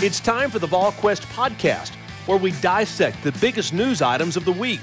It's 0.00 0.20
time 0.20 0.48
for 0.48 0.60
the 0.60 0.66
VolQuest 0.68 1.22
podcast, 1.32 1.96
where 2.26 2.38
we 2.38 2.52
dissect 2.60 3.20
the 3.24 3.32
biggest 3.40 3.72
news 3.72 4.00
items 4.00 4.36
of 4.36 4.44
the 4.44 4.52
week. 4.52 4.78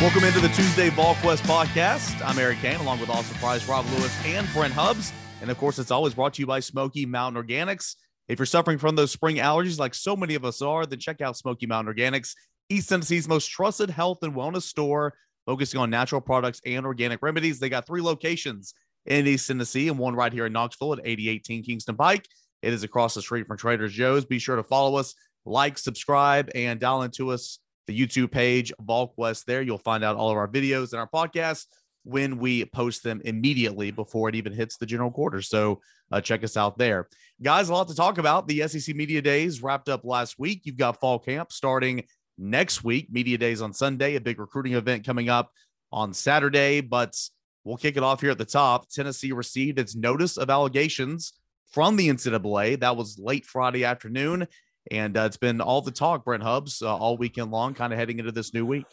Welcome 0.00 0.24
into 0.24 0.40
the 0.40 0.48
Tuesday 0.56 0.88
VolQuest 0.88 1.42
podcast. 1.42 2.26
I'm 2.26 2.38
Eric 2.38 2.60
Kane, 2.60 2.80
along 2.80 3.00
with 3.00 3.10
Austin 3.10 3.36
Price 3.36 3.68
Rob 3.68 3.84
Lewis 3.90 4.16
and 4.24 4.48
Brent 4.54 4.72
Hubbs. 4.72 5.12
And 5.42 5.50
of 5.50 5.58
course, 5.58 5.78
it's 5.78 5.90
always 5.90 6.14
brought 6.14 6.32
to 6.32 6.40
you 6.40 6.46
by 6.46 6.60
Smoky 6.60 7.04
Mountain 7.04 7.44
Organics. 7.44 7.96
If 8.28 8.38
you're 8.38 8.46
suffering 8.46 8.78
from 8.78 8.96
those 8.96 9.10
spring 9.10 9.36
allergies, 9.36 9.78
like 9.78 9.94
so 9.94 10.16
many 10.16 10.36
of 10.36 10.44
us 10.46 10.62
are, 10.62 10.86
then 10.86 10.98
check 10.98 11.20
out 11.20 11.36
Smoky 11.36 11.66
Mountain 11.66 11.92
Organics, 11.92 12.32
East 12.70 12.88
Tennessee's 12.88 13.28
most 13.28 13.48
trusted 13.48 13.90
health 13.90 14.22
and 14.22 14.34
wellness 14.34 14.62
store, 14.62 15.12
focusing 15.44 15.80
on 15.80 15.90
natural 15.90 16.22
products 16.22 16.62
and 16.64 16.86
organic 16.86 17.20
remedies. 17.20 17.58
They 17.58 17.68
got 17.68 17.86
three 17.86 18.00
locations 18.00 18.72
in 19.06 19.26
East 19.26 19.48
Tennessee 19.48 19.88
and 19.88 19.98
one 19.98 20.14
right 20.14 20.32
here 20.32 20.46
in 20.46 20.52
Knoxville 20.52 20.94
at 20.94 21.00
8018 21.04 21.64
Kingston 21.64 21.96
Pike. 21.96 22.26
It 22.62 22.72
is 22.72 22.82
across 22.82 23.14
the 23.14 23.22
street 23.22 23.46
from 23.46 23.56
Trader 23.56 23.88
Joe's. 23.88 24.24
Be 24.24 24.38
sure 24.38 24.56
to 24.56 24.62
follow 24.62 24.96
us, 24.96 25.14
like, 25.44 25.78
subscribe, 25.78 26.50
and 26.54 26.80
dial 26.80 27.02
into 27.02 27.30
us 27.30 27.58
the 27.86 27.98
YouTube 27.98 28.30
page, 28.30 28.72
VolQuest. 28.82 29.44
There, 29.44 29.62
you'll 29.62 29.78
find 29.78 30.02
out 30.02 30.16
all 30.16 30.30
of 30.30 30.36
our 30.36 30.48
videos 30.48 30.92
and 30.92 31.00
our 31.00 31.08
podcasts 31.08 31.66
when 32.04 32.38
we 32.38 32.64
post 32.64 33.02
them 33.02 33.20
immediately 33.24 33.90
before 33.90 34.28
it 34.28 34.34
even 34.34 34.52
hits 34.52 34.76
the 34.76 34.86
general 34.86 35.10
quarters. 35.10 35.48
So 35.48 35.80
uh, 36.12 36.20
check 36.20 36.44
us 36.44 36.56
out 36.56 36.78
there. 36.78 37.08
Guys, 37.42 37.68
a 37.68 37.72
lot 37.72 37.88
to 37.88 37.94
talk 37.94 38.18
about. 38.18 38.46
The 38.46 38.66
SEC 38.68 38.94
Media 38.94 39.20
Days 39.20 39.62
wrapped 39.62 39.88
up 39.88 40.04
last 40.04 40.38
week. 40.38 40.62
You've 40.64 40.76
got 40.76 41.00
fall 41.00 41.18
camp 41.18 41.50
starting 41.50 42.04
next 42.38 42.84
week, 42.84 43.08
Media 43.10 43.38
Days 43.38 43.60
on 43.60 43.72
Sunday, 43.72 44.14
a 44.14 44.20
big 44.20 44.38
recruiting 44.38 44.74
event 44.74 45.04
coming 45.04 45.28
up 45.28 45.50
on 45.90 46.14
Saturday. 46.14 46.80
But 46.80 47.16
we'll 47.66 47.76
kick 47.76 47.96
it 47.96 48.02
off 48.02 48.20
here 48.20 48.30
at 48.30 48.38
the 48.38 48.44
top. 48.44 48.88
Tennessee 48.88 49.32
received 49.32 49.78
its 49.78 49.96
notice 49.96 50.36
of 50.36 50.48
allegations 50.48 51.34
from 51.72 51.96
the 51.96 52.08
NCAA. 52.08 52.80
That 52.80 52.96
was 52.96 53.18
late 53.18 53.44
Friday 53.44 53.84
afternoon. 53.84 54.46
And 54.90 55.16
uh, 55.16 55.22
it's 55.22 55.36
been 55.36 55.60
all 55.60 55.82
the 55.82 55.90
talk, 55.90 56.24
Brent 56.24 56.44
Hubbs, 56.44 56.80
uh, 56.80 56.96
all 56.96 57.16
weekend 57.16 57.50
long, 57.50 57.74
kind 57.74 57.92
of 57.92 57.98
heading 57.98 58.20
into 58.20 58.30
this 58.30 58.54
new 58.54 58.64
week. 58.64 58.86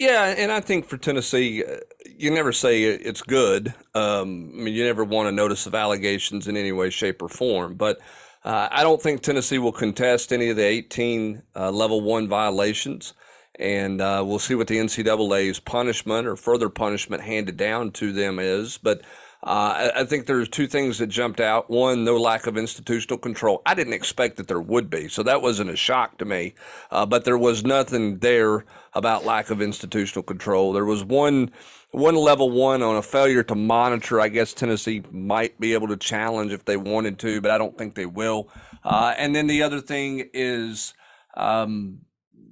Yeah, 0.00 0.34
and 0.36 0.50
I 0.50 0.60
think 0.60 0.86
for 0.86 0.96
Tennessee, 0.96 1.62
uh, 1.62 1.76
you 2.06 2.30
never 2.30 2.52
say 2.52 2.84
it's 2.84 3.20
good. 3.20 3.74
Um, 3.94 4.50
I 4.54 4.62
mean, 4.62 4.74
you 4.74 4.84
never 4.84 5.04
want 5.04 5.28
a 5.28 5.32
notice 5.32 5.66
of 5.66 5.74
allegations 5.74 6.48
in 6.48 6.56
any 6.56 6.72
way, 6.72 6.88
shape, 6.88 7.20
or 7.20 7.28
form. 7.28 7.74
But 7.74 7.98
uh, 8.42 8.68
I 8.70 8.82
don't 8.82 9.02
think 9.02 9.20
Tennessee 9.20 9.58
will 9.58 9.72
contest 9.72 10.32
any 10.32 10.48
of 10.48 10.56
the 10.56 10.64
18 10.64 11.42
uh, 11.54 11.70
level 11.70 12.00
one 12.00 12.26
violations. 12.26 13.12
And 13.58 14.00
uh, 14.00 14.22
we'll 14.24 14.38
see 14.38 14.54
what 14.54 14.68
the 14.68 14.78
NCAA's 14.78 15.58
punishment 15.60 16.26
or 16.26 16.36
further 16.36 16.68
punishment 16.68 17.24
handed 17.24 17.56
down 17.56 17.90
to 17.92 18.12
them 18.12 18.38
is. 18.38 18.78
But 18.78 19.02
uh, 19.42 19.90
I, 19.94 20.04
think 20.04 20.26
there's 20.26 20.48
two 20.48 20.66
things 20.66 20.98
that 20.98 21.06
jumped 21.06 21.40
out. 21.40 21.70
One, 21.70 22.04
no 22.04 22.16
lack 22.16 22.48
of 22.48 22.56
institutional 22.56 23.18
control. 23.18 23.62
I 23.64 23.74
didn't 23.74 23.92
expect 23.92 24.36
that 24.36 24.48
there 24.48 24.60
would 24.60 24.90
be, 24.90 25.06
so 25.06 25.22
that 25.22 25.42
wasn't 25.42 25.70
a 25.70 25.76
shock 25.76 26.18
to 26.18 26.24
me. 26.24 26.54
Uh, 26.90 27.06
but 27.06 27.24
there 27.24 27.38
was 27.38 27.64
nothing 27.64 28.18
there 28.18 28.64
about 28.94 29.24
lack 29.24 29.50
of 29.50 29.62
institutional 29.62 30.24
control. 30.24 30.72
There 30.72 30.84
was 30.84 31.04
one 31.04 31.52
one 31.92 32.16
level 32.16 32.50
one 32.50 32.82
on 32.82 32.96
a 32.96 33.02
failure 33.02 33.44
to 33.44 33.54
monitor. 33.54 34.20
I 34.20 34.28
guess 34.28 34.52
Tennessee 34.52 35.04
might 35.12 35.58
be 35.60 35.72
able 35.72 35.86
to 35.88 35.96
challenge 35.96 36.52
if 36.52 36.64
they 36.64 36.76
wanted 36.76 37.20
to, 37.20 37.40
but 37.40 37.52
I 37.52 37.58
don't 37.58 37.78
think 37.78 37.94
they 37.94 38.06
will. 38.06 38.48
Uh, 38.82 39.14
and 39.16 39.36
then 39.36 39.46
the 39.46 39.62
other 39.62 39.80
thing 39.80 40.28
is. 40.34 40.94
Um, 41.36 42.00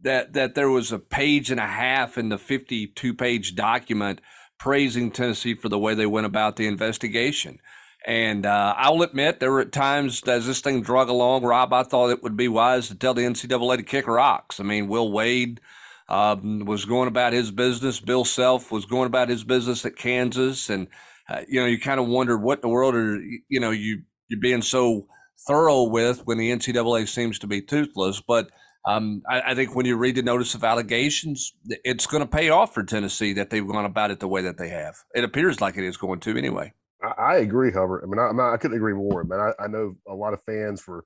that, 0.02 0.32
that 0.34 0.54
there 0.54 0.70
was 0.70 0.92
a 0.92 0.98
page 0.98 1.50
and 1.50 1.60
a 1.60 1.66
half 1.66 2.18
in 2.18 2.28
the 2.28 2.38
52 2.38 3.14
page 3.14 3.54
document 3.54 4.20
praising 4.58 5.10
Tennessee 5.10 5.54
for 5.54 5.68
the 5.68 5.78
way 5.78 5.94
they 5.94 6.06
went 6.06 6.26
about 6.26 6.56
the 6.56 6.66
investigation. 6.66 7.58
And 8.06 8.46
uh, 8.46 8.74
I'll 8.76 9.02
admit, 9.02 9.40
there 9.40 9.50
were 9.50 9.64
times 9.64 10.22
as 10.28 10.46
this 10.46 10.60
thing 10.60 10.80
drug 10.80 11.08
along, 11.08 11.42
Rob, 11.42 11.72
I 11.72 11.82
thought 11.82 12.10
it 12.10 12.22
would 12.22 12.36
be 12.36 12.46
wise 12.46 12.86
to 12.88 12.94
tell 12.94 13.14
the 13.14 13.22
NCAA 13.22 13.78
to 13.78 13.82
kick 13.82 14.06
rocks. 14.06 14.60
I 14.60 14.62
mean, 14.62 14.86
Will 14.86 15.10
Wade 15.10 15.60
um, 16.08 16.64
was 16.64 16.84
going 16.84 17.08
about 17.08 17.32
his 17.32 17.50
business. 17.50 17.98
Bill 17.98 18.24
Self 18.24 18.70
was 18.70 18.86
going 18.86 19.08
about 19.08 19.28
his 19.28 19.42
business 19.42 19.84
at 19.84 19.96
Kansas, 19.96 20.70
and 20.70 20.86
uh, 21.28 21.40
you 21.48 21.60
know, 21.60 21.66
you 21.66 21.80
kind 21.80 21.98
of 21.98 22.06
wondered 22.06 22.38
what 22.38 22.58
in 22.58 22.62
the 22.62 22.68
world 22.68 22.94
are 22.94 23.20
you 23.48 23.58
know 23.58 23.72
you 23.72 24.02
you're 24.28 24.40
being 24.40 24.62
so 24.62 25.08
thorough 25.46 25.82
with 25.82 26.24
when 26.26 26.38
the 26.38 26.50
NCAA 26.50 27.08
seems 27.08 27.38
to 27.40 27.46
be 27.46 27.60
toothless, 27.60 28.20
but 28.20 28.50
um, 28.86 29.22
I, 29.28 29.40
I, 29.50 29.54
think 29.56 29.74
when 29.74 29.84
you 29.84 29.96
read 29.96 30.14
the 30.14 30.22
notice 30.22 30.54
of 30.54 30.62
allegations, 30.62 31.52
it's 31.84 32.06
going 32.06 32.22
to 32.22 32.28
pay 32.28 32.50
off 32.50 32.72
for 32.72 32.84
Tennessee 32.84 33.32
that 33.32 33.50
they've 33.50 33.66
gone 33.66 33.84
about 33.84 34.12
it 34.12 34.20
the 34.20 34.28
way 34.28 34.42
that 34.42 34.58
they 34.58 34.68
have. 34.68 34.94
It 35.12 35.24
appears 35.24 35.60
like 35.60 35.76
it 35.76 35.82
is 35.82 35.96
going 35.96 36.20
to 36.20 36.38
anyway. 36.38 36.72
I, 37.02 37.08
I 37.18 37.36
agree, 37.38 37.72
Hubbard. 37.72 38.04
I 38.04 38.06
mean, 38.06 38.20
I, 38.20 38.52
I, 38.52 38.56
couldn't 38.56 38.76
agree 38.76 38.94
more. 38.94 39.24
Man, 39.24 39.40
I, 39.40 39.64
I 39.64 39.66
know 39.66 39.96
a 40.06 40.14
lot 40.14 40.34
of 40.34 40.42
fans 40.44 40.80
for, 40.80 41.04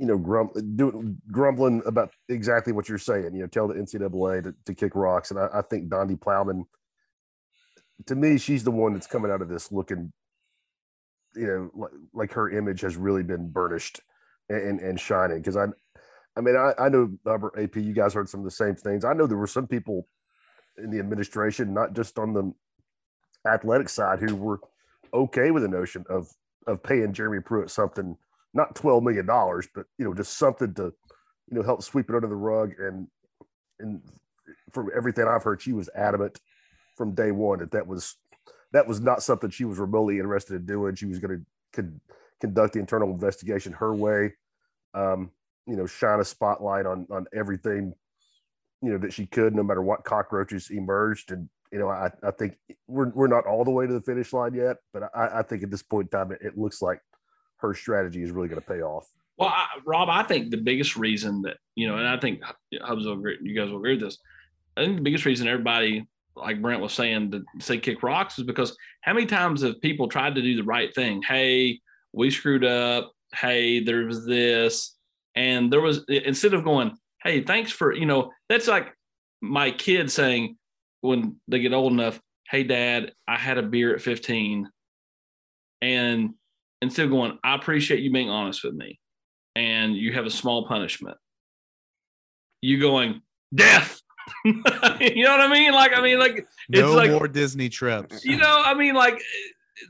you 0.00 0.06
know, 0.06 0.18
grum, 0.18 0.50
doing 0.74 1.16
grumbling 1.30 1.80
about 1.86 2.10
exactly 2.28 2.72
what 2.72 2.88
you're 2.88 2.98
saying. 2.98 3.34
You 3.34 3.42
know, 3.42 3.46
tell 3.46 3.68
the 3.68 3.74
NCAA 3.74 4.42
to, 4.42 4.54
to 4.66 4.74
kick 4.74 4.96
rocks, 4.96 5.30
and 5.30 5.38
I, 5.38 5.48
I 5.54 5.62
think 5.62 5.88
Donde 5.88 6.20
Plowman. 6.20 6.64
To 8.06 8.16
me, 8.16 8.36
she's 8.36 8.64
the 8.64 8.72
one 8.72 8.94
that's 8.94 9.06
coming 9.06 9.30
out 9.30 9.42
of 9.42 9.48
this 9.48 9.70
looking, 9.70 10.12
you 11.36 11.46
know, 11.46 11.70
like, 11.72 11.92
like 12.12 12.32
her 12.32 12.50
image 12.50 12.80
has 12.80 12.96
really 12.96 13.22
been 13.22 13.48
burnished 13.48 14.00
and, 14.48 14.60
and, 14.60 14.80
and 14.80 14.98
shining. 14.98 15.38
Because 15.38 15.56
I, 15.56 15.66
I 16.36 16.40
mean, 16.40 16.56
I, 16.56 16.72
I 16.78 16.88
know 16.88 17.16
AP, 17.26 17.76
you 17.76 17.92
guys 17.92 18.14
heard 18.14 18.28
some 18.28 18.40
of 18.40 18.44
the 18.44 18.50
same 18.50 18.74
things. 18.74 19.04
I 19.04 19.12
know 19.12 19.26
there 19.26 19.38
were 19.38 19.46
some 19.46 19.66
people 19.66 20.08
in 20.78 20.90
the 20.90 20.98
administration, 20.98 21.72
not 21.72 21.94
just 21.94 22.18
on 22.18 22.32
the 22.32 22.52
athletic 23.48 23.88
side, 23.88 24.20
who 24.20 24.34
were 24.34 24.60
okay 25.12 25.50
with 25.50 25.62
the 25.62 25.68
notion 25.68 26.04
of 26.08 26.28
of 26.66 26.82
paying 26.82 27.12
Jeremy 27.12 27.40
Pruitt 27.40 27.70
something, 27.70 28.16
not 28.52 28.74
twelve 28.74 29.02
million 29.04 29.26
dollars, 29.26 29.68
but 29.74 29.86
you 29.98 30.04
know, 30.04 30.14
just 30.14 30.36
something 30.38 30.74
to, 30.74 30.92
you 31.50 31.56
know, 31.56 31.62
help 31.62 31.82
sweep 31.82 32.08
it 32.08 32.16
under 32.16 32.28
the 32.28 32.34
rug. 32.34 32.72
And 32.78 33.06
and 33.78 34.00
from 34.72 34.90
everything 34.96 35.26
I've 35.28 35.42
heard, 35.44 35.62
she 35.62 35.72
was 35.72 35.88
adamant 35.94 36.40
from 36.96 37.14
day 37.14 37.30
one 37.30 37.60
that 37.60 37.72
that 37.72 37.86
was 37.86 38.16
that 38.72 38.88
was 38.88 39.00
not 39.00 39.22
something 39.22 39.50
she 39.50 39.64
was 39.64 39.78
remotely 39.78 40.18
interested 40.18 40.56
in 40.56 40.66
doing. 40.66 40.96
She 40.96 41.06
was 41.06 41.20
going 41.20 41.38
to 41.38 41.46
con- 41.72 42.00
conduct 42.40 42.74
the 42.74 42.80
internal 42.80 43.10
investigation 43.10 43.72
her 43.74 43.94
way. 43.94 44.34
Um, 44.94 45.30
you 45.66 45.76
know, 45.76 45.86
shine 45.86 46.20
a 46.20 46.24
spotlight 46.24 46.86
on 46.86 47.06
on 47.10 47.26
everything, 47.34 47.94
you 48.82 48.92
know, 48.92 48.98
that 48.98 49.12
she 49.12 49.26
could, 49.26 49.54
no 49.54 49.62
matter 49.62 49.82
what 49.82 50.04
cockroaches 50.04 50.70
emerged. 50.70 51.30
And 51.30 51.48
you 51.72 51.78
know, 51.78 51.88
I, 51.88 52.10
I 52.22 52.30
think 52.30 52.56
we're 52.86 53.08
we're 53.10 53.26
not 53.26 53.46
all 53.46 53.64
the 53.64 53.70
way 53.70 53.86
to 53.86 53.92
the 53.92 54.00
finish 54.00 54.32
line 54.32 54.54
yet, 54.54 54.76
but 54.92 55.10
I, 55.14 55.40
I 55.40 55.42
think 55.42 55.62
at 55.62 55.70
this 55.70 55.82
point 55.82 56.08
in 56.12 56.18
time, 56.18 56.32
it, 56.32 56.38
it 56.42 56.58
looks 56.58 56.82
like 56.82 57.00
her 57.58 57.74
strategy 57.74 58.22
is 58.22 58.30
really 58.30 58.48
going 58.48 58.60
to 58.60 58.66
pay 58.66 58.82
off. 58.82 59.08
Well, 59.36 59.48
I, 59.48 59.66
Rob, 59.84 60.08
I 60.08 60.22
think 60.22 60.50
the 60.50 60.56
biggest 60.56 60.96
reason 60.96 61.42
that 61.42 61.56
you 61.74 61.88
know, 61.88 61.96
and 61.96 62.06
I 62.06 62.18
think 62.18 62.42
Hubbs 62.80 63.06
will 63.06 63.14
agree, 63.14 63.38
you 63.42 63.54
guys 63.54 63.70
will 63.70 63.78
agree 63.78 63.94
with 63.94 64.02
this. 64.02 64.18
I 64.76 64.84
think 64.84 64.96
the 64.96 65.02
biggest 65.02 65.24
reason 65.24 65.48
everybody, 65.48 66.06
like 66.36 66.60
Brent 66.60 66.82
was 66.82 66.92
saying, 66.92 67.30
to 67.32 67.44
say 67.58 67.78
kick 67.78 68.02
rocks 68.02 68.38
is 68.38 68.44
because 68.44 68.76
how 69.00 69.12
many 69.14 69.26
times 69.26 69.62
have 69.62 69.80
people 69.80 70.08
tried 70.08 70.34
to 70.34 70.42
do 70.42 70.56
the 70.56 70.64
right 70.64 70.94
thing? 70.94 71.22
Hey, 71.22 71.80
we 72.12 72.30
screwed 72.30 72.64
up. 72.64 73.12
Hey, 73.34 73.82
there 73.82 74.04
was 74.04 74.24
this 74.24 74.93
and 75.34 75.72
there 75.72 75.80
was 75.80 76.04
instead 76.08 76.54
of 76.54 76.64
going, 76.64 76.96
"Hey, 77.22 77.42
thanks 77.42 77.70
for 77.70 77.92
you 77.92 78.06
know," 78.06 78.32
that's 78.48 78.68
like 78.68 78.94
my 79.40 79.70
kid 79.70 80.10
saying 80.10 80.56
when 81.00 81.36
they 81.48 81.60
get 81.60 81.72
old 81.72 81.92
enough, 81.92 82.20
"Hey, 82.50 82.64
Dad, 82.64 83.12
I 83.26 83.36
had 83.36 83.58
a 83.58 83.62
beer 83.62 83.94
at 83.94 84.02
15," 84.02 84.68
and 85.82 86.34
instead 86.82 87.06
of 87.06 87.10
going, 87.10 87.38
"I 87.42 87.54
appreciate 87.54 88.00
you 88.00 88.12
being 88.12 88.30
honest 88.30 88.64
with 88.64 88.74
me," 88.74 88.98
and 89.54 89.96
you 89.96 90.12
have 90.12 90.26
a 90.26 90.30
small 90.30 90.66
punishment, 90.66 91.16
you 92.60 92.80
going 92.80 93.22
death. 93.54 94.00
you 94.44 94.54
know 94.54 94.62
what 95.36 95.40
I 95.40 95.48
mean? 95.48 95.72
Like, 95.72 95.92
I 95.94 96.00
mean, 96.00 96.18
like 96.18 96.46
it's 96.70 96.80
no 96.80 96.94
like 96.94 97.10
more 97.10 97.28
Disney 97.28 97.68
trips. 97.68 98.24
You 98.24 98.38
know, 98.38 98.62
I 98.64 98.74
mean, 98.74 98.94
like 98.94 99.20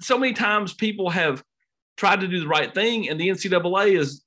so 0.01 0.19
many 0.19 0.33
times 0.33 0.75
people 0.75 1.11
have 1.11 1.43
tried 1.97 2.21
to 2.21 2.29
do 2.29 2.41
the 2.41 2.49
right 2.49 2.73
thing, 2.75 3.09
and 3.09 3.21
the 3.21 3.29
NCAA 3.29 3.97
is 3.97 4.24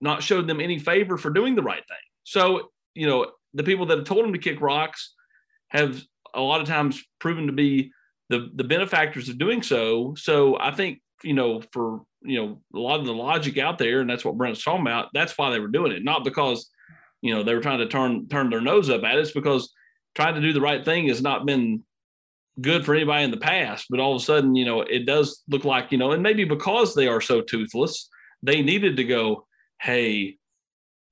not 0.00 0.22
showed 0.22 0.46
them 0.46 0.60
any 0.60 0.78
favor 0.78 1.16
for 1.16 1.30
doing 1.30 1.54
the 1.54 1.62
right 1.62 1.82
thing. 1.86 1.96
So, 2.24 2.70
you 2.94 3.06
know, 3.06 3.30
the 3.54 3.64
people 3.64 3.86
that 3.86 3.98
have 3.98 4.06
told 4.06 4.24
them 4.24 4.32
to 4.32 4.38
kick 4.38 4.60
rocks 4.60 5.14
have 5.68 6.02
a 6.34 6.40
lot 6.40 6.60
of 6.60 6.68
times 6.68 7.02
proven 7.18 7.46
to 7.46 7.52
be 7.52 7.92
the 8.28 8.50
the 8.54 8.64
benefactors 8.64 9.28
of 9.28 9.38
doing 9.38 9.62
so. 9.62 10.14
So 10.16 10.58
I 10.58 10.70
think, 10.72 11.00
you 11.22 11.34
know, 11.34 11.62
for 11.72 12.02
you 12.22 12.40
know, 12.40 12.60
a 12.74 12.78
lot 12.78 13.00
of 13.00 13.06
the 13.06 13.14
logic 13.14 13.58
out 13.58 13.78
there, 13.78 14.00
and 14.00 14.10
that's 14.10 14.24
what 14.24 14.36
Brent's 14.36 14.62
talking 14.62 14.82
about, 14.82 15.10
that's 15.14 15.38
why 15.38 15.50
they 15.50 15.60
were 15.60 15.68
doing 15.68 15.92
it. 15.92 16.04
Not 16.04 16.24
because, 16.24 16.68
you 17.22 17.34
know, 17.34 17.42
they 17.42 17.54
were 17.54 17.60
trying 17.60 17.78
to 17.78 17.88
turn 17.88 18.28
turn 18.28 18.50
their 18.50 18.60
nose 18.60 18.90
up 18.90 19.04
at 19.04 19.16
it. 19.16 19.20
It's 19.20 19.30
because 19.30 19.72
trying 20.14 20.34
to 20.34 20.40
do 20.40 20.52
the 20.52 20.60
right 20.60 20.84
thing 20.84 21.08
has 21.08 21.22
not 21.22 21.46
been 21.46 21.84
good 22.60 22.84
for 22.84 22.94
anybody 22.94 23.24
in 23.24 23.30
the 23.30 23.36
past. 23.36 23.86
But 23.90 24.00
all 24.00 24.16
of 24.16 24.22
a 24.22 24.24
sudden, 24.24 24.56
you 24.56 24.64
know, 24.64 24.80
it 24.80 25.06
does 25.06 25.42
look 25.48 25.64
like, 25.64 25.92
you 25.92 25.98
know, 25.98 26.12
and 26.12 26.22
maybe 26.22 26.44
because 26.44 26.94
they 26.94 27.06
are 27.06 27.20
so 27.20 27.40
toothless, 27.40 28.08
they 28.42 28.62
needed 28.62 28.96
to 28.96 29.04
go, 29.04 29.46
hey, 29.80 30.38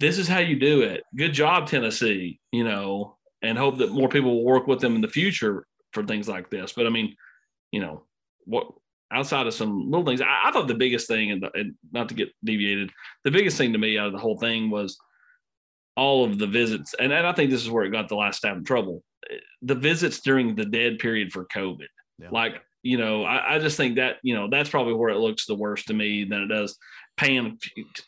this 0.01 0.19
is 0.19 0.29
how 0.29 0.39
you 0.39 0.57
do 0.57 0.83
it. 0.83 1.05
Good 1.17 1.33
job, 1.33 1.69
Tennessee, 1.69 2.41
you 2.53 2.65
know, 2.65 3.17
and 3.43 3.57
hope 3.59 3.79
that 3.79 3.93
more 3.93 4.09
people 4.09 4.37
will 4.37 4.45
work 4.45 4.67
with 4.67 4.81
them 4.81 4.95
in 4.95 5.01
the 5.01 5.09
future 5.09 5.67
for 5.93 6.05
things 6.05 6.29
like 6.29 6.51
this. 6.51 6.73
But 6.73 6.87
I 6.87 6.91
mean, 6.91 7.15
you 7.71 7.81
know, 7.81 8.05
what 8.45 8.67
outside 9.13 9.47
of 9.47 9.55
some 9.55 9.91
little 9.91 10.05
things, 10.05 10.21
I, 10.21 10.43
I 10.47 10.51
thought 10.51 10.69
the 10.69 10.75
biggest 10.75 11.07
thing, 11.07 11.31
and, 11.31 11.45
and 11.55 11.75
not 11.93 12.09
to 12.09 12.15
get 12.15 12.31
deviated, 12.43 12.91
the 13.23 13.31
biggest 13.31 13.57
thing 13.57 13.73
to 13.73 13.79
me 13.79 13.99
out 13.99 14.09
of 14.09 14.13
the 14.13 14.19
whole 14.19 14.39
thing 14.39 14.71
was 14.71 14.99
all 15.97 16.25
of 16.25 16.39
the 16.39 16.47
visits, 16.47 16.95
and, 16.99 17.13
and 17.13 17.27
I 17.27 17.33
think 17.33 17.51
this 17.51 17.63
is 17.63 17.71
where 17.71 17.85
it 17.85 17.91
got 17.91 18.09
the 18.09 18.17
last 18.17 18.39
staff 18.39 18.57
in 18.57 18.65
trouble. 18.65 19.05
The 19.63 19.77
visits 19.77 20.21
during 20.21 20.55
the 20.55 20.65
dead 20.65 20.99
period 20.99 21.33
for 21.33 21.47
COVID, 21.47 21.87
yeah. 22.19 22.29
like 22.31 22.61
you 22.83 22.99
know, 22.99 23.25
I, 23.25 23.55
I, 23.55 23.59
just 23.61 23.79
think 23.79 23.97
that 23.97 24.17
you 24.23 24.35
know 24.35 24.49
that's 24.51 24.69
probably 24.69 24.93
where 24.93 25.09
it 25.09 25.19
looks 25.19 25.47
the 25.47 25.55
worst 25.55 25.87
to 25.87 25.95
me 25.95 26.25
than 26.25 26.43
it 26.43 26.49
does 26.49 26.77
paying 27.17 27.59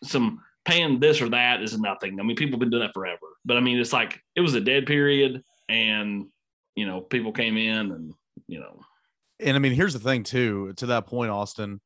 some 0.03 0.41
paying 0.67 0.99
this 0.99 1.23
or 1.23 1.29
that 1.31 1.63
is 1.63 1.79
nothing. 1.79 2.19
I 2.21 2.23
mean, 2.25 2.37
people 2.37 2.55
have 2.55 2.61
been 2.61 2.71
doing 2.71 2.83
that 2.83 2.93
forever, 2.93 3.27
but 3.45 3.57
I 3.57 3.61
mean, 3.61 3.79
it's 3.79 3.93
like 3.93 4.21
it 4.35 4.41
was 4.41 4.55
a 4.55 4.61
dead 4.61 4.87
period, 4.87 5.43
and 5.69 6.27
you 6.75 6.87
know, 6.87 7.01
people 7.01 7.33
came 7.33 7.57
in 7.57 7.93
and 7.93 8.15
you 8.47 8.61
know, 8.61 8.81
and 9.41 9.57
I 9.57 9.61
mean, 9.61 9.73
here's 9.73 9.95
the 9.95 10.01
thing 10.01 10.25
too. 10.25 10.75
To 10.77 10.87
that 10.87 11.07
point, 11.07 11.31
Austin, 11.31 11.81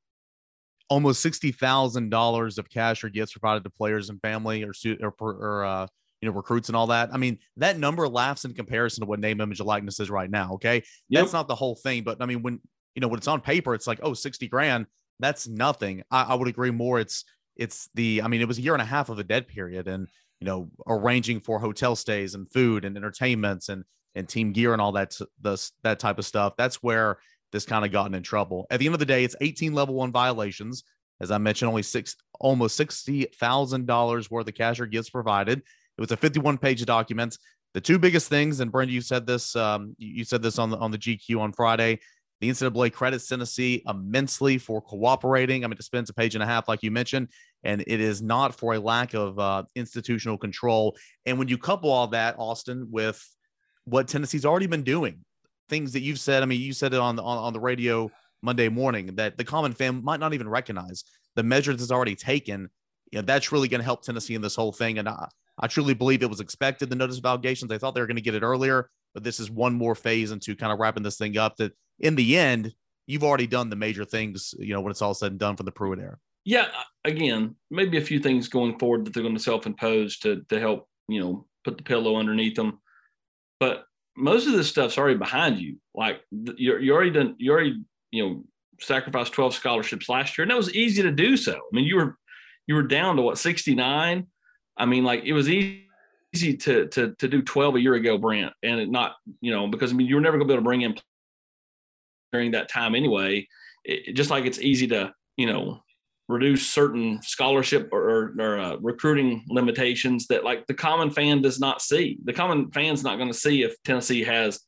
almost 0.89 1.23
sixty 1.23 1.53
thousand 1.53 2.11
dollars 2.11 2.59
of 2.59 2.69
cash 2.71 3.05
or 3.05 3.11
gifts 3.11 3.33
provided 3.33 3.65
to 3.65 3.71
players 3.71 4.11
and 4.11 4.21
family 4.21 4.65
or 4.65 4.73
or, 5.03 5.15
or 5.21 5.65
uh, 5.65 5.87
you 6.21 6.29
know 6.29 6.35
recruits 6.35 6.69
and 6.69 6.77
all 6.77 6.89
that. 6.89 7.11
I 7.13 7.19
mean, 7.19 7.39
that 7.59 7.79
number 7.79 8.09
laughs 8.09 8.45
in 8.45 8.55
comparison 8.55 9.03
to 9.03 9.07
what 9.07 9.21
name, 9.21 9.41
image, 9.41 9.61
and 9.61 9.67
likeness 9.67 10.01
is 10.01 10.11
right 10.11 10.31
now. 10.31 10.55
Okay, 10.55 10.83
yep. 11.09 11.23
that's 11.23 11.33
not 11.33 11.49
the 11.49 11.55
whole 11.55 11.77
thing, 11.77 12.03
but 12.03 12.21
I 12.21 12.27
mean, 12.27 12.43
when 12.43 12.61
you 12.95 13.01
know 13.01 13.09
when 13.09 13.19
it's 13.19 13.29
on 13.29 13.41
paper, 13.41 13.75
it's 13.75 13.87
like 13.87 14.01
oh, 14.03 14.15
60 14.15 14.49
grand. 14.49 14.87
That's 15.19 15.47
nothing. 15.47 16.03
I, 16.11 16.23
I 16.23 16.35
would 16.35 16.49
agree 16.49 16.71
more. 16.71 16.99
It's 16.99 17.27
it's 17.61 17.89
the. 17.95 18.23
I 18.23 18.29
mean, 18.29 18.41
it 18.41 18.49
was 18.49 18.59
a 18.59 18.63
year 18.63 18.73
and 18.73 18.83
a 18.83 18.87
half 18.87 19.11
of 19.11 19.19
a 19.19 19.25
dead 19.25 19.47
period, 19.47 19.87
and 19.87 20.09
you 20.41 20.47
know, 20.47 20.71
arranging 20.89 21.41
for 21.41 21.61
hotel 21.61 21.95
stays 21.95 22.35
and 22.35 22.51
food 22.51 22.85
and 22.85 22.97
entertainments 22.97 23.69
and 23.69 23.85
and 24.15 24.29
team 24.29 24.53
gear 24.53 24.73
and 24.73 24.83
all 24.83 24.93
that 24.93 25.17
the, 25.41 25.71
that 25.83 26.01
type 26.01 26.19
of 26.19 26.27
stuff. 26.27 26.55
That's 26.57 26.83
where 26.83 27.19
this 27.53 27.65
kind 27.65 27.85
of 27.85 27.93
gotten 27.93 28.15
in 28.15 28.23
trouble. 28.23 28.67
At 28.71 28.81
the 28.81 28.87
end 28.87 28.95
of 28.95 28.99
the 28.99 29.07
day, 29.07 29.23
it's 29.25 29.37
18 29.41 29.75
level 29.75 29.95
one 29.95 30.11
violations. 30.11 30.85
As 31.21 31.31
I 31.31 31.39
mentioned, 31.39 31.69
only 31.69 31.83
six, 31.83 32.17
almost 32.41 32.77
sixty 32.77 33.25
thousand 33.25 33.87
dollars 33.87 34.31
worth 34.31 34.49
of 34.49 34.55
cash 34.55 34.81
or 34.81 34.87
gifts 34.87 35.11
provided. 35.11 35.59
It 35.59 36.01
was 36.01 36.13
a 36.13 36.17
51 36.17 36.59
page 36.59 36.85
document. 36.87 37.37
The 37.75 37.81
two 37.81 37.99
biggest 37.99 38.29
things, 38.29 38.61
and 38.61 38.73
Brenda, 38.73 38.93
you 38.93 39.03
said 39.03 39.27
this, 39.27 39.55
um, 39.55 39.95
you 39.99 40.25
said 40.25 40.43
this 40.43 40.59
on 40.59 40.71
the 40.71 40.79
on 40.79 40.91
the 40.91 40.99
GQ 40.99 41.39
on 41.39 41.53
Friday. 41.53 42.01
The 42.41 42.49
NCAA 42.49 42.93
credits 42.93 43.29
Tennessee 43.29 43.83
immensely 43.87 44.57
for 44.57 44.81
cooperating. 44.81 45.65
I 45.65 45.69
mean, 45.69 45.77
it 45.79 45.85
spends 45.85 46.09
a 46.09 46.15
page 46.15 46.35
and 46.35 46.43
a 46.43 46.47
half, 46.47 46.69
like 46.69 46.83
you 46.83 46.91
mentioned, 46.91 47.29
and 47.65 47.83
it 47.87 48.01
is 48.01 48.23
not 48.23 48.55
for 48.55 48.75
a 48.75 48.79
lack 48.79 49.15
of 49.15 49.39
uh, 49.39 49.65
institutional 49.75 50.39
control. 50.39 50.97
And 51.27 51.39
when 51.39 51.49
you 51.49 51.59
couple 51.59 51.91
all 51.91 52.07
that, 52.09 52.37
Austin, 52.39 52.89
with 52.91 53.23
what 53.85 54.09
Tennessee's 54.09 54.47
already 54.47 54.67
been 54.67 54.85
doing, 54.85 55.25
things 55.71 55.93
that 55.93 56.01
you've 56.01 56.21
said. 56.21 56.43
I 56.43 56.47
mean, 56.47 56.61
you 56.61 56.75
said 56.75 56.93
it 56.93 57.01
on 57.01 57.17
the 57.17 57.23
on, 57.23 57.39
on 57.39 57.53
the 57.55 57.61
radio 57.61 58.11
Monday 58.43 58.69
morning 58.69 59.15
that 59.17 59.39
the 59.39 59.45
common 59.45 59.73
fan 59.73 60.03
might 60.05 60.21
not 60.21 60.35
even 60.35 60.49
recognize 60.49 61.05
the 61.37 61.43
measures 61.43 61.79
that's 61.79 61.93
already 61.93 62.17
taken. 62.17 62.69
You 63.13 63.21
know, 63.21 63.23
that's 63.23 63.53
really 63.53 63.69
going 63.69 63.81
to 63.81 63.85
help 63.85 64.03
Tennessee 64.03 64.35
in 64.35 64.43
this 64.43 64.57
whole 64.57 64.73
thing. 64.73 64.99
And 64.99 65.09
I, 65.09 65.29
I 65.59 65.67
truly 65.67 65.95
believe 65.95 66.23
it 66.23 66.31
was 66.31 66.41
expected. 66.41 66.91
The 66.91 66.97
notice 66.97 67.19
of 67.19 67.27
allegations. 67.27 67.69
They 67.69 67.79
thought 67.79 67.95
they 67.95 68.01
were 68.01 68.07
going 68.07 68.17
to 68.17 68.23
get 68.23 68.35
it 68.35 68.43
earlier, 68.43 68.91
but 69.15 69.25
this 69.25 69.41
is 69.41 69.51
one 69.51 69.75
more 69.75 69.95
phase 69.95 70.33
into 70.33 70.57
kind 70.57 70.73
of 70.73 70.79
wrapping 70.79 71.03
this 71.03 71.17
thing 71.19 71.39
up. 71.39 71.57
That 71.57 71.73
in 72.01 72.17
the 72.17 72.37
end, 72.37 72.75
you've 73.07 73.25
already 73.25 73.47
done 73.47 73.71
the 73.71 73.77
major 73.77 74.05
things. 74.05 74.55
You 74.59 74.75
know, 74.75 74.81
when 74.81 74.91
it's 74.91 75.03
all 75.03 75.15
said 75.15 75.33
and 75.33 75.41
done 75.41 75.57
for 75.57 75.63
the 75.63 75.73
Pruitt 75.73 75.99
era. 75.99 76.19
Yeah. 76.45 76.69
Again, 77.05 77.55
maybe 77.71 77.99
a 77.99 78.03
few 78.03 78.19
things 78.19 78.49
going 78.49 78.79
forward 78.79 79.05
that 79.05 79.15
they're 79.15 79.23
going 79.23 79.37
to 79.37 79.43
self-impose 79.43 80.19
to 80.21 80.43
to 80.49 80.59
help 80.59 80.89
you 81.09 81.21
know 81.21 81.47
put 81.65 81.77
the 81.77 81.83
pillow 81.83 82.17
underneath 82.17 82.57
them. 82.57 82.81
But 83.59 83.85
most 84.17 84.47
of 84.47 84.53
this 84.53 84.69
stuff's 84.69 84.99
already 84.99 85.19
behind 85.19 85.59
you. 85.59 85.77
Like 85.95 86.21
you're, 86.33 86.81
you 86.81 86.93
already 86.93 87.11
done, 87.11 87.37
you 87.39 87.53
already, 87.53 87.83
you 88.11 88.27
know, 88.27 88.45
sacrificed 88.81 89.33
12 89.33 89.55
scholarships 89.55 90.09
last 90.09 90.37
year. 90.37 90.43
And 90.43 90.51
that 90.51 90.57
was 90.57 90.75
easy 90.75 91.03
to 91.03 91.11
do 91.11 91.37
so. 91.37 91.55
I 91.55 91.71
mean, 91.73 91.85
you 91.85 91.97
were, 91.97 92.19
you 92.67 92.75
were 92.75 92.83
down 92.83 93.17
to 93.17 93.23
what, 93.23 93.39
69. 93.39 94.27
I 94.77 94.87
mean, 94.87 95.05
like 95.05 95.25
it 95.25 95.33
was 95.33 95.49
easy, 95.49 95.89
easy 96.35 96.57
to, 96.57 96.87
to, 96.89 97.15
to 97.19 97.29
do 97.29 97.43
12 97.43 97.77
a 97.77 97.81
year 97.81 97.95
ago, 97.95 98.17
Brent, 98.17 98.53
and 98.63 98.81
it 98.81 98.91
not, 98.91 99.17
you 99.41 99.53
know, 99.53 99.67
because 99.67 99.93
I 99.93 99.97
mean, 99.97 100.07
you 100.07 100.15
were 100.15 100.21
never 100.21 100.39
gonna 100.39 100.47
be 100.47 100.55
able 100.55 100.63
to 100.63 100.65
bring 100.65 100.83
in 100.83 100.97
during 102.33 102.53
that 102.53 102.69
time 102.69 102.95
anyway. 102.95 103.47
It, 103.85 104.15
just 104.15 104.31
like 104.31 104.45
it's 104.45 104.59
easy 104.61 104.87
to, 104.89 105.13
you 105.37 105.47
know, 105.47 105.81
reduce 106.29 106.71
certain 106.71 107.21
scholarship 107.23 107.89
or, 107.93 108.33
or 108.39 108.59
uh, 108.59 108.77
recruiting 108.77 109.45
limitations 109.49 110.27
that 110.29 110.45
like 110.45 110.67
the 110.67 110.75
common 110.75 111.11
fan 111.11 111.43
does 111.43 111.59
not 111.59 111.83
see. 111.83 112.19
The 112.25 112.33
common 112.33 112.71
fan's 112.71 113.03
not 113.03 113.17
going 113.17 113.33
to 113.33 113.39
see 113.39 113.63
if 113.63 113.75
Tennessee 113.83 114.23
has 114.23 114.61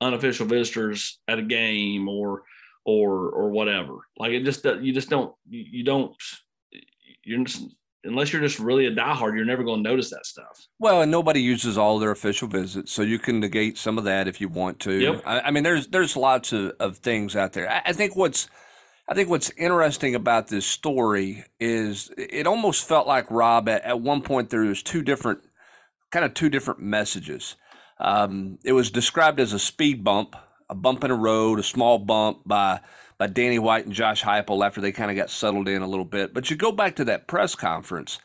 unofficial 0.00 0.46
visitors 0.46 1.18
at 1.26 1.38
a 1.38 1.42
game 1.42 2.08
or 2.08 2.44
or 2.84 3.30
or 3.30 3.50
whatever. 3.50 3.98
Like 4.16 4.32
it 4.32 4.44
just 4.44 4.64
you 4.64 4.92
just 4.92 5.10
don't 5.10 5.34
you 5.48 5.84
don't 5.84 6.14
you're 7.24 7.44
just 7.44 7.64
unless 8.04 8.32
you're 8.32 8.42
just 8.42 8.58
really 8.58 8.86
a 8.86 8.94
diehard, 8.94 9.34
you're 9.36 9.44
never 9.44 9.64
going 9.64 9.82
to 9.82 9.88
notice 9.88 10.10
that 10.10 10.26
stuff. 10.26 10.66
Well, 10.78 11.02
and 11.02 11.10
nobody 11.10 11.40
uses 11.40 11.76
all 11.76 11.98
their 11.98 12.10
official 12.10 12.48
visits, 12.48 12.92
so 12.92 13.02
you 13.02 13.18
can 13.18 13.40
negate 13.40 13.78
some 13.78 13.98
of 13.98 14.04
that 14.04 14.28
if 14.28 14.40
you 14.40 14.48
want 14.48 14.80
to. 14.80 14.92
Yep. 14.92 15.22
I, 15.26 15.40
I 15.40 15.50
mean, 15.50 15.64
there's 15.64 15.88
there's 15.88 16.16
lots 16.16 16.52
of, 16.52 16.72
of 16.80 16.98
things 16.98 17.36
out 17.36 17.52
there. 17.52 17.68
I, 17.68 17.82
I 17.86 17.92
think 17.92 18.16
what's 18.16 18.48
I 19.08 19.14
think 19.14 19.30
what's 19.30 19.50
interesting 19.56 20.14
about 20.14 20.48
this 20.48 20.66
story 20.66 21.44
is 21.58 22.10
it 22.16 22.46
almost 22.46 22.86
felt 22.86 23.06
like 23.06 23.30
Rob 23.30 23.68
at, 23.68 23.82
at 23.82 24.00
one 24.00 24.22
point 24.22 24.50
there 24.50 24.60
was 24.60 24.82
two 24.82 25.02
different 25.02 25.40
kind 26.10 26.24
of 26.24 26.34
two 26.34 26.50
different 26.50 26.80
messages. 26.80 27.56
Um, 27.98 28.58
it 28.64 28.72
was 28.72 28.90
described 28.90 29.40
as 29.40 29.52
a 29.52 29.58
speed 29.58 30.04
bump, 30.04 30.36
a 30.68 30.74
bump 30.74 31.04
in 31.04 31.10
a 31.10 31.16
road, 31.16 31.58
a 31.58 31.62
small 31.62 31.98
bump 31.98 32.42
by 32.46 32.80
by 33.18 33.26
Danny 33.26 33.58
White 33.58 33.84
and 33.84 33.94
Josh 33.94 34.22
Heupel 34.22 34.64
after 34.64 34.80
they 34.80 34.92
kind 34.92 35.10
of 35.10 35.16
got 35.16 35.30
settled 35.30 35.68
in 35.68 35.82
a 35.82 35.88
little 35.88 36.04
bit. 36.04 36.32
But 36.32 36.50
you 36.50 36.56
go 36.56 36.72
back 36.72 36.96
to 36.96 37.04
that 37.06 37.26
press 37.26 37.54
conference 37.54 38.18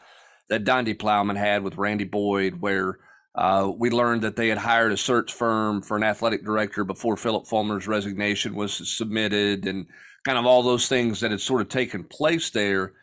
that 0.50 0.63
Donde 0.63 0.98
Plowman 1.00 1.36
had 1.36 1.63
with 1.63 1.78
Randy 1.78 2.04
Boyd, 2.04 2.62
where 2.62 3.00
uh, 3.36 3.72
we 3.75 3.90
learned 3.90 4.22
that 4.22 4.36
they 4.36 4.50
had 4.50 4.60
hired 4.60 4.92
a 4.92 4.98
search 4.98 5.34
firm 5.34 5.81
for 5.81 5.98
an 5.98 6.04
athletic 6.04 6.45
director 6.45 6.84
before 6.84 7.18
Phillip 7.18 7.48
Fulmer's 7.48 7.88
resignation 7.88 8.54
was 8.54 8.95
submitted, 8.95 9.66
and 9.66 9.88
kind 10.24 10.38
of 10.38 10.45
all 10.45 10.62
those 10.62 10.88
things 10.88 11.19
that 11.19 11.31
had 11.31 11.42
sort 11.42 11.62
of 11.62 11.69
taken 11.69 12.04
place 12.04 12.51
there. 12.51 12.94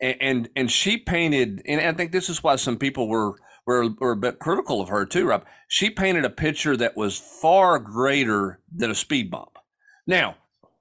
And, 0.00 0.16
and, 0.20 0.48
and 0.56 0.70
she 0.70 0.98
painted, 0.98 1.62
and 1.66 1.80
I 1.80 1.92
think 1.92 2.12
this 2.12 2.28
is 2.28 2.42
why 2.42 2.56
some 2.56 2.76
people 2.76 3.08
were, 3.08 3.34
were, 3.66 3.88
were 3.98 4.12
a 4.12 4.16
bit 4.16 4.38
critical 4.38 4.80
of 4.80 4.90
her 4.90 5.06
too, 5.06 5.26
Rob. 5.26 5.46
She 5.68 5.88
painted 5.88 6.24
a 6.24 6.30
picture 6.30 6.76
that 6.76 6.96
was 6.96 7.18
far 7.18 7.78
greater 7.78 8.60
than 8.74 8.90
a 8.90 8.94
speed 8.94 9.30
bump. 9.30 9.58
Now, 10.06 10.36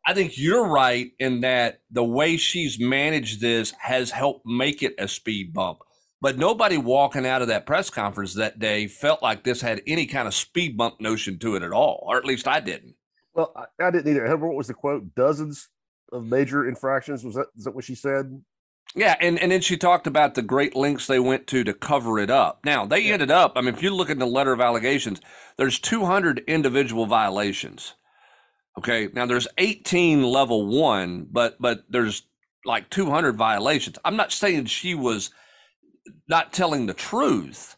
I 0.09 0.13
think 0.15 0.39
you're 0.39 0.65
right 0.65 1.11
in 1.19 1.41
that 1.41 1.81
the 1.91 2.03
way 2.03 2.35
she's 2.35 2.79
managed 2.79 3.41
this 3.41 3.75
has 3.79 4.09
helped 4.09 4.43
make 4.43 4.81
it 4.81 4.95
a 4.97 5.07
speed 5.07 5.53
bump. 5.53 5.81
But 6.19 6.35
nobody 6.35 6.79
walking 6.79 7.27
out 7.27 7.43
of 7.43 7.47
that 7.49 7.67
press 7.67 7.91
conference 7.91 8.33
that 8.33 8.57
day 8.57 8.87
felt 8.87 9.21
like 9.21 9.43
this 9.43 9.61
had 9.61 9.83
any 9.85 10.07
kind 10.07 10.27
of 10.27 10.33
speed 10.33 10.75
bump 10.75 10.99
notion 10.99 11.37
to 11.37 11.55
it 11.55 11.61
at 11.61 11.71
all, 11.71 12.03
or 12.07 12.17
at 12.17 12.25
least 12.25 12.47
I 12.47 12.59
didn't. 12.59 12.95
Well, 13.35 13.53
I, 13.55 13.85
I 13.85 13.91
didn't 13.91 14.09
either. 14.11 14.35
What 14.35 14.55
was 14.55 14.65
the 14.65 14.73
quote? 14.73 15.13
Dozens 15.13 15.69
of 16.11 16.25
major 16.25 16.67
infractions. 16.67 17.23
Was 17.23 17.35
that 17.35 17.45
is 17.55 17.65
that 17.65 17.75
what 17.75 17.85
she 17.85 17.93
said? 17.93 18.41
Yeah, 18.95 19.15
and, 19.21 19.37
and 19.37 19.51
then 19.51 19.61
she 19.61 19.77
talked 19.77 20.07
about 20.07 20.33
the 20.33 20.41
great 20.41 20.75
lengths 20.75 21.05
they 21.05 21.19
went 21.19 21.45
to 21.47 21.63
to 21.63 21.73
cover 21.75 22.17
it 22.17 22.31
up. 22.31 22.65
Now 22.65 22.87
they 22.87 23.01
yeah. 23.01 23.13
ended 23.13 23.29
up. 23.29 23.53
I 23.55 23.61
mean, 23.61 23.75
if 23.75 23.83
you 23.83 23.93
look 23.93 24.09
at 24.09 24.17
the 24.17 24.25
letter 24.25 24.53
of 24.53 24.59
allegations, 24.59 25.21
there's 25.57 25.77
200 25.77 26.39
individual 26.47 27.05
violations. 27.05 27.93
Okay, 28.79 29.09
now 29.11 29.25
there's 29.25 29.47
18 29.57 30.23
level 30.23 30.65
one, 30.65 31.27
but 31.29 31.57
but 31.59 31.83
there's 31.89 32.23
like 32.63 32.89
200 32.89 33.35
violations. 33.35 33.97
I'm 34.05 34.15
not 34.15 34.31
saying 34.31 34.67
she 34.67 34.95
was 34.95 35.31
not 36.29 36.53
telling 36.53 36.85
the 36.85 36.93
truth, 36.93 37.75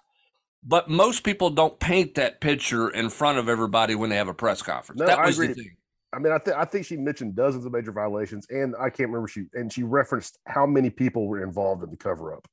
but 0.63 0.91
most 0.91 1.23
people 1.23 1.49
don't 1.49 1.79
paint 1.79 2.13
that 2.15 2.39
picture 2.39 2.87
in 2.87 3.09
front 3.09 3.39
of 3.39 3.49
everybody 3.49 3.95
when 3.95 4.11
they 4.11 4.15
have 4.15 4.27
a 4.27 4.33
press 4.35 4.61
conference. 4.61 4.99
No, 4.99 5.07
that 5.07 5.25
was 5.25 5.37
the 5.37 5.55
thing. 5.55 5.75
I 6.13 6.19
mean, 6.19 6.33
I 6.33 6.37
think 6.37 6.55
I 6.55 6.65
think 6.65 6.85
she 6.85 6.97
mentioned 6.97 7.35
dozens 7.35 7.65
of 7.65 7.71
major 7.71 7.91
violations, 7.91 8.45
and 8.51 8.75
I 8.79 8.91
can't 8.91 9.09
remember 9.09 9.27
she 9.27 9.45
and 9.55 9.73
she 9.73 9.81
referenced 9.81 10.37
how 10.45 10.67
many 10.67 10.91
people 10.91 11.27
were 11.27 11.43
involved 11.43 11.83
in 11.83 11.89
the 11.89 11.97
cover 11.97 12.35
up. 12.35 12.47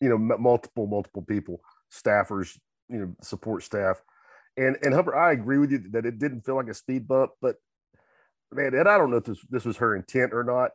You 0.00 0.08
know, 0.08 0.34
m- 0.34 0.40
multiple 0.40 0.86
multiple 0.86 1.22
people, 1.22 1.62
staffers, 1.92 2.56
you 2.88 2.98
know, 2.98 3.16
support 3.22 3.64
staff, 3.64 4.00
and 4.56 4.76
and 4.82 4.94
Hubbard, 4.94 5.16
I 5.16 5.32
agree 5.32 5.58
with 5.58 5.72
you 5.72 5.82
that 5.90 6.06
it 6.06 6.20
didn't 6.20 6.42
feel 6.42 6.54
like 6.54 6.68
a 6.68 6.74
speed 6.74 7.08
bump, 7.08 7.32
but 7.40 7.56
man, 8.54 8.74
and 8.74 8.88
I 8.88 8.98
don't 8.98 9.10
know 9.10 9.18
if 9.18 9.24
this 9.24 9.38
this 9.50 9.64
was 9.64 9.78
her 9.78 9.94
intent 9.94 10.32
or 10.32 10.44
not, 10.44 10.72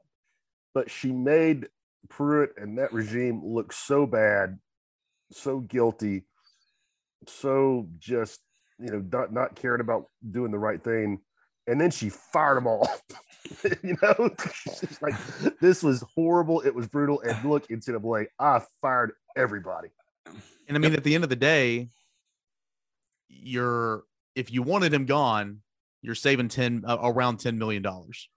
but 0.74 0.90
she 0.90 1.12
made 1.12 1.68
Pruitt 2.10 2.52
and 2.58 2.78
that 2.78 2.94
regime 2.94 3.42
look 3.44 3.74
so 3.74 4.06
bad, 4.06 4.60
so 5.32 5.60
guilty, 5.60 6.24
so 7.28 7.88
just 7.98 8.42
you 8.80 8.92
know 8.92 9.04
not 9.12 9.34
not 9.34 9.56
caring 9.56 9.82
about 9.82 10.08
doing 10.32 10.52
the 10.52 10.60
right 10.60 10.84
thing 10.84 11.20
and 11.68 11.80
then 11.80 11.92
she 11.92 12.10
fired 12.10 12.58
them 12.58 12.68
all. 12.68 12.90
you 13.84 13.98
know, 14.02 14.30
She's 14.54 15.02
like 15.02 15.16
this 15.60 15.84
was 15.84 16.04
horrible. 16.16 16.62
It 16.62 16.74
was 16.74 16.88
brutal. 16.88 17.22
And 17.22 17.50
look, 17.50 17.68
NCAA, 17.68 18.28
I 18.40 18.62
fired 18.82 19.12
everybody. 19.36 19.90
And 20.68 20.76
I 20.76 20.80
mean, 20.80 20.94
at 20.94 21.04
the 21.04 21.14
end 21.14 21.24
of 21.24 21.30
the 21.30 21.36
day, 21.36 21.90
you're 23.28 24.04
if 24.36 24.52
you 24.52 24.64
wanted 24.64 24.94
him 24.94 25.06
gone, 25.06 25.62
you're 26.02 26.16
saving 26.16 26.50
ten 26.50 26.84
uh, 26.86 26.98
around 27.02 27.38
ten 27.40 27.58
million 27.58 27.82
dollars. 27.82 28.30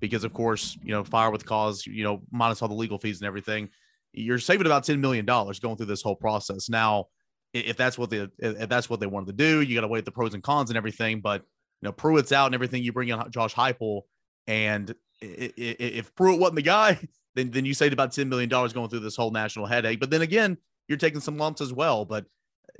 because 0.00 0.24
of 0.24 0.32
course, 0.32 0.76
you 0.82 0.92
know, 0.92 1.04
fire 1.04 1.30
with 1.30 1.44
cause, 1.44 1.86
you 1.86 2.04
know, 2.04 2.22
minus 2.30 2.62
all 2.62 2.68
the 2.68 2.74
legal 2.74 2.98
fees 2.98 3.20
and 3.20 3.26
everything, 3.26 3.68
you're 4.12 4.38
saving 4.38 4.66
about 4.66 4.84
$10 4.84 5.00
million 5.00 5.24
going 5.24 5.76
through 5.76 5.86
this 5.86 6.02
whole 6.02 6.16
process. 6.16 6.68
Now, 6.68 7.06
if 7.52 7.76
that's 7.76 7.96
what 7.96 8.10
they 8.10 8.28
if 8.38 8.68
that's 8.68 8.90
what 8.90 9.00
they 9.00 9.06
wanted 9.06 9.26
to 9.26 9.32
do, 9.32 9.60
you 9.62 9.74
got 9.74 9.80
to 9.80 9.88
weigh 9.88 10.02
the 10.02 10.10
pros 10.10 10.34
and 10.34 10.42
cons 10.42 10.70
and 10.70 10.76
everything. 10.76 11.20
But 11.20 11.42
you 11.80 11.86
know, 11.86 11.92
Pruitt's 11.92 12.32
out 12.32 12.46
and 12.46 12.54
everything. 12.54 12.82
You 12.82 12.92
bring 12.92 13.08
in 13.08 13.18
Josh 13.30 13.54
Heupel, 13.54 14.02
and 14.46 14.94
if 15.20 16.14
Pruitt 16.14 16.38
wasn't 16.38 16.56
the 16.56 16.62
guy, 16.62 16.98
then 17.34 17.50
then 17.50 17.64
you 17.64 17.72
saved 17.72 17.94
about 17.94 18.12
ten 18.12 18.28
million 18.28 18.50
dollars 18.50 18.72
going 18.72 18.90
through 18.90 19.00
this 19.00 19.16
whole 19.16 19.30
national 19.30 19.66
headache. 19.66 19.98
But 19.98 20.10
then 20.10 20.22
again, 20.22 20.58
you're 20.88 20.98
taking 20.98 21.20
some 21.20 21.38
lumps 21.38 21.60
as 21.60 21.72
well. 21.72 22.04
But 22.04 22.26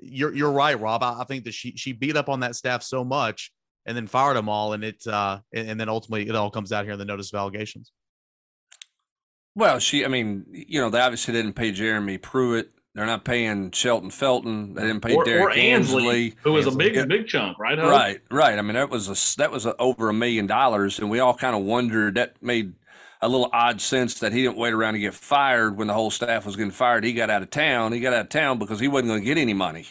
you're 0.00 0.34
you're 0.34 0.52
right, 0.52 0.78
Rob. 0.78 1.02
I, 1.02 1.20
I 1.20 1.24
think 1.24 1.44
that 1.44 1.54
she 1.54 1.74
she 1.76 1.92
beat 1.92 2.16
up 2.16 2.28
on 2.28 2.40
that 2.40 2.54
staff 2.54 2.82
so 2.82 3.04
much 3.04 3.50
and 3.88 3.96
then 3.96 4.06
fired 4.06 4.36
them 4.36 4.48
all, 4.48 4.74
and 4.74 4.84
it 4.84 5.04
uh 5.06 5.40
and, 5.52 5.70
and 5.70 5.80
then 5.80 5.88
ultimately 5.88 6.28
it 6.28 6.36
all 6.36 6.50
comes 6.50 6.70
out 6.70 6.84
here 6.84 6.92
in 6.92 6.98
the 6.98 7.04
notice 7.04 7.32
of 7.32 7.38
allegations. 7.38 7.90
Well, 9.56 9.80
she, 9.80 10.04
I 10.04 10.08
mean, 10.08 10.44
you 10.52 10.80
know, 10.80 10.88
they 10.88 11.00
obviously 11.00 11.34
didn't 11.34 11.54
pay 11.54 11.72
Jeremy 11.72 12.16
Pruitt. 12.18 12.70
They're 12.94 13.06
not 13.06 13.24
paying 13.24 13.72
Shelton 13.72 14.10
Felton. 14.10 14.74
They 14.74 14.82
didn't 14.82 15.00
pay 15.00 15.14
or, 15.14 15.24
Derrick 15.24 15.46
or 15.46 15.50
Ansley, 15.50 16.34
who 16.42 16.52
was 16.52 16.66
Ansley. 16.66 16.90
a 16.90 16.92
big, 16.92 17.08
big 17.08 17.26
chunk, 17.26 17.58
right? 17.58 17.78
Hope? 17.78 17.90
Right, 17.90 18.20
right. 18.30 18.58
I 18.58 18.62
mean, 18.62 18.74
that 18.74 18.90
was 18.90 19.08
a 19.08 19.38
that 19.38 19.50
was 19.50 19.66
a, 19.66 19.74
over 19.78 20.08
a 20.10 20.14
million 20.14 20.46
dollars, 20.46 20.98
and 20.98 21.10
we 21.10 21.18
all 21.18 21.34
kind 21.34 21.56
of 21.56 21.62
wondered. 21.62 22.14
That 22.16 22.42
made 22.42 22.74
a 23.20 23.28
little 23.28 23.50
odd 23.52 23.80
sense 23.80 24.18
that 24.20 24.32
he 24.32 24.42
didn't 24.42 24.58
wait 24.58 24.72
around 24.72 24.94
to 24.94 25.00
get 25.00 25.14
fired 25.14 25.76
when 25.76 25.88
the 25.88 25.94
whole 25.94 26.10
staff 26.10 26.46
was 26.46 26.56
getting 26.56 26.70
fired. 26.70 27.04
He 27.04 27.12
got 27.12 27.30
out 27.30 27.42
of 27.42 27.50
town. 27.50 27.92
He 27.92 28.00
got 28.00 28.12
out 28.12 28.22
of 28.22 28.28
town 28.28 28.58
because 28.58 28.78
he 28.78 28.86
wasn't 28.86 29.08
going 29.08 29.20
to 29.20 29.26
get 29.26 29.38
any 29.38 29.54
money 29.54 29.86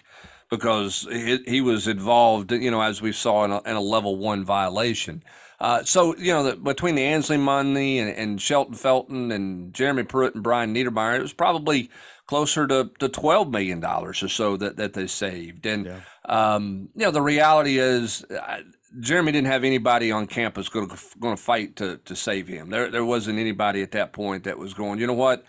because 0.50 1.08
he, 1.10 1.38
he 1.48 1.62
was 1.62 1.88
involved, 1.88 2.51
you 2.51 2.72
know, 2.72 2.82
as 2.82 3.01
we 3.01 3.12
saw 3.12 3.46
in 3.46 3.51
a, 3.51 3.62
in 3.63 3.75
a 3.75 3.82
level 3.82 4.18
one 4.18 4.44
violation. 4.46 5.24
Uh, 5.60 5.84
so 5.84 6.16
you 6.18 6.32
know, 6.32 6.44
the, 6.44 6.56
between 6.56 6.96
the 6.96 7.04
Ansley 7.04 7.38
money 7.38 8.00
and, 8.00 8.10
and, 8.12 8.42
Shelton 8.42 8.75
Felton 8.75 9.32
and 9.32 9.74
Jeremy 9.74 10.04
Pruitt 10.04 10.36
and 10.36 10.44
Brian 10.44 10.74
Niedermeyer, 10.74 11.18
it 11.18 11.22
was 11.22 11.34
probably 11.34 11.89
closer 12.27 12.68
to, 12.68 12.92
to 13.00 13.10
twelve 13.10 13.50
million 13.50 13.80
dollars 13.80 14.22
or 14.22 14.30
so 14.30 14.56
that, 14.58 14.77
that 14.77 14.94
they 14.94 15.08
saved. 15.08 15.66
And 15.66 15.88
yeah. 15.88 16.00
um, 16.25 16.89
you 16.94 17.06
know, 17.06 17.12
the 17.12 17.24
reality 17.24 17.80
is, 17.80 18.24
uh, 18.25 18.60
Jeremy 19.00 19.32
didn't 19.32 19.48
have 19.48 19.63
anybody 19.63 20.12
on 20.12 20.27
campus 20.27 20.70
going 20.70 20.89
to 20.89 21.38
fight 21.38 21.75
to 21.77 21.98
to 22.06 22.16
save 22.16 22.48
him. 22.48 22.70
There 22.70 22.92
there 22.92 23.06
wasn't 23.06 23.39
anybody 23.39 23.82
at 23.82 23.92
that 23.92 24.13
point 24.13 24.44
that 24.44 24.60
was 24.60 24.75
going. 24.75 25.00
You 25.00 25.08
know 25.08 25.13
what? 25.13 25.44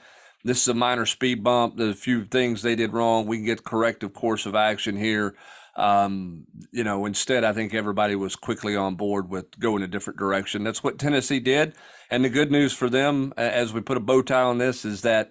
This 0.45 0.63
is 0.63 0.69
a 0.69 0.75
minor 0.75 1.07
speed 1.07 1.43
bump. 1.43 1.77
There's 1.77 1.95
a 1.95 1.99
few 1.99 2.25
things 2.25 2.63
they 2.63 2.77
did 2.77 2.93
wrong. 2.93 3.27
We 3.27 3.39
can 3.39 3.47
get 3.47 3.65
corrective 3.65 4.15
course 4.15 4.47
of 4.47 4.55
action 4.55 4.97
here. 4.97 5.35
Um, 5.77 6.47
you 6.73 6.83
know, 6.85 7.07
instead, 7.07 7.45
I 7.45 7.53
think 7.53 7.73
everybody 7.73 8.17
was 8.17 8.35
quickly 8.35 8.75
on 8.75 8.97
board 8.97 9.29
with 9.29 9.59
going 9.59 9.83
a 9.83 9.89
different 9.89 10.19
direction. 10.19 10.65
That's 10.65 10.83
what 10.83 10.99
Tennessee 10.99 11.41
did. 11.41 11.75
And 12.11 12.25
the 12.25 12.29
good 12.29 12.51
news 12.51 12.73
for 12.73 12.89
them, 12.89 13.33
as 13.37 13.73
we 13.73 13.81
put 13.81 13.97
a 13.97 14.01
bow 14.01 14.23
tie 14.23 14.43
on 14.43 14.59
this, 14.59 14.85
is 14.85 15.03
that 15.03 15.31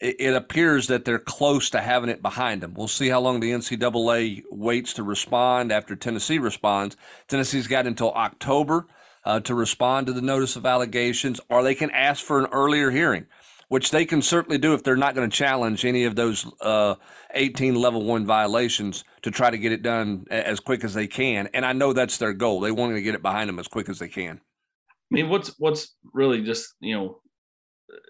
it, 0.00 0.34
appears 0.34 0.88
that 0.88 1.04
they're 1.04 1.18
close 1.18 1.70
to 1.70 1.80
having 1.80 2.10
it 2.10 2.22
behind 2.22 2.60
them. 2.60 2.74
We'll 2.74 2.88
see 2.88 3.08
how 3.08 3.20
long 3.20 3.40
the 3.40 3.52
NCAA 3.52 4.42
waits 4.50 4.92
to 4.94 5.02
respond 5.02 5.72
after 5.72 5.94
Tennessee 5.94 6.38
responds. 6.38 6.96
Tennessee's 7.28 7.68
got 7.68 7.86
until 7.86 8.12
October 8.12 8.86
uh, 9.24 9.40
to 9.40 9.54
respond 9.54 10.06
to 10.06 10.12
the 10.12 10.20
notice 10.20 10.56
of 10.56 10.66
allegations, 10.66 11.40
or 11.48 11.62
they 11.62 11.74
can 11.74 11.90
ask 11.90 12.24
for 12.24 12.38
an 12.40 12.46
earlier 12.52 12.90
hearing 12.90 13.26
which 13.74 13.90
they 13.90 14.04
can 14.04 14.22
certainly 14.22 14.56
do 14.56 14.72
if 14.72 14.84
they're 14.84 14.94
not 14.94 15.16
going 15.16 15.28
to 15.28 15.36
challenge 15.36 15.84
any 15.84 16.04
of 16.04 16.14
those 16.14 16.46
uh, 16.60 16.94
18 17.32 17.74
level 17.74 18.04
one 18.04 18.24
violations 18.24 19.02
to 19.20 19.32
try 19.32 19.50
to 19.50 19.58
get 19.58 19.72
it 19.72 19.82
done 19.82 20.24
as 20.30 20.60
quick 20.60 20.84
as 20.84 20.94
they 20.94 21.08
can. 21.08 21.48
And 21.52 21.66
I 21.66 21.72
know 21.72 21.92
that's 21.92 22.18
their 22.18 22.34
goal. 22.34 22.60
They 22.60 22.70
want 22.70 22.94
to 22.94 23.02
get 23.02 23.16
it 23.16 23.22
behind 23.22 23.48
them 23.48 23.58
as 23.58 23.66
quick 23.66 23.88
as 23.88 23.98
they 23.98 24.06
can. 24.06 24.40
I 24.40 25.10
mean, 25.10 25.28
what's 25.28 25.58
what's 25.58 25.92
really 26.12 26.44
just 26.44 26.72
you 26.78 26.94
know 26.94 27.20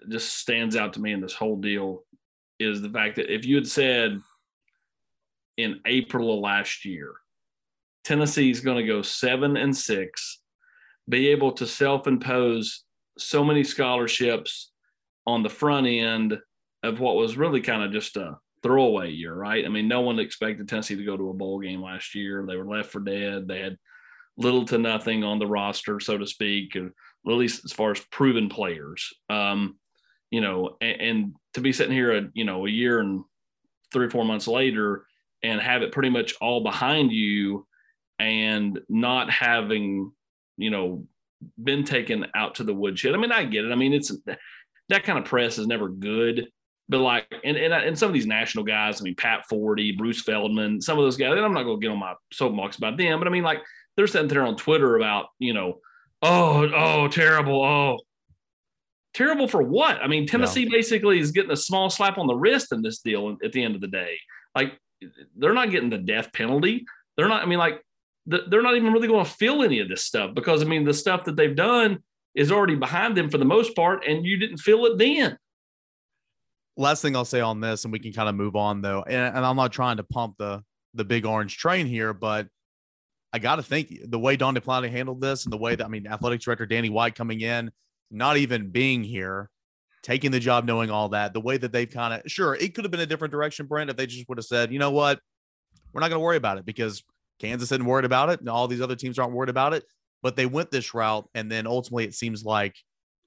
just 0.07 0.37
stands 0.37 0.75
out 0.75 0.93
to 0.93 1.01
me 1.01 1.13
in 1.13 1.19
this 1.19 1.33
whole 1.33 1.59
deal 1.59 2.03
is 2.59 2.83
the 2.83 2.89
fact 2.91 3.15
that 3.15 3.33
if 3.33 3.43
you 3.43 3.55
had 3.55 3.67
said 3.67 4.19
in 5.57 5.79
April 5.87 6.31
of 6.31 6.41
last 6.41 6.85
year, 6.85 7.11
Tennessee 8.03 8.51
is 8.51 8.59
going 8.59 8.77
to 8.77 8.87
go 8.87 9.01
seven 9.01 9.57
and 9.57 9.75
six, 9.75 10.41
be 11.09 11.29
able 11.29 11.53
to 11.53 11.65
self-impose 11.65 12.83
so 13.17 13.43
many 13.43 13.63
scholarships 13.63 14.69
on 15.27 15.43
the 15.43 15.49
front 15.49 15.87
end 15.87 16.37
of 16.83 16.99
what 16.99 17.15
was 17.15 17.37
really 17.37 17.61
kind 17.61 17.83
of 17.83 17.91
just 17.91 18.17
a 18.17 18.37
throwaway 18.61 19.11
year, 19.11 19.33
right? 19.33 19.65
I 19.65 19.69
mean, 19.69 19.87
no 19.87 20.01
one 20.01 20.19
expected 20.19 20.67
Tennessee 20.67 20.95
to 20.95 21.05
go 21.05 21.17
to 21.17 21.29
a 21.29 21.33
bowl 21.33 21.59
game 21.59 21.81
last 21.81 22.15
year. 22.15 22.45
They 22.47 22.57
were 22.57 22.67
left 22.67 22.91
for 22.91 22.99
dead. 22.99 23.47
They 23.47 23.59
had 23.59 23.77
little 24.37 24.65
to 24.65 24.77
nothing 24.77 25.23
on 25.23 25.39
the 25.39 25.47
roster, 25.47 25.99
so 25.99 26.17
to 26.17 26.27
speak, 26.27 26.75
at 26.75 26.91
least 27.23 27.63
as 27.65 27.71
far 27.71 27.91
as 27.91 27.99
proven 28.11 28.49
players. 28.49 29.13
Um, 29.29 29.77
you 30.31 30.41
know, 30.41 30.77
and, 30.81 31.01
and, 31.01 31.35
to 31.53 31.61
be 31.61 31.71
sitting 31.71 31.93
here, 31.93 32.17
a, 32.17 32.29
you 32.33 32.43
know, 32.43 32.65
a 32.65 32.69
year 32.69 32.99
and 32.99 33.23
three 33.93 34.07
or 34.07 34.09
four 34.09 34.25
months 34.25 34.47
later, 34.47 35.05
and 35.41 35.61
have 35.61 35.83
it 35.83 35.93
pretty 35.93 36.09
much 36.09 36.33
all 36.41 36.61
behind 36.63 37.11
you, 37.11 37.65
and 38.19 38.79
not 38.89 39.29
having, 39.29 40.11
you 40.57 40.69
know, 40.69 41.07
been 41.63 41.83
taken 41.83 42.25
out 42.35 42.55
to 42.55 42.63
the 42.63 42.73
woodshed. 42.73 43.13
I 43.13 43.17
mean, 43.17 43.31
I 43.31 43.45
get 43.45 43.63
it. 43.63 43.71
I 43.71 43.75
mean, 43.75 43.93
it's 43.93 44.11
that 44.89 45.03
kind 45.03 45.19
of 45.19 45.25
press 45.25 45.57
is 45.57 45.67
never 45.67 45.89
good. 45.89 46.47
But 46.87 46.99
like, 46.99 47.25
and, 47.43 47.57
and, 47.57 47.73
and 47.73 47.97
some 47.97 48.09
of 48.09 48.13
these 48.13 48.27
national 48.27 48.63
guys, 48.63 49.01
I 49.01 49.03
mean, 49.03 49.15
Pat 49.15 49.45
Forde, 49.49 49.97
Bruce 49.97 50.21
Feldman, 50.21 50.81
some 50.81 50.99
of 50.99 51.03
those 51.03 51.17
guys, 51.17 51.31
and 51.31 51.43
I'm 51.43 51.53
not 51.53 51.63
going 51.63 51.79
to 51.79 51.85
get 51.85 51.91
on 51.91 51.99
my 51.99 52.13
soapbox 52.31 52.77
about 52.77 52.97
them, 52.97 53.19
but 53.19 53.27
I 53.27 53.31
mean, 53.31 53.43
like, 53.43 53.59
they're 53.97 54.07
sitting 54.07 54.27
there 54.27 54.45
on 54.45 54.55
Twitter 54.55 54.95
about, 54.97 55.27
you 55.39 55.53
know, 55.53 55.79
oh, 56.21 56.69
oh, 56.75 57.07
terrible. 57.07 57.63
Oh, 57.63 57.99
terrible 59.13 59.47
for 59.47 59.63
what? 59.63 60.01
I 60.03 60.07
mean, 60.07 60.27
Tennessee 60.27 60.69
basically 60.69 61.19
is 61.19 61.31
getting 61.31 61.51
a 61.51 61.57
small 61.57 61.89
slap 61.89 62.17
on 62.17 62.27
the 62.27 62.35
wrist 62.35 62.71
in 62.71 62.81
this 62.81 62.99
deal 62.99 63.37
at 63.43 63.51
the 63.51 63.63
end 63.63 63.73
of 63.73 63.81
the 63.81 63.87
day. 63.87 64.17
Like, 64.53 64.73
they're 65.37 65.53
not 65.53 65.71
getting 65.71 65.89
the 65.89 65.97
death 65.97 66.33
penalty. 66.33 66.85
They're 67.17 67.29
not, 67.29 67.41
I 67.41 67.45
mean, 67.45 67.59
like, 67.59 67.81
they're 68.27 68.61
not 68.61 68.75
even 68.75 68.91
really 68.91 69.07
going 69.07 69.23
to 69.23 69.31
feel 69.31 69.63
any 69.63 69.79
of 69.79 69.87
this 69.87 70.03
stuff 70.03 70.35
because, 70.35 70.61
I 70.61 70.65
mean, 70.65 70.83
the 70.83 70.93
stuff 70.93 71.23
that 71.25 71.35
they've 71.35 71.55
done 71.55 72.03
is 72.35 72.51
already 72.51 72.75
behind 72.75 73.15
them 73.15 73.29
for 73.29 73.37
the 73.37 73.45
most 73.45 73.75
part, 73.75 74.05
and 74.05 74.25
you 74.25 74.37
didn't 74.37 74.57
feel 74.57 74.85
it 74.85 74.97
then. 74.97 75.37
Last 76.77 77.01
thing 77.01 77.15
I'll 77.15 77.25
say 77.25 77.39
on 77.39 77.61
this, 77.61 77.85
and 77.85 77.93
we 77.93 77.99
can 77.99 78.11
kind 78.11 78.27
of 78.27 78.35
move 78.35 78.55
on 78.55 78.81
though, 78.81 79.03
and, 79.03 79.35
and 79.35 79.45
I'm 79.45 79.55
not 79.55 79.71
trying 79.71 79.97
to 79.97 80.03
pump 80.03 80.35
the 80.37 80.61
the 80.93 81.05
big 81.05 81.25
orange 81.25 81.57
train 81.57 81.87
here, 81.87 82.13
but 82.13 82.47
I 83.33 83.39
got 83.39 83.57
to 83.57 83.63
think 83.63 83.93
the 84.05 84.19
way 84.19 84.37
Donde 84.37 84.61
Plowman 84.63 84.91
handled 84.91 85.21
this, 85.21 85.45
and 85.45 85.53
the 85.53 85.57
way 85.57 85.75
that 85.75 85.85
I 85.85 85.87
mean, 85.87 86.07
athletic 86.07 86.41
director 86.41 86.65
Danny 86.65 86.89
White 86.89 87.15
coming 87.15 87.41
in, 87.41 87.71
not 88.11 88.37
even 88.37 88.69
being 88.69 89.03
here, 89.03 89.49
taking 90.03 90.31
the 90.31 90.39
job, 90.39 90.65
knowing 90.65 90.89
all 90.89 91.09
that, 91.09 91.33
the 91.33 91.41
way 91.41 91.57
that 91.57 91.71
they've 91.71 91.89
kind 91.89 92.13
of 92.13 92.29
sure 92.29 92.55
it 92.55 92.75
could 92.75 92.83
have 92.83 92.91
been 92.91 92.99
a 92.99 93.05
different 93.05 93.31
direction, 93.31 93.65
Brent, 93.65 93.89
if 93.89 93.95
they 93.95 94.05
just 94.05 94.27
would 94.27 94.37
have 94.37 94.45
said, 94.45 94.73
you 94.73 94.79
know 94.79 94.91
what, 94.91 95.19
we're 95.93 96.01
not 96.01 96.09
going 96.09 96.19
to 96.19 96.23
worry 96.23 96.37
about 96.37 96.57
it 96.57 96.65
because 96.65 97.03
Kansas 97.39 97.71
isn't 97.71 97.85
worried 97.85 98.05
about 98.05 98.29
it, 98.29 98.41
and 98.41 98.49
all 98.49 98.67
these 98.67 98.81
other 98.81 98.95
teams 98.97 99.17
aren't 99.17 99.33
worried 99.33 99.49
about 99.49 99.73
it 99.73 99.85
but 100.25 100.35
they 100.35 100.47
went 100.47 100.71
this 100.71 100.95
route 100.95 101.29
and 101.35 101.51
then 101.51 101.67
ultimately 101.67 102.03
it 102.03 102.15
seems 102.15 102.43
like 102.43 102.75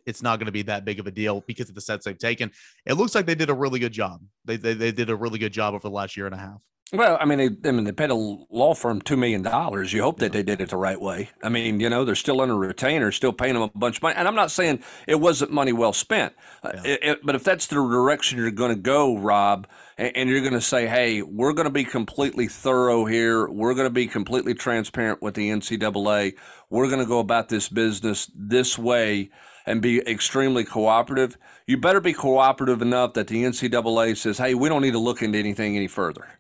it's 0.05 0.21
not 0.21 0.41
going 0.41 0.47
to 0.47 0.53
be 0.53 0.63
that 0.63 0.85
big 0.85 0.99
of 0.99 1.07
a 1.07 1.13
deal 1.13 1.45
because 1.47 1.69
of 1.69 1.77
the 1.77 1.81
sets 1.81 2.05
they've 2.05 2.19
taken. 2.19 2.51
It 2.87 2.95
looks 2.95 3.15
like 3.15 3.25
they 3.25 3.37
did 3.37 3.51
a 3.51 3.55
really 3.55 3.79
good 3.79 3.93
job. 3.93 4.21
They, 4.47 4.57
they, 4.57 4.75
they 4.75 4.91
did 4.91 5.09
a 5.09 5.15
really 5.15 5.39
good 5.39 5.53
job 5.53 5.75
over 5.75 5.83
the 5.83 5.95
last 5.95 6.17
year 6.17 6.27
and 6.27 6.35
a 6.35 6.39
half. 6.39 6.61
Well, 6.91 7.19
I 7.21 7.27
mean, 7.27 7.39
they, 7.39 7.69
I 7.69 7.73
mean, 7.73 7.85
they 7.85 7.93
paid 7.93 8.09
a 8.09 8.15
law 8.15 8.73
firm 8.75 9.03
two 9.03 9.19
million 9.19 9.43
dollars. 9.43 9.93
You 9.93 10.03
hope 10.03 10.21
that 10.21 10.33
they 10.33 10.43
did 10.43 10.63
it 10.63 10.71
the 10.71 10.79
right 10.79 10.99
way. 10.99 11.31
I 11.43 11.51
mean, 11.51 11.81
you 11.81 11.91
know, 11.91 12.05
they're 12.05 12.15
still 12.15 12.41
under 12.41 12.57
retainer, 12.57 13.13
still 13.13 13.33
paying 13.33 13.55
them 13.55 13.63
a 13.63 13.71
bunch 13.75 13.99
of 13.99 14.03
money. 14.03 14.15
And 14.17 14.27
I'm 14.27 14.35
not 14.35 14.51
saying 14.51 14.83
it 15.07 15.17
wasn't 15.21 15.51
money 15.53 15.73
well 15.73 15.93
spent, 15.93 16.33
uh, 16.63 16.73
yeah. 16.75 16.83
it, 16.85 17.01
it, 17.03 17.19
but 17.23 17.35
if 17.35 17.45
that's 17.45 17.67
the 17.67 17.75
direction 17.75 18.39
you're 18.39 18.51
going 18.51 18.75
to 18.75 18.81
go, 18.81 19.19
Rob, 19.19 19.67
and, 19.99 20.17
and 20.17 20.31
you're 20.31 20.41
going 20.41 20.55
to 20.55 20.63
say, 20.63 20.87
"Hey, 20.87 21.21
we're 21.21 21.53
going 21.53 21.67
to 21.67 21.73
be 21.73 21.85
completely 21.85 22.49
thorough 22.49 23.05
here. 23.05 23.51
We're 23.51 23.75
going 23.75 23.87
to 23.87 23.95
be 23.95 24.07
completely 24.07 24.55
transparent 24.55 25.21
with 25.21 25.35
the 25.35 25.51
NCAA. 25.51 26.35
We're 26.71 26.89
going 26.89 27.01
to 27.01 27.07
go 27.07 27.19
about 27.19 27.51
this 27.51 27.69
business 27.69 28.31
this 28.35 28.79
way." 28.79 29.31
and 29.67 29.83
be 29.83 30.01
extremely 30.09 30.65
cooperative, 30.65 31.37
you 31.67 31.77
better 31.77 32.01
be 32.01 32.15
cooperative 32.15 32.81
enough 32.81 33.13
that 33.13 33.27
the 33.27 33.45
NCAA 33.45 34.17
says, 34.17 34.39
"Hey, 34.39 34.55
we 34.55 34.67
don't 34.71 34.81
need 34.81 34.93
to 34.93 34.99
look 34.99 35.21
into 35.21 35.39
anything 35.39 35.77
any 35.77 35.89
further." 35.89 36.38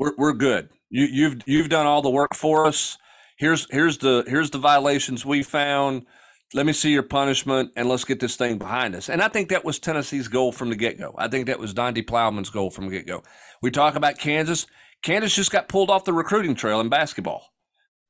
We're, 0.00 0.14
we're 0.16 0.32
good. 0.32 0.70
You, 0.88 1.04
you've 1.04 1.42
you've 1.46 1.68
done 1.68 1.86
all 1.86 2.02
the 2.02 2.10
work 2.10 2.34
for 2.34 2.66
us. 2.66 2.98
Here's 3.36 3.68
here's 3.70 3.98
the 3.98 4.24
here's 4.26 4.50
the 4.50 4.58
violations 4.58 5.24
we 5.24 5.44
found. 5.44 6.06
Let 6.52 6.66
me 6.66 6.72
see 6.72 6.90
your 6.90 7.04
punishment 7.04 7.70
and 7.76 7.88
let's 7.88 8.04
get 8.04 8.18
this 8.18 8.34
thing 8.34 8.58
behind 8.58 8.96
us. 8.96 9.08
And 9.08 9.22
I 9.22 9.28
think 9.28 9.50
that 9.50 9.64
was 9.64 9.78
Tennessee's 9.78 10.26
goal 10.26 10.50
from 10.50 10.70
the 10.70 10.74
get 10.74 10.98
go. 10.98 11.14
I 11.16 11.28
think 11.28 11.46
that 11.46 11.60
was 11.60 11.72
Donde 11.72 12.04
Plowman's 12.08 12.50
goal 12.50 12.70
from 12.70 12.86
the 12.86 12.90
get 12.90 13.06
go. 13.06 13.22
We 13.62 13.70
talk 13.70 13.94
about 13.94 14.18
Kansas. 14.18 14.66
Kansas 15.02 15.36
just 15.36 15.52
got 15.52 15.68
pulled 15.68 15.90
off 15.90 16.04
the 16.04 16.12
recruiting 16.12 16.56
trail 16.56 16.80
in 16.80 16.88
basketball. 16.88 17.52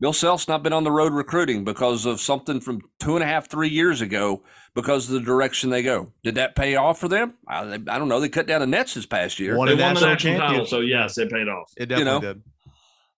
Bill 0.01 0.13
Self's 0.15 0.49
not 0.49 0.63
been 0.63 0.73
on 0.73 0.85
the 0.85 0.91
road 0.91 1.13
recruiting 1.13 1.63
because 1.63 2.07
of 2.07 2.21
something 2.21 2.61
from 2.61 2.81
two 2.99 3.17
and 3.17 3.23
a 3.23 3.27
half, 3.27 3.51
three 3.51 3.69
years 3.69 4.01
ago 4.01 4.43
because 4.75 5.09
of 5.09 5.15
the 5.15 5.21
direction 5.21 5.69
they 5.69 5.83
go. 5.83 6.13
Did 6.23 6.37
that 6.37 6.57
pay 6.57 6.75
off 6.77 6.99
for 6.99 7.09
them? 7.09 7.35
I, 7.47 7.75
I 7.75 7.77
don't 7.77 8.09
know. 8.09 8.19
They 8.19 8.31
cut 8.31 8.47
down 8.47 8.61
the 8.61 8.67
nets 8.67 8.95
this 8.95 9.05
past 9.05 9.39
year. 9.39 9.59
Won 9.59 9.69
they 9.69 9.75
won 9.75 9.95
the 9.95 10.01
national 10.01 10.39
title, 10.39 10.67
so 10.67 10.81
yes, 10.81 11.19
it 11.19 11.31
paid 11.31 11.49
off. 11.49 11.71
It 11.77 11.87
definitely 11.87 12.13
you 12.13 12.21
know? 12.21 12.21
did. 12.21 12.43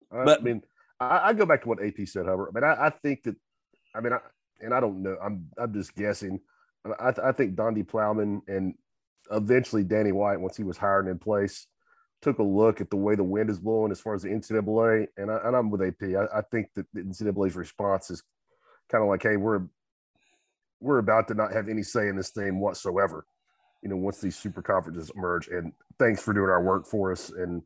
But 0.09 0.39
I 0.39 0.43
mean, 0.43 0.61
I, 1.00 1.29
I, 1.29 1.33
go 1.33 1.45
back 1.45 1.61
to 1.63 1.69
what 1.69 1.83
AP 1.83 2.05
said, 2.07 2.25
Hubbard. 2.25 2.50
I 2.50 2.59
mean, 2.59 2.63
I, 2.63 2.88
I 2.88 2.89
think 2.89 3.23
that, 3.23 3.35
I 3.95 4.01
mean, 4.01 4.13
I, 4.13 4.19
and 4.59 4.73
I 4.73 4.79
don't 4.79 5.01
know. 5.01 5.17
I'm 5.23 5.50
I'm 5.57 5.73
just 5.73 5.95
guessing. 5.95 6.39
I, 7.00 7.13
I 7.23 7.31
think 7.31 7.55
Donde 7.55 7.88
Plowman 7.88 8.41
and 8.47 8.73
eventually 9.31 9.83
Danny 9.83 10.11
White, 10.11 10.39
once 10.39 10.57
he 10.57 10.63
was 10.63 10.77
hired 10.77 11.07
in 11.07 11.19
place, 11.19 11.67
took 12.21 12.39
a 12.39 12.43
look 12.43 12.81
at 12.81 12.89
the 12.89 12.95
way 12.95 13.15
the 13.15 13.23
wind 13.23 13.49
is 13.49 13.59
blowing 13.59 13.91
as 13.91 13.99
far 13.99 14.13
as 14.13 14.21
the 14.21 14.29
NCAA, 14.29 15.07
and, 15.17 15.31
I, 15.31 15.57
am 15.57 15.69
with 15.69 15.81
AP. 15.81 16.03
I, 16.15 16.37
I, 16.37 16.41
think 16.51 16.67
that 16.75 16.85
the 16.93 17.01
NCAA's 17.01 17.55
response 17.55 18.11
is 18.11 18.23
kind 18.91 19.03
of 19.03 19.09
like, 19.09 19.23
"Hey, 19.23 19.37
we're 19.37 19.61
we're 20.79 20.99
about 20.99 21.27
to 21.29 21.33
not 21.33 21.53
have 21.53 21.67
any 21.67 21.83
say 21.83 22.07
in 22.07 22.15
this 22.15 22.29
thing 22.29 22.59
whatsoever." 22.59 23.25
You 23.81 23.89
know, 23.89 23.95
once 23.95 24.19
these 24.19 24.37
super 24.37 24.61
conferences 24.61 25.11
emerge, 25.15 25.47
and 25.47 25.73
thanks 25.97 26.21
for 26.21 26.33
doing 26.33 26.49
our 26.49 26.61
work 26.61 26.85
for 26.85 27.11
us. 27.11 27.31
And 27.31 27.63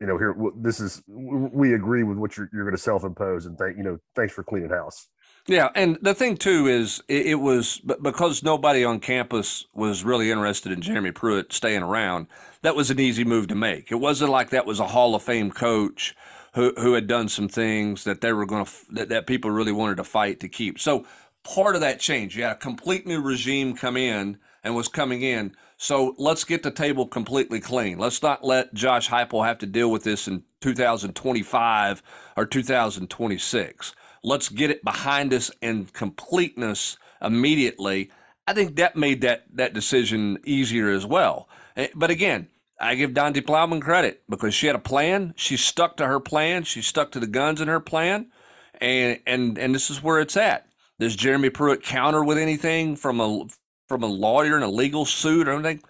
you 0.00 0.06
know, 0.06 0.18
here 0.18 0.34
this 0.56 0.80
is 0.80 1.02
we 1.06 1.74
agree 1.74 2.02
with 2.02 2.18
what 2.18 2.36
you're 2.36 2.50
you're 2.52 2.64
going 2.64 2.76
to 2.76 2.82
self 2.82 3.04
impose, 3.04 3.46
and 3.46 3.56
thank 3.56 3.76
you 3.76 3.84
know, 3.84 3.98
thanks 4.16 4.34
for 4.34 4.42
cleaning 4.42 4.70
house. 4.70 5.08
Yeah, 5.48 5.70
and 5.74 5.98
the 6.00 6.14
thing 6.14 6.36
too 6.36 6.68
is 6.68 7.02
it, 7.08 7.26
it 7.26 7.34
was 7.34 7.80
because 8.00 8.42
nobody 8.42 8.84
on 8.84 9.00
campus 9.00 9.66
was 9.74 10.04
really 10.04 10.30
interested 10.30 10.70
in 10.70 10.80
Jeremy 10.80 11.10
Pruitt 11.10 11.52
staying 11.52 11.82
around. 11.82 12.28
That 12.62 12.76
was 12.76 12.90
an 12.90 13.00
easy 13.00 13.24
move 13.24 13.48
to 13.48 13.56
make. 13.56 13.90
It 13.90 13.96
wasn't 13.96 14.30
like 14.30 14.50
that 14.50 14.66
was 14.66 14.78
a 14.78 14.86
Hall 14.88 15.14
of 15.16 15.22
Fame 15.22 15.50
coach 15.50 16.14
who 16.54 16.72
who 16.78 16.92
had 16.92 17.08
done 17.08 17.28
some 17.28 17.48
things 17.48 18.04
that 18.04 18.20
they 18.20 18.32
were 18.32 18.46
going 18.46 18.66
to 18.66 18.72
that, 18.90 19.08
that 19.08 19.26
people 19.26 19.50
really 19.50 19.72
wanted 19.72 19.96
to 19.96 20.04
fight 20.04 20.38
to 20.40 20.48
keep. 20.48 20.78
So 20.78 21.04
part 21.42 21.74
of 21.74 21.80
that 21.80 21.98
change, 21.98 22.36
you 22.36 22.44
had 22.44 22.52
a 22.52 22.60
complete 22.60 23.04
new 23.04 23.20
regime 23.20 23.74
come 23.74 23.96
in 23.96 24.38
and 24.62 24.76
was 24.76 24.86
coming 24.86 25.22
in. 25.22 25.56
So 25.76 26.14
let's 26.18 26.44
get 26.44 26.62
the 26.62 26.70
table 26.70 27.08
completely 27.08 27.58
clean. 27.58 27.98
Let's 27.98 28.22
not 28.22 28.44
let 28.44 28.74
Josh 28.74 29.08
Heupel 29.08 29.44
have 29.44 29.58
to 29.58 29.66
deal 29.66 29.90
with 29.90 30.04
this 30.04 30.28
in 30.28 30.44
2025 30.60 32.02
or 32.36 32.46
2026 32.46 33.92
let's 34.22 34.48
get 34.48 34.70
it 34.70 34.84
behind 34.84 35.32
us 35.32 35.50
in 35.60 35.86
completeness 35.86 36.96
immediately. 37.20 38.10
I 38.46 38.54
think 38.54 38.76
that 38.76 38.96
made 38.96 39.20
that 39.22 39.44
that 39.54 39.74
decision 39.74 40.38
easier 40.44 40.90
as 40.90 41.06
well. 41.06 41.48
Eh, 41.76 41.88
but 41.94 42.10
again, 42.10 42.48
I 42.80 42.96
give 42.96 43.14
Donde 43.14 43.46
Plowman 43.46 43.80
credit 43.80 44.22
because 44.28 44.54
she 44.54 44.66
had 44.66 44.76
a 44.76 44.80
plan. 44.80 45.34
She 45.36 45.56
stuck 45.56 45.96
to 45.98 46.06
her 46.06 46.20
plan. 46.20 46.64
She 46.64 46.82
stuck 46.82 47.12
to 47.12 47.20
the 47.20 47.26
guns 47.26 47.60
in 47.60 47.68
her 47.68 47.80
plan, 47.80 48.32
and 48.80 49.20
and 49.26 49.58
and 49.58 49.74
this 49.74 49.90
is 49.90 50.02
where 50.02 50.20
it's 50.20 50.36
at. 50.36 50.66
Does 50.98 51.16
Jeremy 51.16 51.50
Pruitt 51.50 51.82
counter 51.82 52.24
with 52.24 52.38
anything 52.38 52.96
from 52.96 53.20
a 53.20 53.46
from 53.88 54.02
a 54.02 54.06
lawyer 54.06 54.56
and 54.56 54.64
a 54.64 54.68
legal 54.68 55.04
suit 55.04 55.48
or 55.48 55.52
anything? 55.52 55.82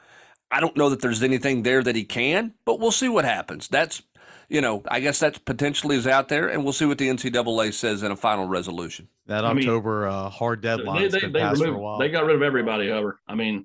I 0.51 0.61
don't 0.61 0.77
know 0.77 0.91
that 0.91 1.01
there's 1.01 1.23
anything 1.23 1.63
there 1.63 1.83
that 1.83 1.97
he 1.97 2.05
can, 2.05 2.53
but 2.67 2.79
we'll 2.79 2.91
see 2.91 3.09
what 3.09 3.25
happens. 3.25 3.69
That's 3.69 4.03
you 4.53 4.61
know, 4.61 4.83
I 4.91 5.01
guess 5.01 5.19
that 5.21 5.43
potentially 5.47 5.97
is 5.97 6.07
out 6.07 6.29
there, 6.29 6.49
and 6.49 6.63
we'll 6.63 6.75
see 6.75 6.85
what 6.85 6.99
the 6.99 7.09
NCAA 7.09 7.73
says 7.73 8.03
in 8.03 8.13
a 8.13 8.17
final 8.17 8.47
resolution. 8.47 9.09
That 9.27 9.47
I 9.47 9.53
October 9.53 10.03
mean, 10.03 10.11
uh, 10.11 10.29
hard 10.29 10.61
deadline. 10.61 11.11
They, 11.11 11.21
they, 11.21 11.29
they, 11.31 11.43
removed, 11.43 12.03
they, 12.03 12.11
got 12.11 12.27
rid 12.27 12.37
of 12.37 12.43
everybody, 12.43 12.91
Hubbard. 12.91 13.17
I 13.27 13.35
mean, 13.35 13.65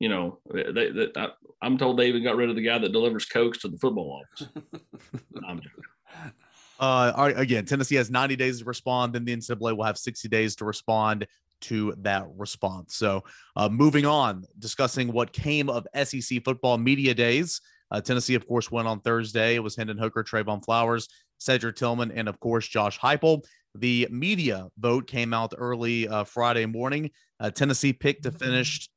you 0.00 0.08
know, 0.08 0.38
they, 0.50 0.90
they, 0.90 1.08
I, 1.14 1.28
am 1.62 1.76
told 1.76 1.98
they 1.98 2.06
even 2.06 2.24
got 2.24 2.36
rid 2.36 2.48
of 2.48 2.56
the 2.56 2.62
guy 2.62 2.78
that 2.78 2.90
delivers 2.90 3.26
cokes 3.26 3.58
to 3.58 3.68
the 3.68 3.76
football 3.76 4.22
office. 4.22 4.48
I'm 5.46 5.60
joking. 5.60 6.32
Uh, 6.80 7.32
again, 7.36 7.66
Tennessee 7.66 7.96
has 7.96 8.10
90 8.10 8.34
days 8.36 8.60
to 8.60 8.64
respond. 8.64 9.14
Then 9.14 9.26
the 9.26 9.36
NCAA 9.36 9.76
will 9.76 9.84
have 9.84 9.98
60 9.98 10.26
days 10.28 10.56
to 10.56 10.64
respond 10.64 11.26
to 11.62 11.94
that 11.98 12.26
response. 12.36 12.96
So, 12.96 13.24
uh, 13.56 13.68
moving 13.68 14.06
on, 14.06 14.44
discussing 14.58 15.12
what 15.12 15.32
came 15.32 15.68
of 15.68 15.86
SEC 16.02 16.42
football 16.44 16.78
media 16.78 17.14
days. 17.14 17.60
Uh, 17.90 18.00
Tennessee, 18.00 18.34
of 18.34 18.46
course, 18.46 18.70
went 18.70 18.88
on 18.88 19.00
Thursday. 19.00 19.54
It 19.54 19.62
was 19.62 19.76
Hendon 19.76 19.98
Hooker, 19.98 20.24
Trevon 20.24 20.64
Flowers, 20.64 21.08
Cedric 21.38 21.76
Tillman, 21.76 22.10
and 22.12 22.28
of 22.28 22.40
course, 22.40 22.66
Josh 22.66 22.98
Heupel. 22.98 23.44
The 23.74 24.08
media 24.10 24.68
vote 24.78 25.06
came 25.06 25.34
out 25.34 25.52
early 25.56 26.08
uh, 26.08 26.24
Friday 26.24 26.66
morning. 26.66 27.10
Uh, 27.40 27.50
Tennessee 27.50 27.92
picked 27.92 28.22
to 28.24 28.30
finish 28.30 28.88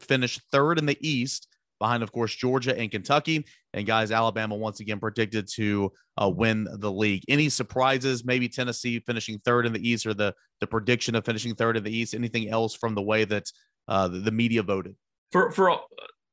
finish 0.00 0.38
third 0.52 0.78
in 0.78 0.86
the 0.86 0.98
East, 1.00 1.48
behind, 1.78 2.02
of 2.02 2.12
course, 2.12 2.34
Georgia 2.34 2.76
and 2.78 2.90
Kentucky. 2.90 3.46
And 3.72 3.86
guys, 3.86 4.10
Alabama 4.10 4.54
once 4.56 4.80
again 4.80 4.98
predicted 4.98 5.48
to 5.54 5.92
uh, 6.20 6.28
win 6.28 6.66
the 6.80 6.90
league. 6.90 7.22
Any 7.28 7.48
surprises? 7.48 8.24
Maybe 8.24 8.48
Tennessee 8.48 9.00
finishing 9.00 9.38
third 9.40 9.66
in 9.66 9.72
the 9.72 9.88
East, 9.88 10.06
or 10.06 10.14
the 10.14 10.34
the 10.60 10.66
prediction 10.66 11.14
of 11.14 11.24
finishing 11.24 11.54
third 11.54 11.76
in 11.76 11.84
the 11.84 11.94
East. 11.94 12.14
Anything 12.14 12.48
else 12.48 12.74
from 12.74 12.94
the 12.94 13.02
way 13.02 13.24
that 13.24 13.50
uh, 13.88 14.08
the, 14.08 14.20
the 14.20 14.32
media 14.32 14.62
voted? 14.62 14.96
For 15.32 15.50
for 15.50 15.78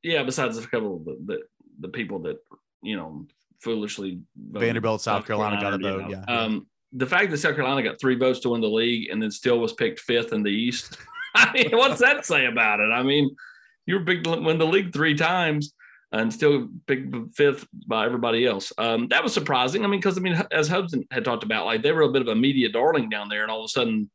yeah, 0.02 0.22
besides 0.22 0.58
a 0.58 0.66
couple 0.66 0.96
of 0.96 1.38
the, 1.80 1.88
people 1.88 2.18
that 2.20 2.38
you 2.82 2.96
know 2.96 3.26
foolishly 3.60 4.20
Vanderbilt, 4.36 5.00
South 5.00 5.26
Carolina, 5.26 5.58
Carolina 5.58 5.82
got 5.82 5.90
a 5.90 5.98
vote. 5.98 6.10
Yeah. 6.10 6.34
Um, 6.34 6.66
the 6.92 7.06
fact 7.06 7.30
that 7.30 7.38
South 7.38 7.56
Carolina 7.56 7.82
got 7.82 8.00
three 8.00 8.14
votes 8.14 8.40
to 8.40 8.50
win 8.50 8.60
the 8.60 8.68
league 8.68 9.10
and 9.10 9.20
then 9.20 9.30
still 9.30 9.58
was 9.58 9.72
picked 9.72 10.00
fifth 10.00 10.32
in 10.32 10.42
the 10.42 10.50
East. 10.50 10.96
I 11.34 11.52
mean, 11.52 11.70
what's 11.72 12.00
that 12.00 12.24
say 12.24 12.46
about 12.46 12.80
it? 12.80 12.92
I 12.92 13.02
mean, 13.02 13.34
you 13.86 13.96
were 13.96 14.04
picked 14.04 14.26
win 14.26 14.58
the 14.58 14.66
league 14.66 14.92
three 14.92 15.16
times 15.16 15.74
and 16.12 16.32
still 16.32 16.68
picked 16.86 17.14
fifth 17.34 17.66
by 17.88 18.06
everybody 18.06 18.46
else. 18.46 18.72
Um, 18.78 19.08
that 19.08 19.22
was 19.22 19.34
surprising. 19.34 19.84
I 19.84 19.88
mean, 19.88 19.98
because 19.98 20.16
I 20.16 20.20
mean, 20.20 20.40
as 20.52 20.68
Hudson 20.68 21.04
had 21.10 21.24
talked 21.24 21.42
about, 21.42 21.66
like 21.66 21.82
they 21.82 21.92
were 21.92 22.02
a 22.02 22.12
bit 22.12 22.22
of 22.22 22.28
a 22.28 22.34
media 22.34 22.68
darling 22.68 23.08
down 23.08 23.28
there, 23.28 23.42
and 23.42 23.50
all 23.50 23.60
of 23.60 23.66
a 23.66 23.68
sudden 23.68 24.10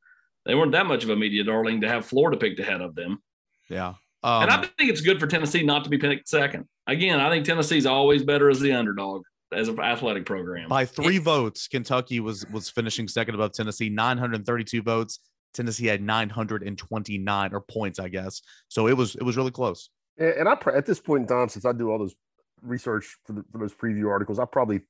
they 0.45 0.55
weren't 0.55 0.71
that 0.71 0.85
much 0.85 1.03
of 1.03 1.09
a 1.09 1.15
media 1.15 1.43
darling 1.43 1.81
to 1.81 1.89
have 1.89 2.05
Florida 2.05 2.37
picked 2.37 2.59
ahead 2.59 2.81
of 2.81 2.95
them. 2.95 3.21
Yeah. 3.69 3.95
Um, 4.23 4.43
and 4.43 4.51
I 4.51 4.57
think 4.57 4.89
it's 4.89 5.01
good 5.01 5.19
for 5.19 5.27
Tennessee 5.27 5.63
not 5.63 5.83
to 5.85 5.89
be 5.89 5.97
picked 5.97 6.27
second. 6.27 6.67
Again, 6.87 7.19
I 7.19 7.29
think 7.29 7.45
Tennessee's 7.45 7.85
always 7.85 8.23
better 8.23 8.49
as 8.49 8.59
the 8.59 8.73
underdog 8.73 9.23
as 9.51 9.67
an 9.67 9.79
athletic 9.79 10.25
program. 10.25 10.67
By 10.67 10.85
three 10.85 11.17
votes, 11.17 11.67
Kentucky 11.67 12.19
was 12.19 12.45
was 12.47 12.69
finishing 12.69 13.07
second 13.07 13.35
above 13.35 13.53
Tennessee, 13.53 13.89
932 13.89 14.81
votes. 14.81 15.19
Tennessee 15.53 15.87
had 15.87 16.01
929 16.01 17.53
or 17.53 17.61
points, 17.61 17.99
I 17.99 18.09
guess. 18.09 18.41
So 18.67 18.87
it 18.87 18.93
was 18.97 19.15
it 19.15 19.23
was 19.23 19.37
really 19.37 19.51
close. 19.51 19.89
And 20.17 20.49
I 20.49 20.57
at 20.75 20.85
this 20.85 20.99
point 20.99 21.23
in 21.23 21.27
time, 21.27 21.49
since 21.49 21.65
I 21.65 21.71
do 21.71 21.89
all 21.89 21.99
those 21.99 22.15
research 22.61 23.17
for, 23.25 23.33
the, 23.33 23.45
for 23.51 23.57
those 23.59 23.73
preview 23.73 24.09
articles, 24.09 24.37
I 24.37 24.45
probably 24.45 24.81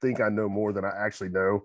think 0.00 0.20
I 0.20 0.28
know 0.28 0.48
more 0.48 0.72
than 0.72 0.84
I 0.84 0.92
actually 0.98 1.30
know. 1.30 1.64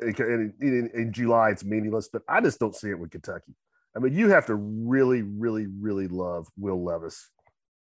In, 0.00 0.52
in, 0.60 0.90
in 0.92 1.12
July, 1.12 1.50
it's 1.50 1.64
meaningless, 1.64 2.08
but 2.12 2.22
I 2.28 2.40
just 2.40 2.58
don't 2.58 2.74
see 2.74 2.90
it 2.90 2.98
with 2.98 3.10
Kentucky. 3.10 3.54
I 3.96 4.00
mean, 4.00 4.14
you 4.14 4.30
have 4.30 4.46
to 4.46 4.54
really, 4.54 5.22
really, 5.22 5.66
really 5.66 6.08
love 6.08 6.48
Will 6.58 6.82
Levis 6.82 7.30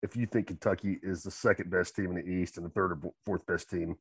if 0.03 0.17
you 0.17 0.27
think 0.27 0.49
Kentucky 0.49 0.99
is 1.03 1.23
the 1.23 1.31
second 1.31 1.71
best 1.71 1.97
team 1.97 2.11
in 2.11 2.17
the 2.17 2.31
East 2.31 2.59
and 2.59 2.67
the 2.67 2.71
third 2.71 2.93
or 2.93 3.13
fourth 3.25 3.47
best 3.47 3.71
team 3.71 3.97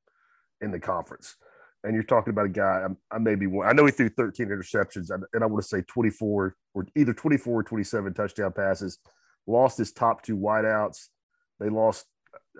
in 0.60 0.72
the 0.72 0.80
conference. 0.80 1.38
And 1.86 1.94
you're 1.94 2.04
talking 2.04 2.32
about 2.32 2.46
a 2.46 2.50
guy, 2.50 2.86
I, 3.12 3.18
may 3.20 3.36
be 3.36 3.48
one, 3.48 3.68
I 3.68 3.74
know 3.74 3.86
he 3.86 3.92
threw 3.92 4.10
13 4.10 4.48
interceptions, 4.48 5.10
and 5.12 5.44
I 5.44 5.46
want 5.46 5.64
to 5.64 5.68
say 5.68 5.82
24 5.82 6.56
or 6.74 6.88
either 6.96 7.14
24 7.14 7.54
or 7.54 7.64
27 7.64 8.14
touchdown 8.14 8.52
passes, 8.52 9.00
lost 9.48 9.78
his 9.78 9.94
top 9.94 10.22
two 10.24 10.38
wideouts. 10.38 11.08
They 11.60 11.70
lost, 11.70 12.06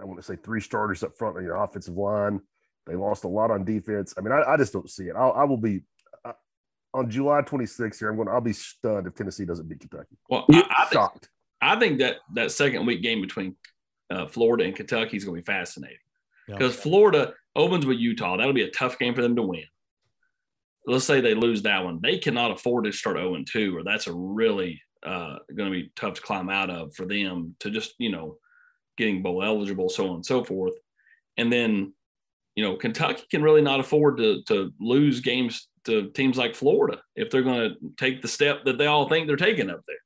I 0.02 0.06
want 0.06 0.20
to 0.20 0.26
say, 0.26 0.38
three 0.38 0.62
starters 0.62 1.04
up 1.04 1.18
front 1.18 1.38
on 1.38 1.44
your 1.44 1.56
offensive 1.56 1.96
line. 1.96 2.42
They 2.86 2.96
lost 2.96 3.24
a 3.24 3.30
lot 3.30 3.52
on 3.52 3.66
defense. 3.66 4.14
I 4.18 4.22
mean, 4.22 4.34
I, 4.34 4.54
I 4.54 4.58
just 4.58 4.74
don't 4.74 4.90
see 4.90 5.06
it. 5.06 5.16
I'll, 5.18 5.34
I 5.34 5.44
will 5.44 5.58
be 5.58 5.82
on 6.94 7.10
July 7.10 7.42
26th 7.42 8.00
here, 8.00 8.10
I'm 8.10 8.16
going. 8.16 8.28
I'll 8.28 8.42
be 8.42 8.54
stunned 8.54 9.08
if 9.08 9.16
Tennessee 9.16 9.46
doesn't 9.46 9.68
beat 9.68 9.80
Kentucky. 9.80 10.16
Well, 10.30 10.46
I, 10.52 10.64
I 10.70 10.94
shocked. 10.94 11.22
Think, 11.22 11.30
I 11.62 11.80
think 11.80 12.00
that 12.00 12.18
that 12.36 12.52
second 12.52 12.86
week 12.86 13.02
game 13.02 13.22
between 13.22 13.56
uh, 14.10 14.28
Florida 14.28 14.66
and 14.66 14.76
Kentucky 14.76 15.18
is 15.18 15.26
going 15.26 15.38
to 15.38 15.42
be 15.42 15.52
fascinating 15.52 15.98
because 16.48 16.74
yep. 16.74 16.84
Florida 16.84 17.34
opens 17.56 17.86
with 17.86 17.98
Utah. 17.98 18.38
That'll 18.38 18.54
be 18.54 18.64
a 18.64 18.72
tough 18.72 19.00
game 19.00 19.16
for 19.16 19.22
them 19.22 19.36
to 19.36 19.42
win. 19.42 19.64
Let's 20.86 21.06
say 21.06 21.22
they 21.22 21.34
lose 21.34 21.62
that 21.64 21.84
one. 21.84 22.00
They 22.02 22.18
cannot 22.18 22.52
afford 22.52 22.86
to 22.86 22.92
start 22.92 23.18
0 23.18 23.44
2, 23.52 23.78
or 23.78 23.84
that's 23.84 24.08
a 24.08 24.14
really 24.14 24.82
uh, 25.06 25.38
going 25.56 25.72
to 25.72 25.82
be 25.82 25.92
tough 25.96 26.16
to 26.16 26.22
climb 26.22 26.50
out 26.50 26.70
of 26.70 26.94
for 26.96 27.06
them 27.06 27.56
to 27.60 27.70
just, 27.70 27.94
you 27.98 28.12
know, 28.12 28.38
getting 28.98 29.24
bowl 29.24 29.44
eligible, 29.44 29.90
so 29.90 30.10
on 30.10 30.16
and 30.16 30.26
so 30.26 30.44
forth. 30.44 30.74
And 31.38 31.52
then, 31.52 31.94
you 32.56 32.64
know, 32.64 32.76
Kentucky 32.76 33.24
can 33.32 33.42
really 33.42 33.62
not 33.62 33.80
afford 33.80 34.18
to, 34.18 34.44
to 34.48 34.72
lose 34.80 35.22
games 35.22 35.68
to 35.86 36.10
teams 36.10 36.38
like 36.38 36.56
Florida 36.56 37.02
if 37.16 37.30
they're 37.30 37.44
going 37.44 37.70
to 37.70 37.76
take 37.98 38.22
the 38.22 38.28
step 38.28 38.66
that 38.66 38.78
they 38.78 38.88
all 38.88 39.10
think 39.10 39.28
they're 39.28 39.36
taking 39.36 39.70
up 39.70 39.82
there. 39.88 39.98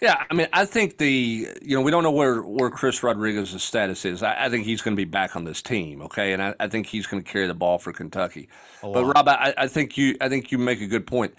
Yeah, 0.00 0.24
I 0.30 0.34
mean, 0.34 0.46
I 0.52 0.64
think 0.64 0.98
the 0.98 1.48
you 1.60 1.76
know 1.76 1.80
we 1.80 1.90
don't 1.90 2.04
know 2.04 2.12
where 2.12 2.40
where 2.42 2.70
Chris 2.70 3.02
Rodriguez's 3.02 3.64
status 3.64 4.04
is. 4.04 4.22
I, 4.22 4.44
I 4.44 4.48
think 4.48 4.64
he's 4.64 4.80
going 4.80 4.96
to 4.96 5.00
be 5.00 5.04
back 5.04 5.34
on 5.34 5.44
this 5.44 5.60
team, 5.60 6.02
okay, 6.02 6.32
and 6.32 6.40
I, 6.40 6.54
I 6.60 6.68
think 6.68 6.86
he's 6.86 7.08
going 7.08 7.22
to 7.22 7.28
carry 7.28 7.48
the 7.48 7.54
ball 7.54 7.78
for 7.78 7.92
Kentucky. 7.92 8.48
But 8.80 9.04
Rob, 9.04 9.28
I, 9.28 9.54
I, 9.58 9.66
think 9.66 9.98
you 9.98 10.16
I 10.20 10.28
think 10.28 10.52
you 10.52 10.58
make 10.58 10.80
a 10.80 10.86
good 10.86 11.04
point. 11.04 11.34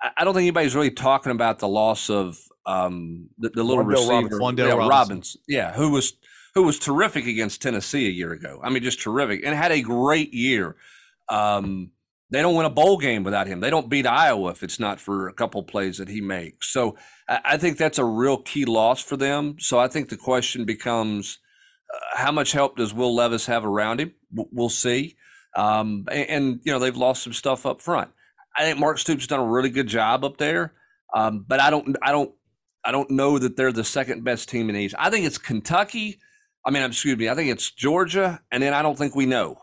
I, 0.00 0.10
I, 0.16 0.24
don't 0.24 0.32
think 0.32 0.44
anybody's 0.44 0.74
really 0.74 0.90
talking 0.90 1.32
about 1.32 1.58
the 1.58 1.68
loss 1.68 2.08
of 2.08 2.38
um, 2.64 3.28
the, 3.36 3.50
the 3.50 3.62
little 3.62 3.84
receiver, 3.84 4.38
Robinson. 4.38 4.56
Yeah, 4.56 4.72
Robinson. 4.72 4.88
Robbins, 4.88 5.36
yeah, 5.46 5.72
who 5.74 5.90
was 5.90 6.14
who 6.54 6.62
was 6.62 6.78
terrific 6.78 7.26
against 7.26 7.60
Tennessee 7.60 8.06
a 8.06 8.10
year 8.10 8.32
ago. 8.32 8.58
I 8.64 8.70
mean, 8.70 8.82
just 8.82 9.02
terrific, 9.02 9.42
and 9.44 9.54
had 9.54 9.70
a 9.70 9.82
great 9.82 10.32
year. 10.32 10.76
Um, 11.28 11.90
they 12.30 12.42
don't 12.42 12.54
win 12.54 12.66
a 12.66 12.70
bowl 12.70 12.98
game 12.98 13.24
without 13.24 13.46
him. 13.46 13.60
They 13.60 13.70
don't 13.70 13.88
beat 13.88 14.06
Iowa 14.06 14.50
if 14.50 14.62
it's 14.62 14.78
not 14.78 15.00
for 15.00 15.28
a 15.28 15.32
couple 15.32 15.62
plays 15.62 15.96
that 15.98 16.08
he 16.08 16.20
makes. 16.20 16.70
So 16.70 16.96
I 17.28 17.56
think 17.56 17.78
that's 17.78 17.98
a 17.98 18.04
real 18.04 18.36
key 18.36 18.64
loss 18.64 19.02
for 19.02 19.16
them. 19.16 19.56
So 19.58 19.78
I 19.78 19.88
think 19.88 20.08
the 20.08 20.16
question 20.16 20.64
becomes 20.64 21.38
uh, 21.92 22.18
how 22.18 22.32
much 22.32 22.52
help 22.52 22.76
does 22.76 22.92
Will 22.92 23.14
Levis 23.14 23.46
have 23.46 23.64
around 23.64 24.00
him? 24.00 24.12
We'll 24.30 24.68
see. 24.68 25.16
Um, 25.56 26.04
and, 26.10 26.28
and, 26.28 26.60
you 26.64 26.72
know, 26.72 26.78
they've 26.78 26.96
lost 26.96 27.22
some 27.22 27.32
stuff 27.32 27.64
up 27.64 27.80
front. 27.80 28.10
I 28.56 28.64
think 28.64 28.78
Mark 28.78 28.98
Stoops 28.98 29.26
done 29.26 29.40
a 29.40 29.46
really 29.46 29.70
good 29.70 29.86
job 29.86 30.24
up 30.24 30.36
there. 30.36 30.74
Um, 31.14 31.44
but 31.48 31.60
I 31.60 31.70
don't, 31.70 31.96
I 32.02 32.12
don't, 32.12 32.32
I 32.84 32.92
don't 32.92 33.10
know 33.10 33.38
that 33.38 33.56
they're 33.56 33.72
the 33.72 33.84
second 33.84 34.22
best 34.22 34.48
team 34.48 34.68
in 34.68 34.74
the 34.74 34.82
East. 34.82 34.94
I 34.98 35.08
think 35.08 35.24
it's 35.24 35.38
Kentucky. 35.38 36.18
I 36.64 36.70
mean, 36.70 36.82
excuse 36.82 37.16
me. 37.16 37.30
I 37.30 37.34
think 37.34 37.50
it's 37.50 37.70
Georgia, 37.70 38.40
and 38.50 38.62
then 38.62 38.74
I 38.74 38.82
don't 38.82 38.98
think 38.98 39.14
we 39.14 39.24
know 39.24 39.58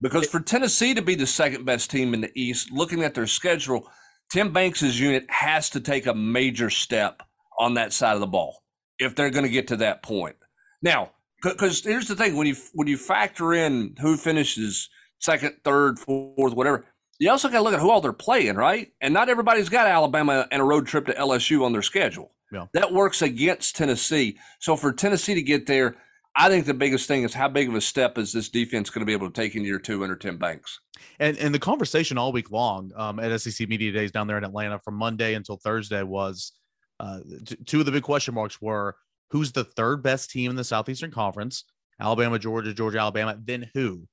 because 0.00 0.26
for 0.26 0.40
Tennessee 0.40 0.94
to 0.94 1.02
be 1.02 1.14
the 1.14 1.26
second 1.26 1.64
best 1.64 1.90
team 1.90 2.14
in 2.14 2.20
the 2.20 2.32
East, 2.34 2.70
looking 2.72 3.02
at 3.02 3.14
their 3.14 3.26
schedule, 3.26 3.90
Tim 4.30 4.52
Banks's 4.52 5.00
unit 5.00 5.26
has 5.30 5.70
to 5.70 5.80
take 5.80 6.06
a 6.06 6.14
major 6.14 6.70
step 6.70 7.22
on 7.58 7.74
that 7.74 7.92
side 7.92 8.14
of 8.14 8.20
the 8.20 8.26
ball 8.26 8.62
if 8.98 9.14
they're 9.14 9.30
going 9.30 9.44
to 9.44 9.50
get 9.50 9.68
to 9.68 9.76
that 9.76 10.02
point. 10.02 10.36
Now, 10.82 11.12
because 11.42 11.84
here's 11.84 12.08
the 12.08 12.16
thing: 12.16 12.36
when 12.36 12.46
you 12.46 12.56
when 12.74 12.88
you 12.88 12.96
factor 12.96 13.54
in 13.54 13.94
who 14.00 14.16
finishes 14.16 14.88
second, 15.18 15.56
third, 15.64 15.98
fourth, 15.98 16.54
whatever, 16.54 16.84
you 17.18 17.30
also 17.30 17.48
got 17.48 17.58
to 17.58 17.62
look 17.62 17.74
at 17.74 17.80
who 17.80 17.90
all 17.90 18.00
they're 18.00 18.12
playing, 18.12 18.56
right? 18.56 18.88
And 19.00 19.14
not 19.14 19.28
everybody's 19.28 19.68
got 19.68 19.86
Alabama 19.86 20.46
and 20.50 20.60
a 20.60 20.64
road 20.64 20.86
trip 20.86 21.06
to 21.06 21.14
LSU 21.14 21.64
on 21.64 21.72
their 21.72 21.82
schedule. 21.82 22.32
Yeah. 22.52 22.66
That 22.74 22.92
works 22.92 23.22
against 23.22 23.76
Tennessee. 23.76 24.38
So 24.60 24.76
for 24.76 24.92
Tennessee 24.92 25.34
to 25.34 25.42
get 25.42 25.66
there, 25.66 25.96
I 26.36 26.48
think 26.48 26.66
the 26.66 26.74
biggest 26.74 27.08
thing 27.08 27.22
is 27.22 27.32
how 27.32 27.48
big 27.48 27.68
of 27.68 27.74
a 27.74 27.80
step 27.80 28.18
is 28.18 28.32
this 28.32 28.48
defense 28.48 28.90
going 28.90 29.00
to 29.00 29.06
be 29.06 29.14
able 29.14 29.30
to 29.30 29.32
take 29.32 29.54
in 29.54 29.64
year 29.64 29.78
two 29.78 30.02
under 30.02 30.16
Tim 30.16 30.36
Banks? 30.36 30.80
And 31.18 31.36
and 31.38 31.54
the 31.54 31.58
conversation 31.58 32.18
all 32.18 32.32
week 32.32 32.50
long 32.50 32.92
um, 32.94 33.18
at 33.18 33.40
SEC 33.40 33.68
Media 33.68 33.90
Days 33.90 34.12
down 34.12 34.26
there 34.26 34.38
in 34.38 34.44
Atlanta 34.44 34.78
from 34.78 34.94
Monday 34.94 35.34
until 35.34 35.56
Thursday 35.56 36.02
was 36.02 36.52
uh, 37.00 37.20
t- 37.46 37.56
two 37.64 37.80
of 37.80 37.86
the 37.86 37.92
big 37.92 38.02
question 38.02 38.34
marks 38.34 38.60
were 38.60 38.96
who's 39.30 39.52
the 39.52 39.64
third 39.64 40.02
best 40.02 40.30
team 40.30 40.50
in 40.50 40.56
the 40.56 40.64
Southeastern 40.64 41.10
Conference? 41.10 41.64
Alabama, 42.00 42.38
Georgia, 42.38 42.74
Georgia, 42.74 42.98
Alabama. 42.98 43.38
Then 43.42 43.70
who? 43.72 44.06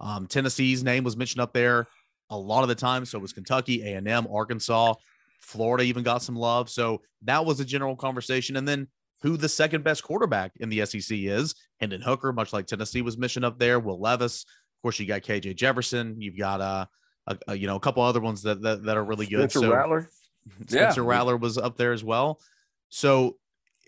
Um, 0.00 0.26
Tennessee's 0.26 0.84
name 0.84 1.04
was 1.04 1.16
mentioned 1.16 1.40
up 1.40 1.52
there 1.52 1.88
a 2.30 2.36
lot 2.36 2.62
of 2.62 2.68
the 2.68 2.74
time. 2.74 3.04
So 3.04 3.18
it 3.18 3.22
was 3.22 3.32
Kentucky, 3.32 3.82
A 3.82 3.94
and 3.94 4.06
M, 4.06 4.26
Arkansas, 4.32 4.94
Florida 5.40 5.84
even 5.84 6.02
got 6.02 6.22
some 6.22 6.36
love. 6.36 6.70
So 6.70 7.02
that 7.22 7.44
was 7.44 7.60
a 7.60 7.64
general 7.64 7.96
conversation. 7.96 8.56
And 8.56 8.66
then 8.66 8.88
who 9.22 9.36
the 9.36 9.48
second 9.48 9.84
best 9.84 10.02
quarterback 10.02 10.52
in 10.56 10.68
the 10.68 10.84
SEC 10.86 11.16
is? 11.18 11.54
Hendon 11.78 12.00
Hooker, 12.00 12.32
much 12.32 12.52
like 12.52 12.66
Tennessee 12.66 13.02
was 13.02 13.18
mentioned 13.18 13.44
up 13.44 13.58
there. 13.58 13.78
Will 13.78 14.00
Levis, 14.00 14.42
of 14.42 14.82
course, 14.82 14.98
you 14.98 15.06
got 15.06 15.22
KJ 15.22 15.56
Jefferson. 15.56 16.20
You've 16.20 16.38
got 16.38 16.60
uh, 16.60 16.86
a, 17.26 17.38
a 17.48 17.54
you 17.56 17.66
know 17.66 17.76
a 17.76 17.80
couple 17.80 18.02
other 18.02 18.20
ones 18.20 18.42
that 18.42 18.62
that, 18.62 18.82
that 18.84 18.96
are 18.96 19.04
really 19.04 19.26
good. 19.26 19.50
Spencer 19.50 19.68
so, 19.68 19.74
Rattler. 19.74 20.10
Spencer 20.68 21.02
Yeah. 21.02 21.08
Rattler 21.08 21.36
was 21.36 21.58
up 21.58 21.76
there 21.76 21.92
as 21.92 22.02
well. 22.02 22.40
So 22.88 23.36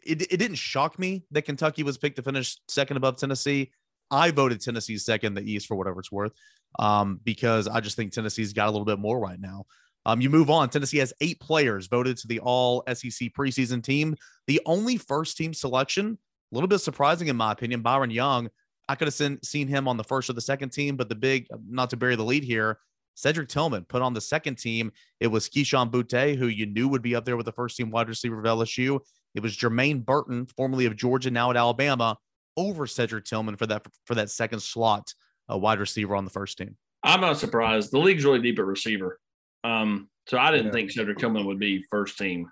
it, 0.05 0.23
it 0.23 0.37
didn't 0.37 0.57
shock 0.57 0.99
me 0.99 1.25
that 1.31 1.43
Kentucky 1.43 1.83
was 1.83 1.99
picked 1.99 2.17
to 2.17 2.23
finish 2.23 2.59
second 2.69 2.97
above 2.97 3.17
Tennessee. 3.17 3.73
I 4.11 4.31
voted 4.31 4.61
Tennessee 4.61 4.99
second 4.99 5.35
the 5.35 5.43
East 5.43 5.67
for 5.67 5.75
whatever 5.75 6.01
it's 6.01 6.13
worth, 6.13 6.33
um, 6.79 7.21
because 7.25 7.67
I 7.67 7.81
just 7.81 7.97
think 7.97 8.13
Tennessee's 8.13 8.53
got 8.53 8.69
a 8.69 8.71
little 8.71 8.85
bit 8.85 8.99
more 8.99 9.19
right 9.19 9.41
now. 9.41 9.65
Um, 10.05 10.21
you 10.21 10.31
move 10.31 10.51
on. 10.51 10.69
Tennessee 10.69 10.99
has 10.99 11.13
eight 11.21 11.41
players 11.41 11.87
voted 11.87 12.17
to 12.19 12.29
the 12.29 12.41
All 12.41 12.83
SEC 12.89 13.33
preseason 13.33 13.83
team. 13.83 14.17
The 14.47 14.61
only 14.67 14.97
first 14.97 15.37
team 15.37 15.55
selection, 15.55 16.19
a 16.51 16.55
little 16.55 16.69
bit 16.69 16.79
surprising 16.79 17.29
in 17.29 17.37
my 17.37 17.53
opinion. 17.53 17.83
Byron 17.83 18.11
Young. 18.11 18.51
I 18.89 18.97
could 18.97 19.07
have 19.07 19.15
seen, 19.15 19.41
seen 19.43 19.69
him 19.69 19.87
on 19.87 19.97
the 19.97 20.05
first 20.05 20.29
or 20.29 20.33
the 20.33 20.41
second 20.41 20.71
team, 20.71 20.97
but 20.97 21.09
the 21.09 21.15
big, 21.15 21.47
not 21.69 21.91
to 21.91 21.97
bury 21.97 22.17
the 22.17 22.25
lead 22.25 22.43
here, 22.43 22.79
Cedric 23.15 23.49
Tillman 23.49 23.85
put 23.85 24.03
on 24.03 24.13
the 24.13 24.21
second 24.21 24.57
team. 24.57 24.93
It 25.21 25.29
was 25.29 25.49
Kayshon 25.49 25.91
Boutte, 25.91 26.37
who 26.37 26.49
you 26.49 26.67
knew 26.67 26.89
would 26.89 27.03
be 27.03 27.15
up 27.15 27.25
there 27.25 27.37
with 27.37 27.47
the 27.47 27.53
first 27.53 27.77
team 27.77 27.91
wide 27.91 28.09
receiver 28.09 28.39
of 28.39 28.45
LSU. 28.45 29.01
It 29.35 29.43
was 29.43 29.57
Jermaine 29.57 30.05
Burton, 30.05 30.47
formerly 30.57 30.87
of 30.87 30.97
Georgia, 30.97 31.31
now 31.31 31.51
at 31.51 31.57
Alabama, 31.57 32.19
over 32.57 32.87
Cedric 32.87 33.25
Tillman 33.25 33.57
for 33.57 33.67
that 33.67 33.87
for 34.05 34.15
that 34.15 34.31
second 34.31 34.61
slot 34.61 35.15
uh, 35.51 35.57
wide 35.57 35.79
receiver 35.79 36.15
on 36.15 36.25
the 36.25 36.31
first 36.31 36.59
team. 36.59 36.77
I'm 37.03 37.21
not 37.21 37.39
surprised. 37.39 37.93
The 37.93 37.99
league's 37.99 38.25
really 38.25 38.41
deep 38.41 38.59
at 38.59 38.65
receiver. 38.65 39.19
Um, 39.65 40.09
so 40.29 40.39
I 40.39 40.51
didn't 40.51 40.67
Yeah. 40.67 40.73
think 40.73 40.91
Cedric 40.91 41.19
Tillman 41.19 41.47
would 41.47 41.59
be 41.59 41.85
first 41.91 42.19
team. 42.19 42.51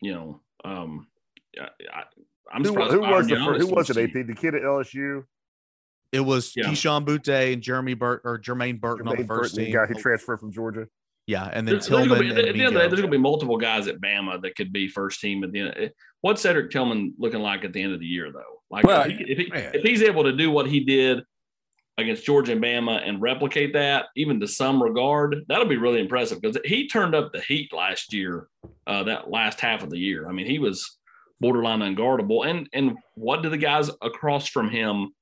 You 0.00 0.12
know, 0.12 0.40
um, 0.64 1.08
I, 1.60 1.64
I, 1.92 2.02
I'm 2.52 2.62
Who, 2.62 2.68
surprised. 2.68 2.92
who 2.92 3.00
was 3.00 3.26
the 3.28 3.36
first, 3.36 3.60
who 3.68 3.74
was 3.74 3.90
it? 3.90 3.94
first 3.94 3.98
AP 4.16 4.26
the 4.26 4.34
kid 4.34 4.54
at 4.54 4.62
LSU, 4.62 5.24
It 6.12 6.20
was 6.20 6.52
Yeah. 6.56 6.64
Kayshon 6.66 7.04
Boutte 7.04 7.52
and 7.52 7.62
Jeremy 7.62 7.94
Burt 7.94 8.22
or 8.24 8.38
Jermaine 8.38 8.80
Burton 8.80 9.08
on 9.08 9.16
the 9.16 9.24
first 9.26 9.54
Burton, 9.56 9.70
the 9.72 9.76
guy 9.78 9.86
who 9.86 9.94
transferred 9.94 10.38
from 10.40 10.50
Georgia. 10.52 10.86
yeah, 11.26 11.44
and 11.52 11.66
then 11.68 11.74
There's, 11.74 11.86
there's 11.88 12.06
Tillman 12.06 12.08
gonna 12.08 12.20
be, 12.20 12.28
and 12.30 12.38
at 12.38 12.54
the 12.54 12.60
end 12.60 12.68
of 12.68 12.72
the 12.74 12.78
day, 12.80 12.86
there's 12.88 13.00
going 13.00 13.10
to 13.12 13.18
be 13.18 13.20
multiple 13.22 13.58
guys 13.58 13.86
at 13.88 14.00
Bama 14.00 14.40
that 14.40 14.56
could 14.56 14.72
be 14.72 14.88
first 14.88 15.20
team 15.20 15.44
at 15.44 15.52
the 15.52 15.60
end. 15.60 15.92
What's 16.22 16.40
Cedric 16.40 16.70
Tillman 16.70 17.12
looking 17.18 17.40
like 17.40 17.64
at 17.64 17.72
the 17.74 17.82
end 17.82 17.92
of 17.92 18.00
the 18.00 18.06
year, 18.06 18.32
though? 18.32 18.62
Like, 18.70 18.84
Well, 18.84 19.02
if, 19.02 19.18
he, 19.18 19.24
if, 19.24 19.38
he, 19.38 19.50
if 19.52 19.82
he's 19.82 20.02
able 20.02 20.24
to 20.24 20.32
do 20.32 20.50
what 20.50 20.66
he 20.66 20.80
did 20.80 21.22
against 21.98 22.24
Georgia 22.24 22.52
and 22.52 22.62
Bama 22.62 23.06
and 23.06 23.20
replicate 23.20 23.72
that, 23.74 24.06
even 24.16 24.40
to 24.40 24.48
some 24.48 24.82
regard, 24.82 25.44
that'll 25.48 25.66
be 25.66 25.76
really 25.76 26.00
impressive 26.00 26.40
because 26.40 26.56
he 26.64 26.88
turned 26.88 27.14
up 27.14 27.32
the 27.32 27.40
heat 27.40 27.72
last 27.72 28.12
year, 28.12 28.48
uh, 28.86 29.02
that 29.02 29.30
last 29.30 29.60
half 29.60 29.82
of 29.82 29.90
the 29.90 29.98
year. 29.98 30.28
I 30.28 30.32
mean, 30.32 30.46
he 30.46 30.58
was 30.58 30.98
borderline 31.40 31.80
unguardable. 31.80 32.46
And 32.48 32.68
and 32.72 32.96
what 33.14 33.42
do 33.42 33.50
the 33.50 33.58
guys 33.58 33.90
across 34.00 34.48
from 34.48 34.70
him 34.70 35.12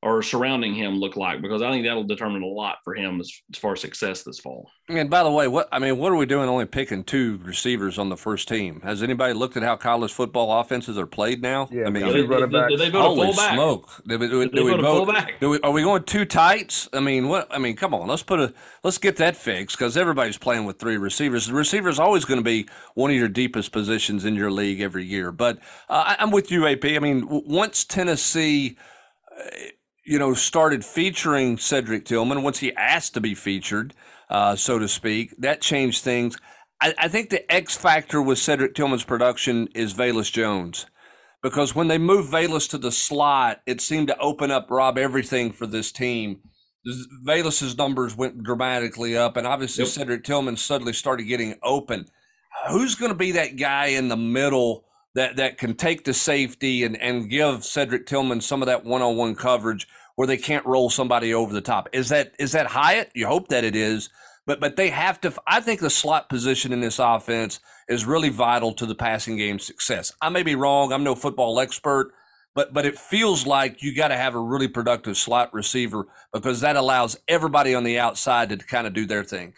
or 0.00 0.22
surrounding 0.22 0.74
him 0.74 0.94
look 1.00 1.16
like? 1.16 1.42
Because 1.42 1.60
I 1.60 1.70
think 1.70 1.84
that'll 1.84 2.04
determine 2.04 2.42
a 2.42 2.46
lot 2.46 2.78
for 2.84 2.94
him 2.94 3.20
as, 3.20 3.32
as 3.52 3.58
far 3.58 3.72
as 3.72 3.80
success 3.80 4.22
this 4.22 4.38
fall. 4.38 4.70
And 4.88 5.10
by 5.10 5.22
the 5.22 5.30
way, 5.30 5.48
what 5.48 5.68
I 5.70 5.78
mean, 5.80 5.98
what 5.98 6.12
are 6.12 6.16
we 6.16 6.24
doing? 6.24 6.48
Only 6.48 6.64
picking 6.64 7.04
two 7.04 7.38
receivers 7.42 7.98
on 7.98 8.08
the 8.08 8.16
first 8.16 8.48
team. 8.48 8.80
Has 8.82 9.02
anybody 9.02 9.34
looked 9.34 9.56
at 9.56 9.62
how 9.62 9.76
college 9.76 10.12
football 10.12 10.60
offenses 10.60 10.96
are 10.96 11.06
played 11.06 11.42
now? 11.42 11.68
Yeah, 11.70 11.82
I 11.82 11.84
we 11.86 11.90
mean, 11.90 12.02
got 12.04 12.12
Did, 12.12 12.28
running 12.30 12.50
did- 12.50 12.68
did 12.68 12.78
they 12.80 12.88
vote 12.90 12.98
a 13.00 13.02
holy 13.02 13.26
fullback? 13.26 13.52
smoke! 13.54 14.02
Do 14.06 14.18
we, 14.18 14.28
do 14.28 14.38
we- 14.38 14.48
do 14.48 14.64
we 14.64 14.74
vote 14.76 15.08
a? 15.10 15.26
Do 15.40 15.50
we, 15.50 15.60
are 15.60 15.72
we 15.72 15.82
going 15.82 16.04
two 16.04 16.24
tights? 16.24 16.88
I 16.92 17.00
mean, 17.00 17.28
what? 17.28 17.48
I 17.50 17.58
mean, 17.58 17.76
come 17.76 17.92
on, 17.92 18.06
let's 18.08 18.22
put 18.22 18.40
a 18.40 18.54
let's 18.84 18.98
get 18.98 19.16
that 19.16 19.36
fixed 19.36 19.76
because 19.76 19.96
everybody's 19.96 20.38
playing 20.38 20.64
with 20.64 20.78
three 20.78 20.96
receivers. 20.96 21.48
The 21.48 21.54
receiver 21.54 21.88
is 21.90 21.98
always 21.98 22.24
going 22.24 22.40
to 22.40 22.44
be 22.44 22.66
one 22.94 23.10
of 23.10 23.16
your 23.16 23.28
deepest 23.28 23.72
positions 23.72 24.24
in 24.24 24.36
your 24.36 24.50
league 24.50 24.80
every 24.80 25.04
year. 25.04 25.32
But 25.32 25.58
uh, 25.90 26.04
I, 26.06 26.16
I'm 26.20 26.30
with 26.30 26.50
you, 26.50 26.66
AP. 26.66 26.84
I 26.84 26.98
mean, 27.00 27.22
w- 27.22 27.42
once 27.46 27.84
Tennessee. 27.84 28.78
You 30.08 30.18
know, 30.18 30.32
started 30.32 30.86
featuring 30.86 31.58
Cedric 31.58 32.06
Tillman 32.06 32.42
once 32.42 32.60
he 32.60 32.74
asked 32.74 33.12
to 33.12 33.20
be 33.20 33.34
featured, 33.34 33.92
uh, 34.30 34.56
so 34.56 34.78
to 34.78 34.88
speak. 34.88 35.34
That 35.36 35.60
changed 35.60 36.02
things. 36.02 36.38
I, 36.80 36.94
I 36.96 37.08
think 37.08 37.28
the 37.28 37.50
X 37.52 37.76
factor 37.76 38.22
with 38.22 38.38
Cedric 38.38 38.74
Tillman's 38.74 39.04
production 39.04 39.68
is 39.74 39.92
Velus 39.92 40.32
Jones 40.32 40.86
because 41.42 41.74
when 41.74 41.88
they 41.88 41.98
moved 41.98 42.32
Velus 42.32 42.68
to 42.70 42.78
the 42.78 42.90
slot, 42.90 43.60
it 43.66 43.82
seemed 43.82 44.08
to 44.08 44.18
open 44.18 44.50
up 44.50 44.70
Rob 44.70 44.96
everything 44.96 45.52
for 45.52 45.66
this 45.66 45.92
team. 45.92 46.40
Velus's 47.26 47.76
numbers 47.76 48.16
went 48.16 48.42
dramatically 48.42 49.14
up, 49.14 49.36
and 49.36 49.46
obviously 49.46 49.84
Yep. 49.84 49.92
Cedric 49.92 50.24
Tillman 50.24 50.56
suddenly 50.56 50.94
started 50.94 51.24
getting 51.24 51.56
open. 51.62 52.06
Who's 52.70 52.94
going 52.94 53.12
to 53.12 53.18
be 53.18 53.32
that 53.32 53.56
guy 53.56 53.88
in 53.88 54.08
the 54.08 54.16
middle 54.16 54.84
that 55.18 55.36
that 55.36 55.58
can 55.58 55.74
take 55.74 56.04
the 56.04 56.14
safety 56.14 56.84
and 56.84 56.96
and 56.96 57.28
give 57.28 57.64
Cedric 57.64 58.06
Tillman 58.06 58.40
some 58.40 58.62
of 58.62 58.66
that 58.66 58.84
one 58.84 59.02
on 59.02 59.16
one 59.16 59.34
coverage 59.34 59.88
where 60.14 60.26
they 60.26 60.36
can't 60.36 60.64
roll 60.64 60.88
somebody 60.90 61.34
over 61.34 61.52
the 61.52 61.60
top? 61.60 61.88
Is 61.92 62.08
that 62.08 62.32
is 62.38 62.52
that 62.52 62.66
Hyatt? 62.66 63.10
You 63.14 63.26
hope 63.26 63.48
that 63.48 63.64
it 63.64 63.76
is. 63.76 64.10
But, 64.46 64.60
but 64.60 64.76
they 64.76 64.88
have 64.88 65.20
to. 65.20 65.34
I 65.46 65.60
think 65.60 65.80
the 65.80 65.90
slot 65.90 66.30
position 66.30 66.72
in 66.72 66.80
this 66.80 66.98
offense 66.98 67.60
is 67.86 68.06
really 68.06 68.30
vital 68.30 68.72
to 68.74 68.86
the 68.86 68.94
passing 68.94 69.36
game 69.36 69.58
success. 69.58 70.10
I 70.22 70.30
may 70.30 70.42
be 70.42 70.54
wrong. 70.54 70.90
I'm 70.90 71.04
no 71.04 71.14
football 71.14 71.60
expert, 71.60 72.12
but 72.54 72.72
but 72.72 72.86
it 72.86 72.96
feels 72.96 73.46
like 73.46 73.82
you 73.82 73.94
got 73.94 74.08
to 74.08 74.16
have 74.16 74.34
a 74.34 74.40
really 74.40 74.68
productive 74.68 75.18
slot 75.18 75.52
receiver 75.52 76.06
because 76.32 76.62
that 76.62 76.76
allows 76.76 77.18
everybody 77.28 77.74
on 77.74 77.84
the 77.84 77.98
outside 77.98 78.48
to 78.48 78.56
kind 78.56 78.86
of 78.86 78.94
do 78.94 79.04
their 79.04 79.22
thing. 79.22 79.52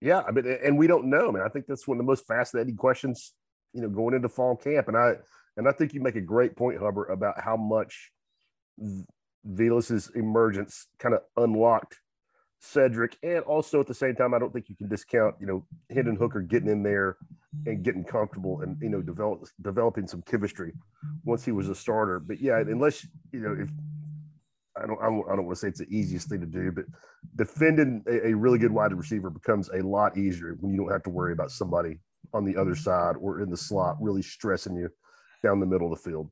Yeah, 0.00 0.22
I 0.26 0.30
mean, 0.30 0.46
and 0.64 0.78
we 0.78 0.86
don't 0.86 1.10
know, 1.10 1.30
man. 1.30 1.42
I 1.44 1.48
think 1.48 1.66
that's 1.66 1.86
one 1.86 1.96
of 1.96 1.98
the 1.98 2.10
most 2.10 2.26
fascinating 2.26 2.76
questions, 2.76 3.34
you 3.72 3.82
know, 3.82 3.88
going 3.88 4.14
into 4.14 4.28
fall 4.28 4.56
camp. 4.56 4.88
And 4.88 4.96
I 4.96 5.14
and 5.56 5.68
I 5.68 5.72
think 5.72 5.92
you 5.92 6.00
make 6.00 6.16
a 6.16 6.20
great 6.20 6.56
point, 6.56 6.78
Hubbard, 6.78 7.10
about 7.10 7.40
how 7.40 7.56
much 7.56 8.10
Velus's 9.46 10.10
emergence 10.14 10.86
kind 10.98 11.14
of 11.14 11.20
unlocked 11.36 11.98
Cedric, 12.64 13.18
and 13.24 13.40
also 13.40 13.80
at 13.80 13.88
the 13.88 13.94
same 13.94 14.14
time, 14.14 14.34
I 14.34 14.38
don't 14.38 14.52
think 14.52 14.68
you 14.68 14.76
can 14.76 14.88
discount, 14.88 15.34
you 15.40 15.46
know, 15.48 15.66
Hendon 15.90 16.14
Hooker 16.14 16.40
getting 16.40 16.68
in 16.68 16.84
there 16.84 17.16
and 17.66 17.82
getting 17.82 18.04
comfortable 18.04 18.60
and 18.60 18.80
you 18.80 18.88
know 18.88 19.02
develop 19.02 19.44
developing 19.60 20.06
some 20.06 20.22
chemistry 20.22 20.72
once 21.24 21.44
he 21.44 21.50
was 21.50 21.68
a 21.68 21.74
starter. 21.74 22.20
But 22.20 22.40
yeah, 22.40 22.58
unless 22.58 23.04
you 23.32 23.40
know 23.40 23.56
if 23.58 23.68
I 24.76 24.86
don't 24.86 25.00
I 25.02 25.06
don't, 25.06 25.24
I 25.28 25.36
don't 25.36 25.46
want 25.46 25.56
to 25.56 25.60
say 25.60 25.68
it's 25.68 25.80
the 25.80 25.96
easiest 25.96 26.28
thing 26.28 26.40
to 26.40 26.46
do, 26.46 26.70
but 26.70 26.84
defending 27.34 28.04
a, 28.06 28.28
a 28.28 28.34
really 28.34 28.58
good 28.58 28.72
wide 28.72 28.94
receiver 28.94 29.28
becomes 29.28 29.68
a 29.70 29.82
lot 29.82 30.16
easier 30.16 30.56
when 30.60 30.72
you 30.72 30.78
don't 30.78 30.92
have 30.92 31.02
to 31.02 31.10
worry 31.10 31.32
about 31.32 31.50
somebody 31.50 31.98
on 32.34 32.44
the 32.44 32.56
other 32.56 32.74
side 32.74 33.16
or 33.20 33.40
in 33.40 33.50
the 33.50 33.56
slot 33.56 33.96
really 34.00 34.22
stressing 34.22 34.76
you 34.76 34.88
down 35.42 35.60
the 35.60 35.66
middle 35.66 35.92
of 35.92 36.02
the 36.02 36.10
field. 36.10 36.30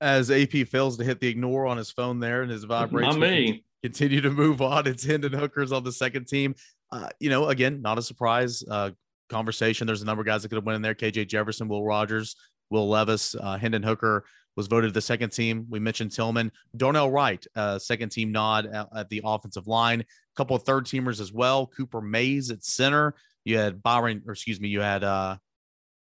As 0.00 0.30
AP 0.30 0.66
fails 0.68 0.96
to 0.98 1.04
hit 1.04 1.20
the 1.20 1.28
ignore 1.28 1.66
on 1.66 1.76
his 1.76 1.90
phone 1.90 2.20
there 2.20 2.42
and 2.42 2.50
his 2.50 2.64
vibrates 2.64 3.16
Not 3.16 3.18
me. 3.20 3.64
continue 3.82 4.20
to 4.20 4.30
move 4.30 4.62
on. 4.62 4.86
It's 4.86 5.04
Hendon 5.04 5.32
Hookers 5.32 5.72
on 5.72 5.82
the 5.84 5.92
second 5.92 6.26
team. 6.26 6.54
Uh, 6.92 7.08
you 7.18 7.30
know, 7.30 7.48
again, 7.48 7.82
not 7.82 7.98
a 7.98 8.02
surprise 8.02 8.62
uh, 8.70 8.90
conversation. 9.28 9.86
There's 9.86 10.02
a 10.02 10.06
number 10.06 10.20
of 10.20 10.26
guys 10.26 10.42
that 10.42 10.48
could 10.48 10.56
have 10.56 10.64
went 10.64 10.76
in 10.76 10.82
there. 10.82 10.94
KJ 10.94 11.28
Jefferson, 11.28 11.68
Will 11.68 11.84
Rogers, 11.84 12.36
Will 12.70 12.88
Levis, 12.88 13.34
uh, 13.34 13.58
Hendon 13.58 13.82
Hooker 13.82 14.24
was 14.56 14.66
voted 14.66 14.92
the 14.92 15.00
second 15.00 15.30
team. 15.30 15.66
We 15.70 15.78
mentioned 15.78 16.10
Tillman, 16.10 16.50
Darnell 16.76 17.10
Wright, 17.10 17.46
uh, 17.54 17.78
second 17.78 18.08
team 18.10 18.32
nod 18.32 18.66
at, 18.66 18.88
at 18.94 19.08
the 19.08 19.20
offensive 19.24 19.68
line. 19.68 20.00
A 20.00 20.04
couple 20.36 20.56
of 20.56 20.64
third 20.64 20.84
teamers 20.84 21.20
as 21.20 21.32
well. 21.32 21.66
Cooper 21.68 22.00
Mays 22.00 22.50
at 22.50 22.64
center. 22.64 23.14
You 23.48 23.56
had 23.56 23.82
Byron, 23.82 24.22
or 24.26 24.32
excuse 24.34 24.60
me, 24.60 24.68
you 24.68 24.82
had 24.82 25.02
uh, 25.02 25.36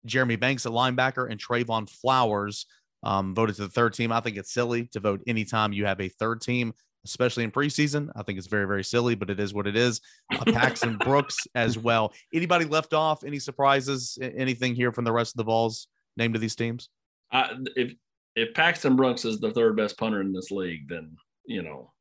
Jeremy 0.05 0.35
Banks 0.35 0.66
at 0.66 0.72
linebacker 0.72 1.31
and 1.31 1.40
Trevon 1.40 1.88
Flowers 1.88 2.66
um, 3.05 3.33
voted 3.33 3.55
to 3.57 3.62
the 3.62 3.68
third 3.68 3.94
team. 3.94 4.11
I 4.11 4.18
think 4.18 4.37
it's 4.37 4.53
silly 4.53 4.87
to 4.87 4.98
vote 4.98 5.22
anytime 5.24 5.72
you 5.72 5.87
have 5.87 6.01
a 6.01 6.09
third 6.09 6.40
team, 6.40 6.72
especially 7.05 7.44
in 7.44 7.53
preseason. 7.53 8.09
I 8.16 8.24
think 8.24 8.38
it's 8.38 8.48
very, 8.48 8.66
very 8.66 8.83
silly, 8.83 9.14
but 9.14 9.31
it 9.31 9.38
is 9.38 9.55
what 9.55 9.68
it 9.68 9.77
is. 9.77 10.01
Uh, 10.33 10.51
Paxton 10.53 10.96
Brooks 11.05 11.37
as 11.55 11.79
well. 11.79 12.12
Anybody 12.35 12.64
left 12.64 12.92
off? 12.92 13.22
Any 13.22 13.38
surprises? 13.38 14.18
Anything 14.20 14.74
here 14.74 14.90
from 14.90 15.05
the 15.05 15.12
rest 15.12 15.35
of 15.35 15.37
the 15.37 15.44
Vols 15.44 15.87
named 16.16 16.35
to 16.35 16.40
these 16.40 16.57
teams? 16.57 16.88
Uh, 17.31 17.51
if 17.77 17.94
if 18.35 18.53
Paxton 18.53 18.96
Brooks 18.96 19.24
is 19.24 19.38
the 19.38 19.53
third 19.53 19.77
best 19.77 19.96
punter 19.96 20.20
in 20.22 20.33
this 20.33 20.51
league, 20.51 20.88
then 20.88 21.16
you 21.46 21.62
know 21.62 21.92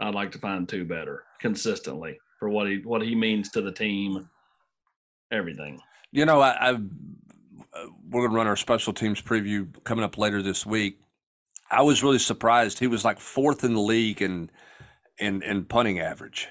I'd 0.00 0.16
like 0.16 0.32
to 0.32 0.40
find 0.40 0.68
two 0.68 0.84
better 0.84 1.22
consistently 1.38 2.18
for 2.46 2.50
what 2.50 2.68
he 2.68 2.78
what 2.78 3.02
he 3.02 3.14
means 3.16 3.50
to 3.50 3.60
the 3.60 3.72
team, 3.72 4.28
everything. 5.32 5.80
You 6.12 6.24
know, 6.24 6.40
I, 6.40 6.70
I 6.70 6.72
we're 8.08 8.20
going 8.20 8.30
to 8.30 8.36
run 8.36 8.46
our 8.46 8.56
special 8.56 8.92
teams 8.92 9.20
preview 9.20 9.66
coming 9.82 10.04
up 10.04 10.16
later 10.16 10.42
this 10.42 10.64
week. 10.64 11.00
I 11.70 11.82
was 11.82 12.04
really 12.04 12.20
surprised. 12.20 12.78
He 12.78 12.86
was 12.86 13.04
like 13.04 13.18
fourth 13.18 13.64
in 13.64 13.74
the 13.74 13.80
league 13.80 14.22
in 14.22 14.50
in 15.18 15.42
in 15.42 15.64
punting 15.64 15.98
average, 15.98 16.46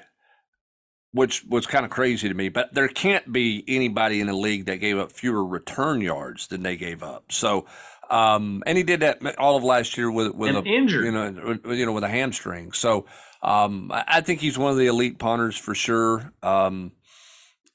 which 1.14 1.46
was 1.46 1.66
kind 1.66 1.86
of 1.86 1.92
crazy 1.92 2.28
to 2.28 2.34
me. 2.34 2.50
But 2.50 2.74
there 2.74 2.90
can't 2.90 3.32
be 3.32 3.64
anybody 3.66 4.20
in 4.20 4.28
the 4.28 4.34
league 4.34 4.66
that 4.66 4.78
gave 4.78 4.98
up 4.98 5.14
fewer 5.14 5.46
return 5.46 6.02
yards 6.02 6.48
than 6.48 6.64
they 6.64 6.76
gave 6.76 7.04
up. 7.04 7.32
So, 7.32 7.68
um, 8.10 8.64
and 8.66 8.78
he 8.78 8.84
did 8.84 9.00
that 9.00 9.40
all 9.40 9.56
of 9.56 9.64
last 9.64 9.98
year 9.98 10.12
with 10.12 10.36
with 10.36 10.58
and 10.58 10.68
a 10.68 10.70
injured. 10.70 11.06
you 11.06 11.12
know 11.14 11.58
you 11.74 11.86
know 11.86 11.94
with 11.94 12.04
a 12.04 12.10
hamstring. 12.10 12.74
So, 12.74 13.06
um, 13.46 13.92
I, 13.94 14.22
think 14.22 14.42
he's 14.42 14.58
one 14.58 14.72
of 14.72 14.78
the 14.78 14.88
elite 14.88 15.20
punters 15.20 15.56
for 15.56 15.76
sure. 15.76 16.34
Um, 16.42 16.94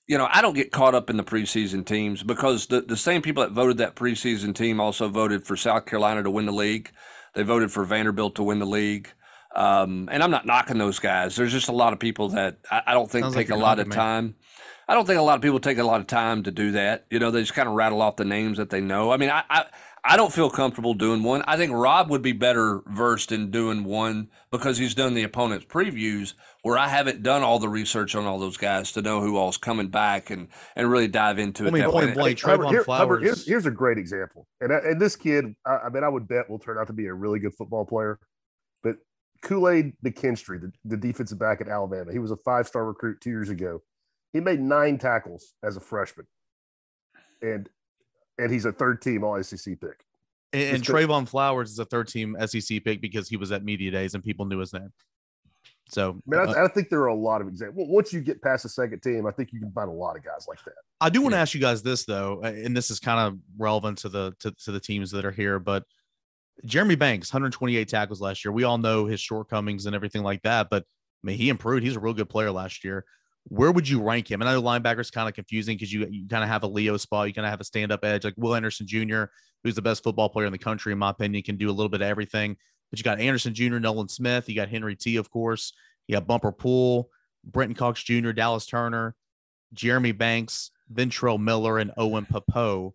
you 0.09 0.19
know, 0.19 0.27
I 0.29 0.43
don't 0.43 0.55
get 0.55 0.73
caught 0.73 0.97
up 0.97 1.09
in 1.11 1.17
the 1.17 1.23
preseason 1.23 1.87
teams 1.87 2.25
because 2.25 2.67
the, 2.67 2.81
the 2.81 2.97
same 2.97 3.23
people 3.23 3.45
that 3.45 3.53
voted 3.53 3.79
that 3.79 3.95
preseason 3.95 4.53
team 4.53 4.81
also 4.81 5.09
voted 5.09 5.47
for 5.47 5.57
South 5.57 5.87
Carolina 5.87 6.25
to 6.25 6.31
win 6.31 6.47
the 6.47 6.53
league. 6.53 6.91
They 7.35 7.45
voted 7.45 7.71
for 7.71 7.85
Vanderbilt 7.85 8.35
to 8.35 8.43
win 8.43 8.59
the 8.59 8.67
league. 8.67 9.11
Um, 9.55 10.09
and 10.11 10.25
I'm 10.25 10.33
not 10.33 10.45
knocking 10.45 10.79
those 10.79 10.99
guys. 10.99 11.37
There's 11.37 11.53
just 11.53 11.69
a 11.69 11.73
lot 11.73 11.93
of 11.93 12.01
people 12.01 12.31
that 12.31 12.59
I, 12.69 12.83
I 12.89 12.95
don't 12.95 13.09
think 13.09 13.27
Sounds 13.27 13.37
take 13.37 13.51
like 13.51 13.57
a 13.57 13.63
lot 13.63 13.79
of 13.79 13.91
time. 13.91 14.35
I 14.89 14.95
don't 14.95 15.07
think 15.07 15.21
a 15.21 15.23
lot 15.23 15.37
of 15.37 15.43
people 15.43 15.61
take 15.61 15.79
a 15.79 15.85
lot 15.85 16.01
of 16.01 16.09
time 16.09 16.43
to 16.43 16.51
do 16.51 16.73
that. 16.73 17.07
You 17.11 17.21
know, 17.21 17.31
they 17.31 17.43
just 17.43 17.55
kind 17.55 17.69
of 17.69 17.77
rattle 17.77 18.03
off 18.03 18.17
the 18.17 18.25
names 18.25 18.59
that 18.59 18.71
they 18.71 18.81
know. 18.81 19.13
I 19.13 19.19
mean, 19.19 19.31
I, 19.31 19.45
I 19.49 19.67
I 20.05 20.17
don't 20.17 20.33
feel 20.33 20.51
comfortable 20.51 20.95
doing 20.95 21.23
one. 21.23 21.43
I 21.47 21.57
think 21.57 21.73
Rob 21.73 22.11
would 22.11 22.23
be 22.23 22.33
better 22.33 22.83
versed 22.87 23.33
in 23.33 23.51
doing 23.51 23.85
one 23.85 24.31
because 24.51 24.79
he's 24.79 24.95
done 24.95 25.15
the 25.15 25.23
opponent's 25.23 25.67
previews 25.67 26.35
where 26.63 26.79
I 26.79 26.89
haven't 26.89 27.23
done 27.23 27.43
all 27.43 27.59
the 27.59 27.69
research 27.69 28.15
on 28.15 28.25
all 28.25 28.39
those 28.39 28.57
guys 28.57 28.93
to 28.93 29.03
know 29.03 29.21
who 29.21 29.37
all's 29.37 29.57
coming 29.57 29.89
back 29.89 30.31
and 30.31 30.49
and 30.77 30.91
really 30.91 31.09
dive 31.09 31.39
into 31.39 31.65
it. 31.65 31.69
I 31.69 31.71
mean, 31.71 31.83
that 31.83 31.91
point 31.91 32.07
way. 32.09 32.15
blank, 32.15 32.41
Hubbard, 32.41 32.67
Trevon 32.67 32.71
here- 32.71 32.85
Flowers. 32.85 33.01
Hubbard, 33.01 33.23
here's, 33.23 33.47
here's 33.47 33.67
a 33.67 33.71
great 33.71 33.99
example, 33.99 34.47
and 34.61 34.73
and 34.73 35.01
this 35.01 35.17
kid, 35.17 35.55
I, 35.67 35.77
I 35.77 35.89
mean, 35.91 36.05
I 36.05 36.09
would 36.09 36.27
bet 36.29 36.49
will 36.49 36.59
turn 36.59 36.79
out 36.79 36.87
to 36.87 36.93
be 36.93 37.07
a 37.07 37.15
really 37.15 37.39
good 37.39 37.55
football 37.55 37.85
player. 37.85 38.19
But 38.83 38.97
Kool 39.43 39.69
Aid 39.69 39.93
McKinstry, 40.05 40.61
the, 40.61 40.73
the 40.85 40.97
defensive 40.97 41.39
back 41.39 41.61
at 41.61 41.69
Alabama, 41.69 42.13
he 42.13 42.19
was 42.19 42.31
a 42.31 42.37
five 42.37 42.67
star 42.67 42.85
recruit 42.85 43.21
two 43.21 43.31
years 43.31 43.51
ago. 43.51 43.83
He 44.33 44.41
made 44.41 44.61
nine 44.61 44.99
tackles 44.99 45.55
as 45.63 45.77
a 45.77 45.81
freshman, 45.81 46.27
and 47.43 47.69
and 48.41 48.53
he's 48.53 48.65
a 48.65 48.73
third 48.73 49.03
team 49.03 49.25
All 49.25 49.43
SEC 49.43 49.81
pick. 49.81 50.05
and, 50.53 50.77
and 50.77 50.83
Trevon 50.83 51.29
Flowers 51.29 51.71
is 51.71 51.79
a 51.79 51.85
third 51.85 52.09
team 52.09 52.37
SEC 52.47 52.85
pick 52.85 53.01
because 53.01 53.29
he 53.29 53.37
was 53.37 53.53
at 53.53 53.65
media 53.65 53.91
days 53.91 54.15
and 54.15 54.25
people 54.25 54.47
knew 54.47 54.59
his 54.59 54.73
name. 54.73 54.93
So 55.89 56.11
I 56.11 56.31
mean, 56.31 56.49
uh, 56.49 56.53
I, 56.53 56.65
I 56.65 56.69
think 56.69 56.89
there 56.89 57.01
are 57.01 57.09
a 57.09 57.15
lot 57.15 57.41
of 57.41 57.49
examples. 57.49 57.89
Once 57.89 58.13
you 58.13 58.21
get 58.21 58.41
past 58.41 58.63
the 58.63 58.69
second 58.69 59.01
team, 59.01 59.27
I 59.27 59.33
think 59.33 59.53
you 59.53 59.59
can 59.59 59.73
find 59.73 59.89
a 59.89 59.93
lot 59.93 60.17
of 60.17 60.25
guys 60.25 60.47
like 60.49 60.63
that. 60.65 60.75
I 61.01 61.11
do 61.11 61.21
want 61.21 61.35
to 61.35 61.39
ask 61.39 61.53
you 61.55 61.61
guys 61.61 61.83
this 61.83 62.05
though, 62.05 62.41
and 62.43 62.77
this 62.77 62.91
is 62.91 63.01
kind 63.01 63.19
of 63.21 63.39
relevant 63.59 63.99
to 63.99 64.09
the 64.09 64.35
to, 64.41 64.53
to 64.53 64.73
the 64.73 64.81
teams 64.81 65.11
that 65.11 65.25
are 65.25 65.33
here. 65.33 65.59
But 65.59 65.85
Jeremy 66.65 66.95
Banks, 66.95 67.33
128 67.33 67.89
tackles 67.89 68.21
last 68.21 68.45
year. 68.45 68.53
We 68.53 68.65
all 68.65 68.79
know 68.79 69.07
his 69.07 69.21
shortcomings 69.21 69.87
and 69.87 69.95
everything 69.95 70.23
like 70.23 70.43
that, 70.43 70.69
but 70.71 70.85
I 71.23 71.27
mean, 71.27 71.37
he 71.37 71.49
improved. 71.49 71.83
He's 71.83 71.97
a 71.97 72.01
real 72.01 72.15
good 72.15 72.29
player 72.29 72.51
last 72.51 72.85
year. 72.85 73.05
Where 73.45 73.73
would 73.73 73.89
you 73.89 74.03
rank 74.03 74.31
him? 74.31 74.41
And 74.43 74.49
I 74.49 74.55
know 74.55 74.63
linebacker's 74.63 75.11
kind 75.11 75.29
of 75.29 75.35
confusing 75.35 75.77
because 75.77 75.93
you 75.93 76.07
you 76.11 76.29
kind 76.29 76.43
of 76.43 76.49
have 76.49 76.63
a 76.63 76.69
Leo 76.69 76.97
spot, 76.97 77.27
you 77.27 77.35
kind 77.35 77.47
of 77.47 77.51
have 77.51 77.61
a 77.61 77.65
stand 77.65 77.91
up 77.91 78.05
edge 78.05 78.25
like 78.25 78.35
Will 78.37 78.55
Anderson 78.55 78.87
Jr., 78.87 79.25
who's 79.65 79.75
the 79.75 79.83
best 79.83 80.03
football 80.03 80.29
player 80.29 80.47
in 80.47 80.53
the 80.53 80.59
country, 80.59 80.93
in 80.93 80.99
my 80.99 81.11
opinion, 81.11 81.43
can 81.43 81.57
do 81.57 81.69
a 81.69 81.73
little 81.73 81.89
bit 81.89 82.03
of 82.03 82.07
everything. 82.07 82.57
But 82.91 82.99
you 82.99 83.03
got 83.03 83.21
Anderson 83.21 83.55
Jr., 83.55 83.79
Nolan 83.79 84.09
Smith, 84.09 84.49
you 84.49 84.55
got 84.55 84.69
Henry 84.69 84.97
T, 84.97 85.17
of 85.17 85.31
course, 85.31 85.73
you 86.07 86.15
got 86.15 86.27
Bumper 86.27 86.53
Pool, 86.53 87.09
Brenton 87.45 87.75
Cox 87.75 88.03
Jr., 88.03 88.33
Dallas 88.33 88.67
Turner, 88.67 89.15
Jeremy 89.73 90.13
Banks, 90.13 90.71
Ventrell 90.93 91.41
Miller, 91.41 91.79
and 91.79 91.93
Owen 91.97 92.27
Pappoe. 92.27 92.95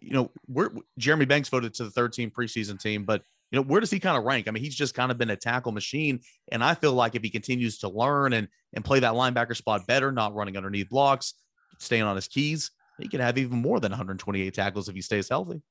You 0.00 0.12
know, 0.12 0.30
we're 0.48 0.70
Jeremy 0.98 1.24
Banks 1.24 1.48
voted 1.48 1.74
to 1.74 1.84
the 1.84 1.90
third 1.90 2.12
team 2.12 2.30
preseason 2.30 2.78
team, 2.78 3.04
but 3.04 3.22
you 3.54 3.60
know, 3.60 3.66
where 3.66 3.80
does 3.80 3.92
he 3.92 4.00
kind 4.00 4.18
of 4.18 4.24
rank? 4.24 4.48
I 4.48 4.50
mean, 4.50 4.64
he's 4.64 4.74
just 4.74 4.96
kind 4.96 5.12
of 5.12 5.18
been 5.18 5.30
a 5.30 5.36
tackle 5.36 5.70
machine. 5.70 6.18
And 6.50 6.64
I 6.64 6.74
feel 6.74 6.92
like 6.92 7.14
if 7.14 7.22
he 7.22 7.30
continues 7.30 7.78
to 7.78 7.88
learn 7.88 8.32
and 8.32 8.48
and 8.72 8.84
play 8.84 8.98
that 8.98 9.12
linebacker 9.12 9.56
spot 9.56 9.86
better, 9.86 10.10
not 10.10 10.34
running 10.34 10.56
underneath 10.56 10.88
blocks, 10.88 11.34
staying 11.78 12.02
on 12.02 12.16
his 12.16 12.26
keys, 12.26 12.72
he 12.98 13.06
could 13.06 13.20
have 13.20 13.38
even 13.38 13.58
more 13.58 13.78
than 13.78 13.92
128 13.92 14.52
tackles 14.52 14.88
if 14.88 14.96
he 14.96 15.00
stays 15.00 15.28
healthy. 15.28 15.62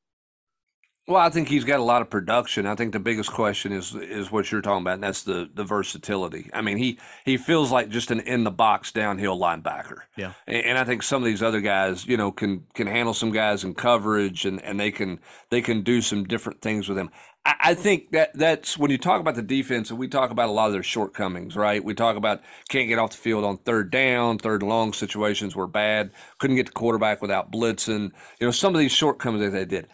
Well, 1.05 1.17
I 1.17 1.29
think 1.29 1.49
he's 1.49 1.65
got 1.65 1.81
a 1.81 1.83
lot 1.83 2.01
of 2.01 2.09
production. 2.09 2.65
I 2.65 2.75
think 2.75 2.93
the 2.93 2.99
biggest 2.99 3.29
question 3.29 3.73
is 3.73 3.93
is 3.93 4.31
what 4.31 4.49
you're 4.49 4.61
talking 4.61 4.83
about, 4.83 4.93
and 4.93 5.03
that's 5.03 5.23
the 5.23 5.49
the 5.53 5.65
versatility. 5.65 6.49
I 6.53 6.61
mean, 6.61 6.77
he 6.77 6.97
he 7.25 7.35
feels 7.35 7.73
like 7.73 7.89
just 7.89 8.09
an 8.09 8.21
in 8.21 8.45
the 8.45 8.51
box 8.51 8.93
downhill 8.93 9.37
linebacker. 9.37 10.03
Yeah. 10.15 10.31
And, 10.47 10.65
and 10.65 10.77
I 10.77 10.85
think 10.85 11.03
some 11.03 11.21
of 11.21 11.25
these 11.25 11.43
other 11.43 11.59
guys, 11.59 12.05
you 12.05 12.15
know, 12.15 12.31
can 12.31 12.67
can 12.73 12.87
handle 12.87 13.13
some 13.13 13.31
guys 13.31 13.65
in 13.65 13.73
coverage, 13.73 14.45
and 14.45 14.63
and 14.63 14.79
they 14.79 14.91
can 14.91 15.19
they 15.49 15.61
can 15.61 15.81
do 15.81 16.01
some 16.01 16.23
different 16.23 16.61
things 16.61 16.87
with 16.87 16.97
him. 16.97 17.09
I, 17.45 17.73
think 17.73 18.11
that 18.11 18.31
that's 18.35 18.77
when 18.77 18.89
you 18.89 18.97
talk 18.97 19.19
about 19.19 19.35
the 19.35 19.41
defense, 19.41 19.89
and 19.89 19.99
we 19.99 20.07
talk 20.07 20.31
about 20.31 20.47
a 20.47 20.51
lot 20.53 20.67
of 20.67 20.73
their 20.73 20.83
shortcomings, 20.83 21.57
right? 21.57 21.83
We 21.83 21.93
talk 21.93 22.15
about 22.15 22.41
can't 22.69 22.87
get 22.87 22.99
off 22.99 23.11
the 23.11 23.17
field 23.17 23.43
on 23.43 23.57
third 23.57 23.91
down, 23.91 24.37
third 24.37 24.63
long 24.63 24.93
situations 24.93 25.53
were 25.53 25.67
bad, 25.67 26.11
couldn't 26.39 26.55
get 26.55 26.67
the 26.67 26.71
quarterback 26.71 27.21
without 27.21 27.51
blitzing. 27.51 28.11
You 28.39 28.47
know, 28.47 28.51
some 28.51 28.73
of 28.73 28.79
these 28.79 28.93
shortcomings 28.93 29.43
that 29.43 29.51
they 29.51 29.65
did. 29.65 29.87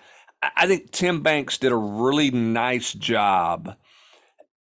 I 0.55 0.67
think 0.67 0.91
Tim 0.91 1.21
Banks 1.21 1.57
did 1.57 1.71
a 1.71 1.77
really 1.77 2.29
nice 2.29 2.93
job 2.93 3.75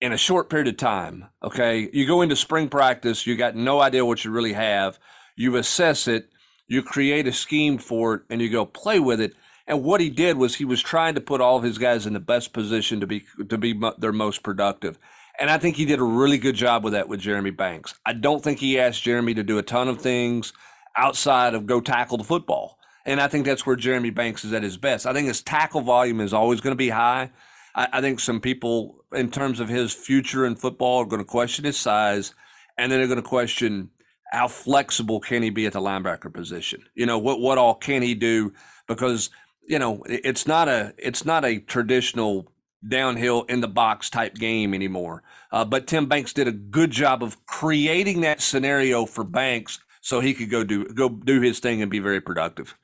in 0.00 0.12
a 0.12 0.16
short 0.16 0.48
period 0.48 0.68
of 0.68 0.76
time. 0.76 1.26
Okay. 1.44 1.90
You 1.92 2.06
go 2.06 2.22
into 2.22 2.34
spring 2.34 2.68
practice, 2.68 3.26
you 3.26 3.36
got 3.36 3.54
no 3.54 3.80
idea 3.80 4.04
what 4.04 4.24
you 4.24 4.30
really 4.30 4.54
have. 4.54 4.98
You 5.36 5.56
assess 5.56 6.08
it, 6.08 6.28
you 6.66 6.82
create 6.82 7.26
a 7.26 7.32
scheme 7.32 7.78
for 7.78 8.14
it, 8.14 8.22
and 8.30 8.40
you 8.40 8.50
go 8.50 8.64
play 8.64 8.98
with 8.98 9.20
it. 9.20 9.34
And 9.66 9.82
what 9.82 10.00
he 10.00 10.10
did 10.10 10.36
was 10.36 10.56
he 10.56 10.64
was 10.64 10.82
trying 10.82 11.14
to 11.14 11.20
put 11.20 11.40
all 11.40 11.56
of 11.56 11.62
his 11.62 11.78
guys 11.78 12.06
in 12.06 12.12
the 12.12 12.20
best 12.20 12.52
position 12.52 13.00
to 13.00 13.06
be 13.06 13.24
to 13.48 13.58
be 13.58 13.80
their 13.98 14.12
most 14.12 14.42
productive. 14.42 14.98
And 15.38 15.48
I 15.48 15.58
think 15.58 15.76
he 15.76 15.84
did 15.84 16.00
a 16.00 16.04
really 16.04 16.38
good 16.38 16.54
job 16.54 16.84
with 16.84 16.92
that 16.92 17.08
with 17.08 17.20
Jeremy 17.20 17.50
Banks. 17.50 17.94
I 18.04 18.12
don't 18.12 18.42
think 18.42 18.58
he 18.58 18.78
asked 18.78 19.02
Jeremy 19.02 19.34
to 19.34 19.42
do 19.42 19.58
a 19.58 19.62
ton 19.62 19.88
of 19.88 20.00
things 20.00 20.52
outside 20.96 21.54
of 21.54 21.66
go 21.66 21.80
tackle 21.80 22.18
the 22.18 22.24
football. 22.24 22.78
And 23.06 23.20
I 23.20 23.28
think 23.28 23.46
that's 23.46 23.64
where 23.64 23.76
Jeremy 23.76 24.10
Banks 24.10 24.44
is 24.44 24.52
at 24.52 24.62
his 24.62 24.76
best. 24.76 25.06
I 25.06 25.14
think 25.14 25.28
his 25.28 25.42
tackle 25.42 25.80
volume 25.80 26.20
is 26.20 26.34
always 26.34 26.60
going 26.60 26.72
to 26.72 26.76
be 26.76 26.90
high. 26.90 27.30
I, 27.74 27.88
I 27.94 28.00
think 28.00 28.20
some 28.20 28.40
people, 28.40 29.04
in 29.12 29.30
terms 29.30 29.60
of 29.60 29.68
his 29.68 29.92
future 29.92 30.44
in 30.44 30.56
football, 30.56 30.98
are 30.98 31.06
going 31.06 31.22
to 31.22 31.28
question 31.28 31.64
his 31.64 31.78
size, 31.78 32.34
and 32.76 32.92
then 32.92 32.98
they're 32.98 33.08
going 33.08 33.22
to 33.22 33.28
question 33.28 33.90
how 34.32 34.46
flexible 34.46 35.20
can 35.20 35.42
he 35.42 35.50
be 35.50 35.66
at 35.66 35.72
the 35.72 35.80
linebacker 35.80 36.32
position. 36.32 36.84
You 36.94 37.06
know 37.06 37.18
what 37.18 37.40
what 37.40 37.58
all 37.58 37.74
can 37.74 38.02
he 38.02 38.14
do? 38.14 38.52
Because 38.86 39.30
you 39.62 39.78
know 39.78 40.02
it's 40.06 40.46
not 40.46 40.68
a 40.68 40.94
it's 40.98 41.24
not 41.24 41.44
a 41.44 41.58
traditional 41.58 42.52
downhill 42.86 43.42
in 43.42 43.60
the 43.60 43.68
box 43.68 44.08
type 44.08 44.34
game 44.34 44.74
anymore. 44.74 45.22
Uh, 45.52 45.64
but 45.64 45.86
Tim 45.86 46.06
Banks 46.06 46.32
did 46.32 46.48
a 46.48 46.52
good 46.52 46.90
job 46.90 47.22
of 47.22 47.44
creating 47.46 48.22
that 48.22 48.40
scenario 48.40 49.04
for 49.04 49.24
Banks 49.24 49.80
so 50.00 50.20
he 50.20 50.34
could 50.34 50.50
go 50.50 50.64
do 50.64 50.86
go 50.86 51.08
do 51.08 51.40
his 51.40 51.60
thing 51.60 51.82
and 51.82 51.90
be 51.90 51.98
very 51.98 52.20
productive. 52.20 52.74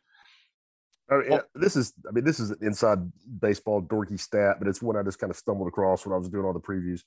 I 1.08 1.18
mean, 1.18 1.40
this 1.54 1.76
is, 1.76 1.92
I 2.08 2.12
mean, 2.12 2.24
this 2.24 2.40
is 2.40 2.50
an 2.50 2.58
inside 2.62 2.98
baseball 3.40 3.80
dorky 3.80 4.18
stat, 4.18 4.56
but 4.58 4.66
it's 4.66 4.82
one 4.82 4.96
I 4.96 5.04
just 5.04 5.20
kind 5.20 5.30
of 5.30 5.36
stumbled 5.36 5.68
across 5.68 6.04
when 6.04 6.12
I 6.12 6.16
was 6.16 6.28
doing 6.28 6.44
all 6.44 6.52
the 6.52 6.60
previews. 6.60 7.02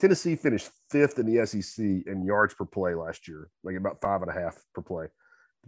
Tennessee 0.00 0.34
finished 0.34 0.70
fifth 0.90 1.18
in 1.18 1.26
the 1.26 1.46
SEC 1.46 1.84
in 1.84 2.24
yards 2.24 2.54
per 2.54 2.64
play 2.64 2.94
last 2.94 3.28
year, 3.28 3.50
like 3.62 3.76
about 3.76 4.00
five 4.00 4.22
and 4.22 4.30
a 4.30 4.34
half 4.34 4.56
per 4.74 4.82
play, 4.82 5.06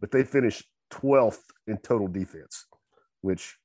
but 0.00 0.10
they 0.10 0.24
finished 0.24 0.64
12th 0.90 1.42
in 1.66 1.78
total 1.78 2.08
defense, 2.08 2.65
which 3.26 3.56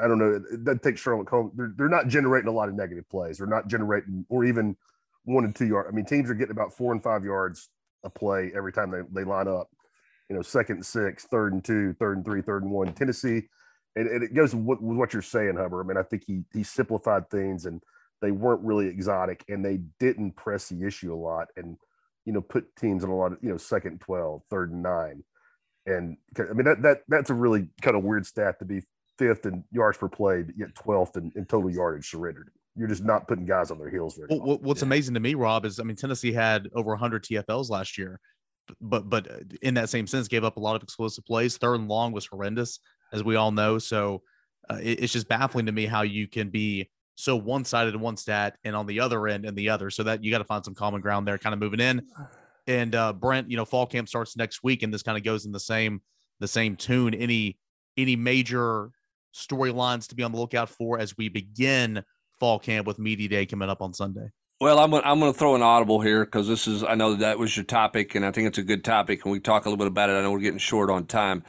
I 0.00 0.08
don't 0.08 0.18
know. 0.18 0.40
It 0.52 0.64
doesn't 0.64 0.82
take 0.82 0.96
Sherlock 0.96 1.28
Holmes. 1.28 1.52
They're, 1.54 1.72
they're 1.76 1.88
not 1.88 2.08
generating 2.08 2.48
a 2.48 2.52
lot 2.52 2.68
of 2.68 2.74
negative 2.74 3.08
plays. 3.08 3.38
They're 3.38 3.46
not 3.46 3.68
generating, 3.68 4.24
or 4.30 4.44
even 4.44 4.76
one 5.24 5.44
and 5.44 5.54
two 5.54 5.66
yard. 5.66 5.86
I 5.88 5.94
mean, 5.94 6.06
teams 6.06 6.30
are 6.30 6.34
getting 6.34 6.52
about 6.52 6.72
four 6.72 6.92
and 6.92 7.02
five 7.02 7.24
yards 7.24 7.68
a 8.02 8.10
play 8.10 8.50
every 8.56 8.72
time 8.72 8.90
they, 8.90 9.00
they 9.12 9.24
line 9.24 9.46
up. 9.46 9.68
You 10.28 10.36
know, 10.36 10.42
second 10.42 10.76
and 10.76 10.86
six, 10.86 11.24
third 11.24 11.52
and 11.52 11.62
two, 11.62 11.92
third 11.94 12.16
and 12.16 12.24
three, 12.24 12.40
third 12.40 12.62
and 12.62 12.72
one. 12.72 12.92
Tennessee, 12.94 13.42
and, 13.96 14.08
and 14.08 14.22
it 14.22 14.34
goes 14.34 14.54
with 14.54 14.80
what, 14.80 15.12
you're 15.12 15.22
saying, 15.22 15.56
Hubbard. 15.56 15.84
I 15.84 15.88
mean, 15.88 15.98
I 15.98 16.02
think 16.02 16.24
he 16.24 16.44
he 16.54 16.62
simplified 16.62 17.28
things, 17.28 17.66
and 17.66 17.82
they 18.22 18.30
weren't 18.30 18.62
really 18.62 18.86
exotic, 18.86 19.44
and 19.48 19.64
they 19.64 19.80
didn't 19.98 20.32
press 20.32 20.68
the 20.68 20.86
issue 20.86 21.12
a 21.12 21.16
lot. 21.16 21.48
And 21.56 21.76
you 22.24 22.32
know, 22.32 22.40
put 22.40 22.76
teams 22.76 23.02
in 23.02 23.10
a 23.10 23.16
lot 23.16 23.32
of, 23.32 23.38
you 23.42 23.48
know, 23.48 23.56
second 23.56 23.92
and 23.92 24.00
12, 24.00 24.42
third 24.50 24.70
and 24.70 24.82
nine. 24.82 25.24
And 25.86 26.16
I 26.38 26.52
mean, 26.52 26.66
that, 26.66 26.82
that 26.82 26.98
that's 27.08 27.30
a 27.30 27.34
really 27.34 27.68
kind 27.82 27.96
of 27.96 28.04
weird 28.04 28.26
stat 28.26 28.58
to 28.58 28.64
be 28.64 28.82
fifth 29.20 29.44
in 29.44 29.62
yards 29.70 29.98
per 29.98 30.08
play, 30.08 30.42
but 30.42 30.56
yet 30.56 30.74
12th 30.74 31.18
in, 31.18 31.30
in 31.36 31.44
total 31.44 31.70
yardage 31.70 32.08
surrendered. 32.08 32.50
You're 32.74 32.88
just 32.88 33.04
not 33.04 33.28
putting 33.28 33.44
guys 33.44 33.70
on 33.70 33.78
their 33.78 33.90
heels 33.90 34.16
very 34.16 34.28
well, 34.30 34.58
What's 34.62 34.80
yeah. 34.80 34.86
amazing 34.86 35.14
to 35.14 35.20
me, 35.20 35.34
Rob, 35.34 35.66
is 35.66 35.78
I 35.78 35.82
mean, 35.82 35.96
Tennessee 35.96 36.32
had 36.32 36.68
over 36.74 36.90
100 36.90 37.24
TFLs 37.24 37.68
last 37.68 37.98
year, 37.98 38.18
but 38.80 39.10
but 39.10 39.30
uh, 39.30 39.38
in 39.60 39.74
that 39.74 39.90
same 39.90 40.06
sense, 40.06 40.28
gave 40.28 40.44
up 40.44 40.56
a 40.56 40.60
lot 40.60 40.76
of 40.76 40.82
explosive 40.82 41.26
plays. 41.26 41.58
Third 41.58 41.74
and 41.74 41.88
long 41.88 42.12
was 42.12 42.26
horrendous, 42.26 42.78
as 43.12 43.22
we 43.22 43.36
all 43.36 43.52
know. 43.52 43.78
So 43.78 44.22
uh, 44.70 44.78
it, 44.80 45.02
it's 45.02 45.12
just 45.12 45.28
baffling 45.28 45.66
to 45.66 45.72
me 45.72 45.84
how 45.84 46.02
you 46.02 46.26
can 46.26 46.48
be 46.48 46.88
so 47.16 47.36
one 47.36 47.66
sided 47.66 47.94
in 47.94 48.00
one 48.00 48.16
stat 48.16 48.56
and 48.64 48.74
on 48.74 48.86
the 48.86 49.00
other 49.00 49.28
end 49.28 49.44
and 49.44 49.56
the 49.56 49.68
other. 49.68 49.90
So 49.90 50.04
that 50.04 50.24
you 50.24 50.30
got 50.30 50.38
to 50.38 50.44
find 50.44 50.64
some 50.64 50.74
common 50.74 51.02
ground 51.02 51.28
there, 51.28 51.36
kind 51.36 51.52
of 51.52 51.60
moving 51.60 51.80
in. 51.80 52.06
And 52.66 52.94
uh, 52.94 53.12
Brent, 53.12 53.50
you 53.50 53.58
know, 53.58 53.66
fall 53.66 53.86
camp 53.86 54.08
starts 54.08 54.36
next 54.36 54.62
week, 54.62 54.82
and 54.82 54.94
this 54.94 55.02
kind 55.02 55.18
of 55.18 55.24
goes 55.24 55.44
in 55.44 55.52
the 55.52 55.60
same 55.60 56.00
the 56.38 56.48
same 56.48 56.76
tune. 56.76 57.14
Any 57.14 57.58
any 57.96 58.16
major 58.16 58.90
storylines 59.34 60.08
to 60.08 60.14
be 60.14 60.22
on 60.22 60.32
the 60.32 60.38
lookout 60.38 60.68
for 60.68 60.98
as 60.98 61.16
we 61.16 61.28
begin 61.28 62.02
fall 62.38 62.58
camp 62.58 62.86
with 62.86 62.98
media 62.98 63.28
day 63.28 63.46
coming 63.46 63.68
up 63.68 63.82
on 63.82 63.92
Sunday? 63.92 64.30
Well, 64.60 64.78
I'm 64.78 64.90
gonna, 64.90 65.02
I'm 65.06 65.20
going 65.20 65.32
to 65.32 65.38
throw 65.38 65.54
an 65.54 65.62
audible 65.62 66.02
here 66.02 66.22
because 66.22 66.46
this 66.46 66.68
is 66.68 66.84
I 66.84 66.94
know 66.94 67.14
that, 67.14 67.38
was 67.38 67.56
your 67.56 67.64
topic, 67.64 68.14
and 68.14 68.26
I 68.26 68.30
think 68.30 68.46
it's 68.46 68.58
a 68.58 68.62
good 68.62 68.84
topic, 68.84 69.24
and 69.24 69.32
we 69.32 69.40
talk 69.40 69.64
a 69.64 69.70
little 69.70 69.78
bit 69.78 69.86
about 69.86 70.10
it. 70.10 70.12
I 70.12 70.20
know 70.20 70.32
we're 70.32 70.40
getting 70.40 70.58
short 70.58 70.90
on 70.90 71.06
time. 71.06 71.44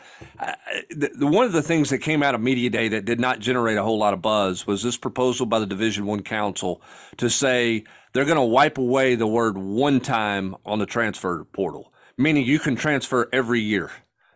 The, 0.89 1.11
the, 1.13 1.27
one 1.27 1.45
of 1.45 1.51
the 1.51 1.61
things 1.61 1.89
that 1.89 1.97
came 1.97 2.23
out 2.23 2.35
of 2.35 2.41
media 2.41 2.69
day 2.69 2.87
that 2.87 3.03
did 3.03 3.19
not 3.19 3.39
generate 3.39 3.77
a 3.77 3.83
whole 3.83 3.97
lot 3.97 4.13
of 4.13 4.21
buzz 4.21 4.65
was 4.65 4.81
this 4.81 4.95
proposal 4.95 5.45
by 5.45 5.59
the 5.59 5.65
Division 5.65 6.05
One 6.05 6.23
Council 6.23 6.81
to 7.17 7.29
say 7.29 7.83
they're 8.13 8.23
going 8.23 8.37
to 8.37 8.43
wipe 8.43 8.77
away 8.77 9.15
the 9.15 9.27
word 9.27 9.57
one 9.57 9.99
time 9.99 10.55
on 10.65 10.79
the 10.79 10.85
transfer 10.85 11.43
portal, 11.51 11.91
meaning 12.17 12.45
you 12.45 12.59
can 12.59 12.77
transfer 12.77 13.27
every 13.33 13.59
year 13.59 13.91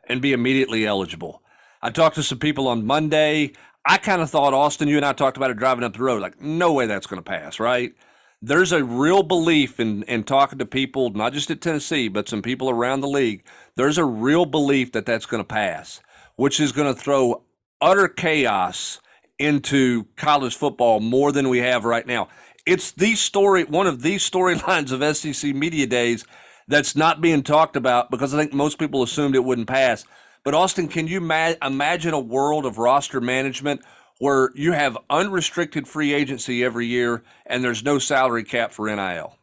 and 0.10 0.22
be 0.22 0.34
immediately 0.34 0.86
eligible. 0.86 1.42
I 1.86 1.92
talked 1.92 2.16
to 2.16 2.24
some 2.24 2.40
people 2.40 2.68
on 2.68 2.86
Monday. 2.86 3.54
I 3.86 3.98
kind 3.98 4.22
of 4.22 4.30
thought 4.30 4.54
Austin, 4.54 4.88
you 4.88 4.98
and 4.98 5.06
I 5.06 5.14
talked 5.14 5.38
about 5.38 5.52
it 5.52 5.58
driving 5.58 5.84
up 5.84 5.94
the 5.94 6.04
road, 6.04 6.22
like 6.22 6.42
no 6.42 6.74
way 6.74 6.88
that's 6.88 7.08
going 7.08 7.22
to 7.22 7.30
pass, 7.30 7.60
right? 7.60 7.94
there's 8.42 8.72
a 8.72 8.84
real 8.84 9.24
belief 9.24 9.80
in, 9.80 10.04
in 10.04 10.24
talking 10.24 10.60
to 10.60 10.66
people, 10.66 11.10
not 11.12 11.34
just 11.34 11.50
at 11.50 11.62
Tennessee, 11.62 12.08
but 12.08 12.30
some 12.30 12.44
people 12.44 12.70
around 12.70 13.02
the 13.02 13.08
league. 13.08 13.44
There's 13.76 13.98
a 13.98 14.06
real 14.06 14.46
belief 14.46 14.92
that 14.92 15.06
that's 15.06 15.26
going 15.26 15.42
to 15.42 15.48
pass, 15.48 16.02
which 16.36 16.60
is 16.60 16.72
going 16.72 16.94
to 16.94 17.00
throw 17.00 17.44
utter 17.82 18.08
chaos 18.08 19.00
into 19.40 20.06
college 20.16 20.56
football 20.56 21.00
more 21.00 21.32
than 21.32 21.50
we 21.50 21.58
have 21.60 21.86
right 21.86 22.06
now. 22.06 22.28
It's 22.68 22.92
the 22.92 23.16
story, 23.16 23.64
one 23.64 23.88
of 23.88 24.04
these 24.04 24.28
storylines 24.30 24.92
of 24.92 25.16
SEC 25.18 25.56
media 25.56 25.88
days 25.88 26.24
that's 26.68 26.96
not 26.96 27.22
being 27.22 27.44
talked 27.44 27.76
about 27.76 28.12
because 28.12 28.34
I 28.34 28.38
think 28.38 28.54
most 28.54 28.78
people 28.78 29.02
assumed 29.04 29.36
it 29.36 29.44
wouldn't 29.44 29.68
pass. 29.68 30.06
But 30.46 30.54
Austin, 30.54 30.88
can 30.88 31.08
you 31.08 31.20
ma- 31.20 31.56
imagine 31.62 32.14
a 32.14 32.20
world 32.20 32.66
of 32.66 32.78
roster 32.78 33.20
management 33.20 33.82
where 34.20 34.52
you 34.56 34.72
have 34.72 34.98
unrestricted 35.10 35.88
free 35.88 36.14
agency 36.14 36.64
every 36.64 36.88
year 36.88 37.24
and 37.46 37.64
there's 37.64 37.84
no 37.84 38.00
salary 38.00 38.44
cap 38.44 38.72
for 38.72 38.88
NIL. 38.88 39.36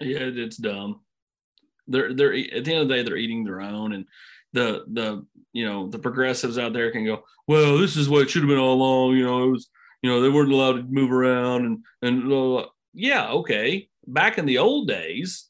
Yeah, 0.00 0.18
it's 0.20 0.56
dumb. 0.56 1.00
They're 1.88 2.14
they're 2.14 2.32
at 2.32 2.64
the 2.64 2.72
end 2.72 2.82
of 2.82 2.88
the 2.88 2.94
day 2.94 3.02
they're 3.02 3.16
eating 3.16 3.44
their 3.44 3.60
own 3.60 3.92
and 3.92 4.06
the 4.52 4.84
the 4.92 5.26
you 5.52 5.66
know 5.66 5.88
the 5.88 5.98
progressives 5.98 6.58
out 6.58 6.72
there 6.72 6.92
can 6.92 7.04
go 7.04 7.24
well 7.48 7.78
this 7.78 7.96
is 7.96 8.08
what 8.08 8.22
it 8.22 8.30
should 8.30 8.42
have 8.42 8.48
been 8.48 8.58
all 8.58 8.74
along 8.74 9.16
you 9.16 9.24
know 9.24 9.44
it 9.44 9.50
was 9.50 9.68
you 10.02 10.10
know 10.10 10.20
they 10.20 10.28
weren't 10.28 10.52
allowed 10.52 10.74
to 10.74 10.82
move 10.84 11.10
around 11.10 11.64
and 11.64 11.78
and 12.02 12.22
blah, 12.24 12.46
blah. 12.46 12.66
yeah 12.94 13.30
okay 13.30 13.88
back 14.06 14.38
in 14.38 14.46
the 14.46 14.58
old 14.58 14.86
days 14.86 15.49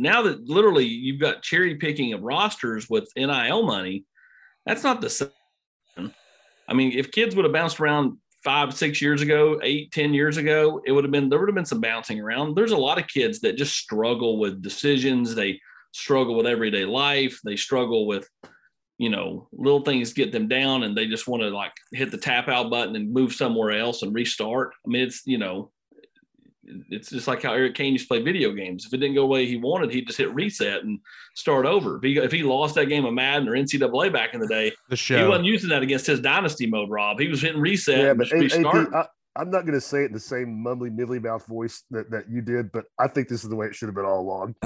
now 0.00 0.22
that 0.22 0.48
literally 0.48 0.84
you've 0.86 1.20
got 1.20 1.42
cherry 1.42 1.76
picking 1.76 2.12
of 2.12 2.22
rosters 2.22 2.88
with 2.88 3.08
nil 3.16 3.62
money 3.62 4.04
that's 4.66 4.82
not 4.82 5.00
the 5.00 5.10
same 5.10 5.30
I 6.70 6.72
mean, 6.72 6.92
if 6.92 7.10
kids 7.10 7.34
would 7.34 7.44
have 7.44 7.52
bounced 7.52 7.80
around 7.80 8.16
five, 8.44 8.72
six 8.72 9.02
years 9.02 9.20
ago, 9.20 9.60
eight, 9.62 9.90
ten 9.90 10.14
years 10.14 10.36
ago, 10.36 10.80
it 10.86 10.92
would 10.92 11.04
have 11.04 11.10
been 11.10 11.28
there 11.28 11.38
would 11.40 11.48
have 11.48 11.54
been 11.54 11.66
some 11.66 11.80
bouncing 11.80 12.20
around. 12.20 12.54
There's 12.54 12.70
a 12.70 12.76
lot 12.76 12.98
of 12.98 13.08
kids 13.08 13.40
that 13.40 13.56
just 13.56 13.76
struggle 13.76 14.38
with 14.38 14.62
decisions. 14.62 15.34
They 15.34 15.60
struggle 15.92 16.36
with 16.36 16.46
everyday 16.46 16.84
life. 16.84 17.40
They 17.44 17.56
struggle 17.56 18.06
with, 18.06 18.28
you 18.98 19.10
know, 19.10 19.48
little 19.52 19.82
things 19.82 20.12
get 20.12 20.30
them 20.30 20.46
down 20.46 20.84
and 20.84 20.96
they 20.96 21.06
just 21.06 21.26
want 21.26 21.42
to 21.42 21.50
like 21.50 21.72
hit 21.92 22.12
the 22.12 22.18
tap 22.18 22.48
out 22.48 22.70
button 22.70 22.94
and 22.94 23.12
move 23.12 23.32
somewhere 23.32 23.72
else 23.72 24.02
and 24.02 24.14
restart. 24.14 24.72
I 24.86 24.88
mean, 24.88 25.02
it's, 25.02 25.22
you 25.26 25.38
know, 25.38 25.72
it's 26.90 27.10
just 27.10 27.28
like 27.28 27.42
how 27.42 27.52
Eric 27.52 27.74
Kane 27.74 27.92
used 27.92 28.04
to 28.04 28.08
play 28.08 28.22
video 28.22 28.52
games. 28.52 28.86
If 28.86 28.94
it 28.94 28.98
didn't 28.98 29.14
go 29.14 29.22
the 29.22 29.26
way 29.26 29.46
he 29.46 29.56
wanted, 29.56 29.90
he'd 29.90 30.06
just 30.06 30.18
hit 30.18 30.32
reset 30.34 30.82
and 30.82 31.00
start 31.34 31.66
over. 31.66 31.96
If 31.96 32.02
he, 32.02 32.18
if 32.18 32.32
he 32.32 32.42
lost 32.42 32.74
that 32.76 32.86
game 32.86 33.04
of 33.04 33.14
Madden 33.14 33.48
or 33.48 33.52
NCAA 33.52 34.12
back 34.12 34.34
in 34.34 34.40
the 34.40 34.48
day, 34.48 34.72
the 34.88 34.96
show. 34.96 35.18
he 35.18 35.28
wasn't 35.28 35.46
using 35.46 35.70
that 35.70 35.82
against 35.82 36.06
his 36.06 36.20
dynasty 36.20 36.66
mode, 36.66 36.90
Rob. 36.90 37.18
He 37.18 37.28
was 37.28 37.40
hitting 37.40 37.60
reset. 37.60 37.98
Yeah, 37.98 38.14
but 38.14 38.32
AP, 38.32 38.94
I, 38.94 39.06
I'm 39.36 39.50
not 39.50 39.62
going 39.62 39.74
to 39.74 39.80
say 39.80 40.02
it 40.02 40.06
in 40.06 40.12
the 40.12 40.20
same 40.20 40.64
mumbly, 40.64 40.92
middly 40.92 41.18
mouth 41.18 41.46
voice 41.46 41.84
that, 41.90 42.10
that 42.10 42.30
you 42.30 42.40
did, 42.42 42.72
but 42.72 42.86
I 42.98 43.08
think 43.08 43.28
this 43.28 43.44
is 43.44 43.50
the 43.50 43.56
way 43.56 43.66
it 43.66 43.74
should 43.74 43.86
have 43.86 43.94
been 43.94 44.04
all 44.04 44.20
along. 44.20 44.56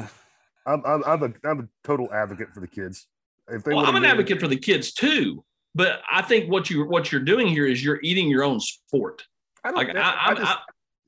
I'm, 0.66 0.82
I'm, 0.86 1.04
I'm, 1.04 1.22
a, 1.22 1.48
I'm 1.48 1.60
a 1.60 1.68
total 1.86 2.12
advocate 2.12 2.48
for 2.54 2.60
the 2.60 2.66
kids. 2.66 3.06
If 3.48 3.64
they 3.64 3.74
well, 3.74 3.84
I'm 3.84 3.96
an 3.96 4.04
advocate 4.04 4.40
for 4.40 4.48
the 4.48 4.56
kids 4.56 4.92
too, 4.92 5.44
but 5.74 6.00
I 6.10 6.22
think 6.22 6.50
what 6.50 6.70
you 6.70 6.86
what 6.86 7.12
you're 7.12 7.20
doing 7.20 7.46
here 7.46 7.66
is 7.66 7.84
you're 7.84 8.00
eating 8.02 8.28
your 8.28 8.42
own 8.42 8.58
sport. 8.58 9.22
I 9.62 9.70
don't, 9.70 9.76
like, 9.76 9.96
I, 9.96 10.16
I, 10.26 10.34
just, 10.34 10.58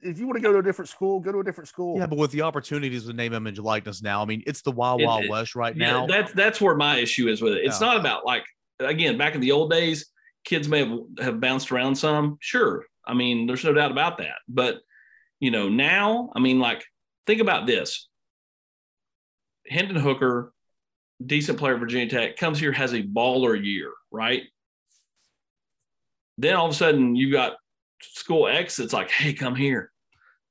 if 0.07 0.19
you 0.19 0.27
want 0.27 0.37
to 0.37 0.43
go 0.43 0.53
to 0.53 0.59
a 0.59 0.63
different 0.63 0.89
school, 0.89 1.21
go 1.21 1.33
to 1.33 1.41
a 1.41 1.45
different 1.45 1.69
school. 1.69 1.99
Yeah, 1.99 2.07
but 2.07 2.19
with 2.19 2.31
the 2.31 2.43
opportunities 2.43 3.07
with 3.07 3.17
name, 3.17 3.33
image, 3.33 3.59
likeness 3.59 4.03
now, 4.03 4.23
I 4.23 4.25
mean, 4.25 4.43
it's 4.47 4.63
the 4.63 4.71
wild, 4.71 5.03
wild 5.03 5.25
it, 5.25 5.31
west 5.31 5.55
right 5.55 5.77
yeah, 5.77 5.93
now. 5.93 6.07
That's 6.07 6.33
that's 6.33 6.61
where 6.61 6.77
my 6.77 6.99
issue 6.99 7.29
is 7.29 7.43
with 7.43 7.55
it. 7.55 7.65
It's 7.65 7.81
yeah. 7.81 7.89
not 7.89 7.97
about 7.97 8.25
like 8.25 8.45
again 8.79 9.19
back 9.19 9.35
in 9.35 9.41
the 9.41 9.53
old 9.53 9.71
days, 9.71 10.07
kids 10.45 10.69
may 10.69 10.87
have 10.87 10.99
have 11.19 11.41
bounced 11.41 11.73
around 11.73 11.97
some. 11.97 12.39
Sure, 12.41 12.85
I 13.07 13.15
mean, 13.15 13.47
there's 13.47 13.65
no 13.65 13.73
doubt 13.73 13.91
about 13.91 14.19
that. 14.19 14.37
But 14.49 14.79
you 15.41 15.51
know, 15.51 15.69
now, 15.69 16.31
I 16.35 16.41
mean, 16.41 16.61
like 16.61 16.85
think 17.27 17.41
about 17.41 17.67
this: 17.67 18.09
Hendon 19.69 19.97
Hooker, 19.97 20.53
decent 21.25 21.59
player, 21.59 21.77
Virginia 21.77 22.09
Tech, 22.09 22.37
comes 22.37 22.59
here 22.59 22.73
has 22.73 22.93
a 22.93 23.03
baller 23.03 23.63
year, 23.63 23.93
right? 24.11 24.43
Then 26.39 26.55
all 26.55 26.67
of 26.67 26.73
a 26.73 26.75
sudden, 26.75 27.17
you 27.17 27.33
got 27.33 27.57
school 28.03 28.47
X 28.47 28.77
that's 28.77 28.93
like, 28.93 29.11
hey, 29.11 29.33
come 29.33 29.55
here 29.55 29.91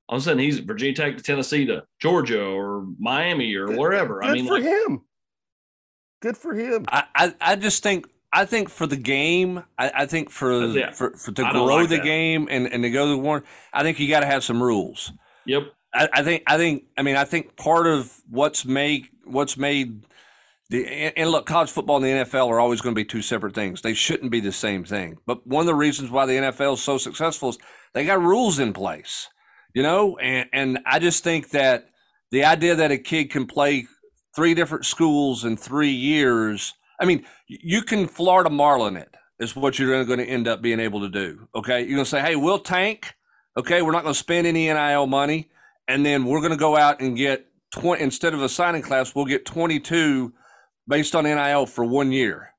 all 0.07 0.17
of 0.17 0.21
a 0.21 0.25
sudden 0.25 0.39
he's 0.39 0.59
Virginia 0.59 0.95
Tech 0.95 1.17
to 1.17 1.23
Tennessee 1.23 1.65
to 1.65 1.83
Georgia 1.99 2.43
or 2.43 2.85
Miami 2.99 3.55
or 3.55 3.75
wherever. 3.77 4.19
Good 4.19 4.29
I 4.29 4.33
mean, 4.33 4.47
for 4.47 4.59
like, 4.59 4.63
him. 4.63 5.01
Good 6.21 6.37
for 6.37 6.53
him. 6.53 6.85
I, 6.87 7.03
I, 7.15 7.35
I, 7.41 7.55
just 7.55 7.83
think 7.83 8.07
I 8.31 8.45
think 8.45 8.69
for 8.69 8.87
the 8.87 8.97
game, 8.97 9.63
I, 9.77 9.91
I 9.93 10.05
think 10.05 10.29
for, 10.29 10.65
yeah. 10.67 10.91
for, 10.91 11.11
for 11.11 11.31
to 11.31 11.49
grow 11.51 11.65
like 11.65 11.89
the 11.89 11.97
that. 11.97 12.03
game 12.03 12.47
and, 12.49 12.67
and 12.67 12.83
to 12.83 12.89
go 12.89 13.05
to 13.05 13.11
the 13.11 13.17
war, 13.17 13.43
I 13.73 13.83
think 13.83 13.99
you 13.99 14.07
got 14.07 14.21
to 14.21 14.25
have 14.25 14.43
some 14.43 14.61
rules. 14.61 15.11
Yep. 15.45 15.63
I, 15.93 16.09
I, 16.13 16.23
think 16.23 16.43
I 16.47 16.57
think 16.57 16.85
I 16.97 17.01
mean 17.01 17.15
I 17.15 17.23
think 17.23 17.55
part 17.55 17.87
of 17.87 18.11
what's 18.29 18.65
made 18.65 19.07
what's 19.23 19.55
made 19.55 20.05
the 20.69 20.85
and 20.87 21.29
look 21.29 21.45
college 21.45 21.69
football 21.69 21.97
and 21.97 22.05
the 22.05 22.25
NFL 22.25 22.47
are 22.47 22.59
always 22.59 22.81
going 22.81 22.93
to 22.93 22.99
be 22.99 23.05
two 23.05 23.21
separate 23.21 23.53
things. 23.53 23.81
They 23.81 23.93
shouldn't 23.93 24.31
be 24.31 24.39
the 24.39 24.51
same 24.51 24.83
thing. 24.83 25.17
But 25.25 25.45
one 25.45 25.61
of 25.61 25.67
the 25.67 25.75
reasons 25.75 26.09
why 26.09 26.25
the 26.25 26.33
NFL 26.33 26.73
is 26.73 26.81
so 26.81 26.97
successful 26.97 27.49
is 27.49 27.57
they 27.93 28.05
got 28.05 28.21
rules 28.21 28.59
in 28.59 28.73
place 28.73 29.29
you 29.75 29.83
know, 29.83 30.17
and, 30.17 30.49
and 30.53 30.79
I 30.85 30.99
just 30.99 31.23
think 31.23 31.51
that 31.51 31.89
the 32.31 32.45
idea 32.45 32.75
that 32.75 32.91
a 32.91 32.97
kid 32.97 33.29
can 33.29 33.45
play 33.45 33.87
three 34.33 34.53
different 34.53 34.85
schools 34.85 35.43
in 35.43 35.57
three 35.57 35.91
years, 35.91 36.73
I 36.99 37.05
mean, 37.05 37.25
you 37.47 37.81
can 37.81 38.07
Florida 38.07 38.49
Marlin 38.49 38.95
it 38.95 39.13
is 39.37 39.53
what 39.55 39.77
you're 39.77 40.05
going 40.05 40.19
to 40.19 40.25
end 40.25 40.47
up 40.47 40.61
being 40.61 40.79
able 40.79 41.01
to 41.01 41.09
do. 41.09 41.47
Okay. 41.53 41.81
You're 41.81 41.95
going 41.95 42.05
to 42.05 42.09
say, 42.09 42.21
hey, 42.21 42.37
we'll 42.37 42.59
tank. 42.59 43.13
Okay. 43.57 43.81
We're 43.81 43.91
not 43.91 44.03
going 44.03 44.13
to 44.13 44.19
spend 44.19 44.47
any 44.47 44.67
NIL 44.67 45.07
money. 45.07 45.49
And 45.89 46.05
then 46.05 46.23
we're 46.23 46.39
going 46.39 46.51
to 46.51 46.57
go 46.57 46.77
out 46.77 47.01
and 47.01 47.17
get 47.17 47.45
20, 47.73 48.01
instead 48.01 48.33
of 48.33 48.41
a 48.41 48.49
signing 48.49 48.81
class, 48.81 49.13
we'll 49.13 49.25
get 49.25 49.45
22 49.45 50.33
based 50.87 51.15
on 51.15 51.25
NIL 51.25 51.65
for 51.65 51.83
one 51.83 52.13
year. 52.13 52.53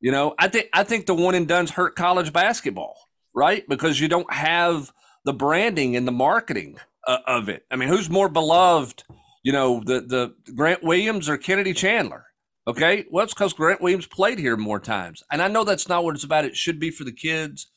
You 0.00 0.10
know, 0.10 0.34
I 0.38 0.48
think, 0.48 0.68
I 0.72 0.84
think 0.84 1.04
the 1.04 1.14
one 1.14 1.34
and 1.34 1.46
done's 1.46 1.70
hurt 1.70 1.94
college 1.94 2.32
basketball, 2.32 2.96
right? 3.34 3.62
Because 3.68 4.00
you 4.00 4.08
don't 4.08 4.32
have 4.32 4.90
the 5.24 5.32
branding 5.32 5.96
and 5.96 6.06
the 6.06 6.12
marketing 6.12 6.78
uh, 7.06 7.18
of 7.26 7.48
it. 7.48 7.64
I 7.70 7.76
mean, 7.76 7.88
who's 7.88 8.10
more 8.10 8.28
beloved? 8.28 9.04
You 9.42 9.52
know, 9.52 9.82
the 9.84 10.00
the 10.00 10.52
Grant 10.54 10.82
Williams 10.82 11.28
or 11.28 11.36
Kennedy 11.36 11.72
Chandler? 11.72 12.26
Okay, 12.66 13.06
well, 13.10 13.24
it's 13.24 13.34
because 13.34 13.52
Grant 13.52 13.80
Williams 13.80 14.06
played 14.06 14.38
here 14.38 14.56
more 14.56 14.78
times, 14.78 15.22
and 15.32 15.42
I 15.42 15.48
know 15.48 15.64
that's 15.64 15.88
not 15.88 16.04
what 16.04 16.14
it's 16.14 16.24
about. 16.24 16.44
It 16.44 16.56
should 16.56 16.78
be 16.78 16.90
for 16.90 17.02
the 17.02 17.12
kids. 17.12 17.68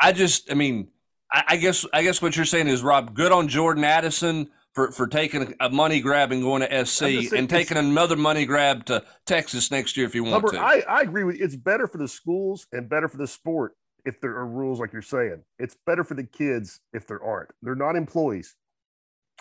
I 0.00 0.12
just, 0.12 0.50
I 0.50 0.54
mean, 0.54 0.88
I, 1.32 1.44
I 1.48 1.56
guess, 1.56 1.86
I 1.94 2.02
guess 2.02 2.20
what 2.20 2.36
you're 2.36 2.44
saying 2.44 2.68
is, 2.68 2.82
Rob, 2.82 3.14
good 3.14 3.32
on 3.32 3.48
Jordan 3.48 3.84
Addison 3.84 4.50
for 4.74 4.92
for 4.92 5.06
taking 5.06 5.54
a 5.60 5.70
money 5.70 6.00
grab 6.00 6.30
and 6.30 6.42
going 6.42 6.60
to 6.60 6.86
SC, 6.86 7.32
and 7.32 7.48
taking 7.48 7.78
another 7.78 8.16
money 8.16 8.44
grab 8.44 8.84
to 8.86 9.02
Texas 9.24 9.70
next 9.70 9.96
year 9.96 10.06
if 10.06 10.14
you 10.14 10.24
want 10.24 10.34
Hubbard, 10.34 10.52
to. 10.52 10.60
I, 10.60 10.82
I 10.86 11.00
agree 11.00 11.24
with 11.24 11.38
you. 11.38 11.44
It's 11.46 11.56
better 11.56 11.88
for 11.88 11.96
the 11.96 12.08
schools 12.08 12.66
and 12.70 12.86
better 12.86 13.08
for 13.08 13.16
the 13.16 13.26
sport 13.26 13.72
if 14.08 14.20
there 14.20 14.36
are 14.36 14.46
rules 14.46 14.80
like 14.80 14.92
you're 14.92 15.02
saying. 15.02 15.42
It's 15.58 15.76
better 15.86 16.02
for 16.02 16.14
the 16.14 16.24
kids 16.24 16.80
if 16.92 17.06
there 17.06 17.22
aren't. 17.22 17.50
They're 17.62 17.74
not 17.74 17.94
employees. 17.94 18.56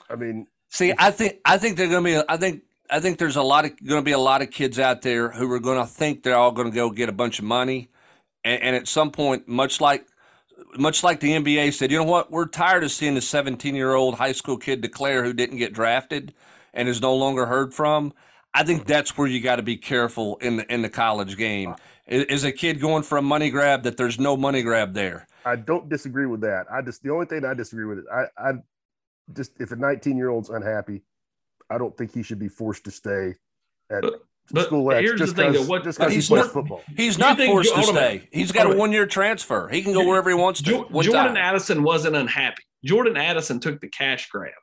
I 0.09 0.15
mean, 0.15 0.47
See, 0.69 0.93
I 0.97 1.11
think 1.11 1.39
I 1.45 1.57
think 1.57 1.77
they're 1.77 1.87
going 1.87 2.03
to 2.03 2.21
be. 2.21 2.25
I 2.27 2.37
think 2.37 2.63
I 2.89 2.99
think 2.99 3.17
there's 3.17 3.37
a 3.37 3.41
lot 3.41 3.65
of 3.65 3.71
going 3.85 4.01
to 4.01 4.05
be 4.05 4.11
a 4.11 4.19
lot 4.19 4.41
of 4.41 4.51
kids 4.51 4.79
out 4.79 5.01
there 5.01 5.29
who 5.29 5.51
are 5.51 5.59
going 5.59 5.79
to 5.79 5.87
think 5.87 6.23
they're 6.23 6.35
all 6.35 6.51
going 6.51 6.69
to 6.69 6.75
go 6.75 6.89
get 6.89 7.09
a 7.09 7.13
bunch 7.13 7.39
of 7.39 7.45
money, 7.45 7.89
and, 8.43 8.61
and 8.61 8.75
at 8.75 8.87
some 8.87 9.11
point, 9.11 9.47
much 9.47 9.79
like 9.79 10.05
much 10.77 11.03
like 11.03 11.19
the 11.19 11.31
NBA 11.31 11.73
said, 11.73 11.91
you 11.91 11.97
know 11.97 12.03
what? 12.03 12.31
We're 12.31 12.47
tired 12.47 12.83
of 12.83 12.91
seeing 12.91 13.15
a 13.15 13.21
17 13.21 13.75
year 13.75 13.93
old 13.93 14.15
high 14.15 14.33
school 14.33 14.57
kid 14.57 14.81
declare 14.81 15.23
who 15.23 15.33
didn't 15.33 15.57
get 15.57 15.73
drafted 15.73 16.33
and 16.73 16.89
is 16.89 17.01
no 17.01 17.15
longer 17.15 17.45
heard 17.45 17.73
from. 17.73 18.13
I 18.57 18.63
think 18.63 18.85
that's 18.85 19.17
where 19.17 19.27
you 19.27 19.39
got 19.39 19.57
to 19.57 19.61
be 19.61 19.77
careful 19.77 20.37
in 20.37 20.57
the 20.57 20.73
in 20.73 20.81
the 20.81 20.89
college 20.89 21.37
game. 21.37 21.75
Is, 22.07 22.23
is 22.25 22.43
a 22.43 22.51
kid 22.51 22.79
going 22.79 23.03
for 23.03 23.17
a 23.17 23.21
money 23.21 23.49
grab 23.51 23.83
that 23.83 23.97
there's 23.97 24.19
no 24.19 24.35
money 24.35 24.63
grab 24.63 24.93
there? 24.93 25.27
I 25.45 25.57
don't 25.57 25.87
disagree 25.89 26.25
with 26.25 26.41
that. 26.41 26.65
I 26.71 26.81
just 26.81 27.03
the 27.03 27.11
only 27.11 27.27
thing 27.27 27.45
I 27.45 27.53
disagree 27.53 27.85
with 27.85 27.99
it. 27.99 28.05
I, 28.11 28.23
I 28.37 28.51
just 29.35 29.51
if 29.59 29.71
a 29.71 29.75
19 29.75 30.17
year 30.17 30.29
old's 30.29 30.49
unhappy, 30.49 31.03
I 31.69 31.77
don't 31.77 31.95
think 31.95 32.13
he 32.13 32.23
should 32.23 32.39
be 32.39 32.47
forced 32.49 32.83
to 32.85 32.91
stay 32.91 33.35
at 33.91 34.01
But- 34.01 34.23
but 34.49 34.67
school 34.67 34.89
X 34.93 35.01
here's 35.01 35.19
the 35.19 35.27
thing, 35.27 35.51
because 35.51 35.67
though, 35.67 35.69
what- 35.73 35.83
just 35.83 35.99
'cause 35.99 36.07
he 36.09 36.15
he's 36.15 36.27
plays 36.29 36.45
not- 36.45 36.53
football. 36.53 36.81
He's 36.95 37.17
not 37.17 37.35
think- 37.37 37.51
forced 37.51 37.69
to 37.75 37.81
hold 37.81 37.89
on 37.89 37.95
a 37.95 37.97
stay. 37.99 38.13
minute. 38.15 38.29
He's 38.31 38.51
got 38.53 38.71
a 38.71 38.75
one 38.77 38.93
year 38.93 39.05
transfer. 39.05 39.67
He 39.67 39.81
can 39.83 39.91
go 39.93 40.07
wherever 40.07 40.29
he 40.29 40.35
wants 40.35 40.61
to. 40.61 40.69
Jo- 40.71 40.89
Jordan 41.01 41.11
time. 41.35 41.37
Addison 41.37 41.83
wasn't 41.83 42.15
unhappy. 42.15 42.63
Jordan 42.85 43.17
Addison 43.17 43.59
took 43.59 43.81
the 43.81 43.89
cash 43.89 44.29
grab. 44.29 44.53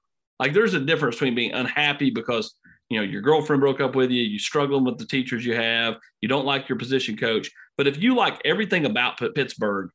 Like 0.40 0.54
there's 0.54 0.72
a 0.72 0.80
difference 0.80 1.16
between 1.16 1.34
being 1.34 1.52
unhappy 1.52 2.08
because 2.10 2.54
you 2.94 3.00
know 3.00 3.06
your 3.06 3.22
girlfriend 3.22 3.60
broke 3.60 3.80
up 3.80 3.96
with 3.96 4.10
you, 4.10 4.22
you're 4.22 4.38
struggling 4.38 4.84
with 4.84 4.98
the 4.98 5.06
teachers 5.06 5.44
you 5.44 5.56
have, 5.56 5.96
you 6.20 6.28
don't 6.28 6.46
like 6.46 6.68
your 6.68 6.78
position 6.78 7.16
coach. 7.16 7.50
But 7.76 7.88
if 7.88 8.00
you 8.00 8.14
like 8.14 8.40
everything 8.44 8.86
about 8.86 9.18
Pittsburgh, 9.34 9.90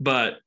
but 0.00 0.38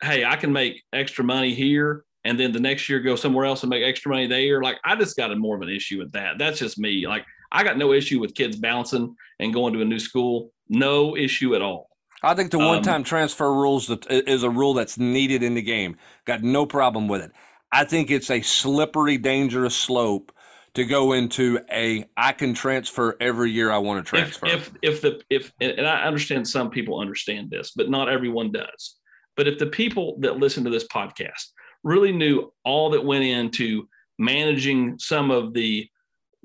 hey, 0.00 0.24
I 0.24 0.36
can 0.36 0.52
make 0.52 0.82
extra 0.92 1.24
money 1.24 1.52
here, 1.54 2.04
and 2.22 2.38
then 2.38 2.52
the 2.52 2.60
next 2.60 2.88
year 2.88 3.00
go 3.00 3.16
somewhere 3.16 3.46
else 3.46 3.64
and 3.64 3.70
make 3.70 3.82
extra 3.82 4.12
money 4.12 4.28
there. 4.28 4.62
Like 4.62 4.78
I 4.84 4.94
just 4.94 5.16
got 5.16 5.32
a 5.32 5.36
more 5.36 5.56
of 5.56 5.62
an 5.62 5.68
issue 5.70 5.98
with 5.98 6.12
that. 6.12 6.38
That's 6.38 6.60
just 6.60 6.78
me. 6.78 7.06
Like 7.08 7.24
I 7.50 7.64
got 7.64 7.78
no 7.78 7.92
issue 7.92 8.20
with 8.20 8.36
kids 8.36 8.56
bouncing 8.56 9.16
and 9.40 9.52
going 9.52 9.72
to 9.74 9.82
a 9.82 9.84
new 9.84 9.98
school. 9.98 10.52
No 10.68 11.16
issue 11.16 11.56
at 11.56 11.62
all. 11.62 11.88
I 12.22 12.34
think 12.34 12.52
the 12.52 12.58
Um, 12.58 12.66
one-time 12.66 13.02
transfer 13.02 13.52
rules 13.52 13.90
is 14.08 14.42
a 14.44 14.50
rule 14.50 14.74
that's 14.74 14.98
needed 14.98 15.42
in 15.42 15.54
the 15.54 15.62
game. 15.62 15.96
Got 16.26 16.42
no 16.42 16.64
problem 16.66 17.08
with 17.08 17.22
it. 17.22 17.32
I 17.72 17.84
think 17.84 18.10
it's 18.10 18.30
a 18.30 18.42
slippery, 18.42 19.16
dangerous 19.16 19.74
slope 19.74 20.30
to 20.74 20.84
go 20.84 21.12
into 21.12 21.58
a 21.70 22.04
I 22.16 22.32
can 22.32 22.54
transfer 22.54 23.16
every 23.20 23.50
year 23.50 23.70
I 23.70 23.78
want 23.78 24.06
to 24.06 24.16
if 24.16 24.38
transfer. 24.38 24.46
if 24.46 24.72
if 24.82 25.00
the 25.00 25.20
if 25.28 25.52
and 25.60 25.86
I 25.86 26.04
understand 26.04 26.46
some 26.46 26.70
people 26.70 27.00
understand 27.00 27.50
this, 27.50 27.72
but 27.74 27.90
not 27.90 28.08
everyone 28.08 28.52
does. 28.52 28.96
But 29.36 29.48
if 29.48 29.58
the 29.58 29.66
people 29.66 30.16
that 30.20 30.38
listen 30.38 30.64
to 30.64 30.70
this 30.70 30.86
podcast 30.86 31.48
really 31.82 32.12
knew 32.12 32.52
all 32.64 32.90
that 32.90 33.04
went 33.04 33.24
into 33.24 33.88
managing 34.18 34.98
some 34.98 35.30
of 35.30 35.54
the 35.54 35.88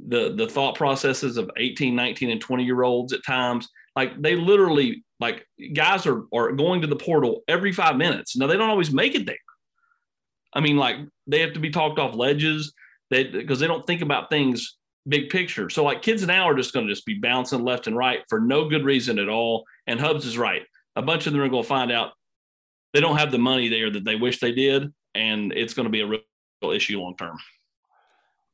the 0.07 0.34
the 0.34 0.47
thought 0.47 0.76
processes 0.76 1.38
of 1.38 1.49
18, 1.57 1.95
19 1.95 2.30
and 2.32 2.41
20 2.41 2.63
year 2.63 2.84
olds 2.84 3.13
at 3.13 3.26
times, 3.26 3.69
like 3.95 4.19
they 4.21 4.36
literally 4.36 5.03
like 5.19 5.45
guys 5.73 6.05
are 6.07 6.23
are 6.34 6.51
going 6.51 6.82
to 6.82 6.88
the 6.88 6.95
portal 6.95 7.43
every 7.47 7.71
5 7.71 7.95
minutes. 7.95 8.36
Now 8.36 8.47
they 8.47 8.57
don't 8.57 8.69
always 8.69 8.91
make 8.91 9.13
it 9.13 9.28
there. 9.28 9.38
I 10.53 10.61
mean 10.61 10.78
like 10.78 10.97
they 11.28 11.41
have 11.41 11.53
to 11.53 11.59
be 11.59 11.69
talked 11.69 11.99
off 11.99 12.15
ledges 12.15 12.73
they 13.10 13.26
because 13.26 13.60
they 13.60 13.68
don't 13.68 13.86
think 13.86 14.01
about 14.01 14.30
things 14.30 14.78
big 15.08 15.30
picture. 15.30 15.70
So 15.70 15.84
like 15.84 16.01
kids 16.01 16.26
now 16.26 16.49
are 16.49 16.56
just 16.56 16.74
going 16.74 16.88
to 16.88 16.91
just 16.93 17.06
be 17.06 17.16
bouncing 17.16 17.64
left 17.64 17.88
and 17.88 17.95
right 17.95 18.22
for 18.30 18.39
no 18.39 18.68
good 18.68 18.84
reason 18.84 19.20
at 19.20 19.30
all. 19.30 19.66
And 19.88 19.99
Hubbs 19.99 20.26
is 20.26 20.38
right. 20.38 20.64
A 20.95 21.01
bunch 21.01 21.28
of 21.28 21.34
them 21.34 21.41
are 21.41 21.49
going 21.49 21.64
to 21.64 21.70
find 21.70 21.91
out 21.91 22.14
they 22.93 23.01
don't 23.01 23.18
have 23.18 23.32
the 23.32 23.38
money 23.38 23.68
there 23.68 23.91
that 23.91 24.06
they 24.06 24.16
wish 24.16 24.39
they 24.39 24.53
did, 24.53 24.91
and 25.14 25.51
it's 25.51 25.74
going 25.74 25.84
to 25.84 25.91
be 25.91 26.01
a 26.01 26.08
real 26.08 26.22
issue 26.72 26.99
long 26.99 27.16
term. 27.18 27.38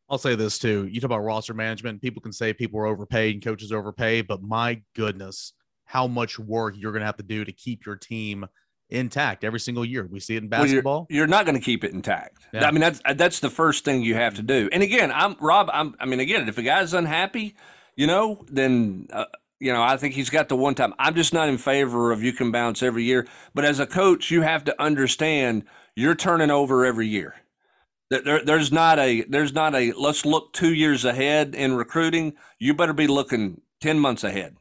I'll 0.09 0.17
say 0.17 0.35
this 0.35 0.59
too. 0.59 0.87
You 0.91 0.99
talk 0.99 1.07
about 1.07 1.19
roster 1.19 1.53
management. 1.53 2.01
People 2.01 2.21
can 2.21 2.33
say 2.33 2.51
people 2.51 2.79
are 2.79 2.87
overpaid 2.87 3.35
and 3.35 3.43
coaches 3.43 3.71
overpaid, 3.71 4.27
but 4.27 4.41
my 4.41 4.81
goodness, 4.95 5.53
how 5.85 6.07
much 6.07 6.37
work 6.37 6.73
you're 6.75 6.91
going 6.91 7.01
to 7.01 7.05
have 7.05 7.17
to 7.17 7.23
do 7.23 7.45
to 7.45 7.51
keep 7.51 7.85
your 7.85 7.95
team 7.95 8.45
intact 8.91 9.43
every 9.43 9.59
single 9.59 9.85
year. 9.85 10.07
We 10.09 10.19
see 10.19 10.35
it 10.35 10.43
in 10.43 10.49
Well, 10.49 10.61
you're- 10.61 10.69
basketball. 10.73 11.07
you're, 11.09 11.27
not 11.27 11.45
going 11.45 11.57
to 11.57 11.63
keep 11.63 11.83
it 11.83 11.91
intact. 11.93 12.37
Yeah. 12.53 12.65
I 12.67 12.71
mean, 12.71 12.81
that's 12.81 13.01
that's 13.15 13.39
the 13.39 13.49
first 13.49 13.85
thing 13.85 14.01
you 14.03 14.15
have 14.15 14.35
to 14.35 14.41
do. 14.41 14.69
And 14.71 14.83
again, 14.83 15.11
I'm 15.11 15.35
Rob. 15.39 15.69
I'm. 15.73 15.95
I 15.99 16.05
mean, 16.05 16.19
again, 16.19 16.47
if 16.49 16.57
a 16.57 16.61
guy's 16.61 16.93
unhappy, 16.93 17.55
you 17.95 18.07
know, 18.07 18.43
then 18.49 19.07
uh, 19.13 19.25
you 19.59 19.71
know, 19.71 19.81
I 19.81 19.97
think 19.97 20.13
he's 20.15 20.29
got 20.29 20.49
the 20.49 20.55
one 20.55 20.75
time. 20.75 20.93
I'm 20.99 21.15
just 21.15 21.33
not 21.33 21.47
in 21.49 21.57
favor 21.57 22.11
of 22.11 22.23
you 22.23 22.33
can 22.33 22.51
bounce 22.51 22.81
every 22.83 23.03
year. 23.03 23.27
But 23.53 23.63
as 23.65 23.79
a 23.79 23.85
coach, 23.87 24.31
you 24.31 24.41
have 24.41 24.63
to 24.65 24.81
understand 24.81 25.63
you're 25.95 26.15
turning 26.15 26.51
over 26.51 26.85
every 26.85 27.07
year. 27.07 27.35
There, 28.09 28.21
there- 28.21 28.45
there's 28.45 28.71
not 28.71 28.99
a 28.99 29.21
there's 29.23 29.53
not 29.53 29.73
a 29.75 29.93
let's 29.93 30.25
look 30.25 30.51
two 30.53 30.73
years 30.73 31.05
ahead 31.05 31.55
in 31.55 31.75
recruiting. 31.75 32.33
You 32.59 32.73
better 32.73 32.93
be 32.93 33.07
looking 33.07 33.61
ten 33.79 33.99
months 33.99 34.23
ahead 34.23 34.57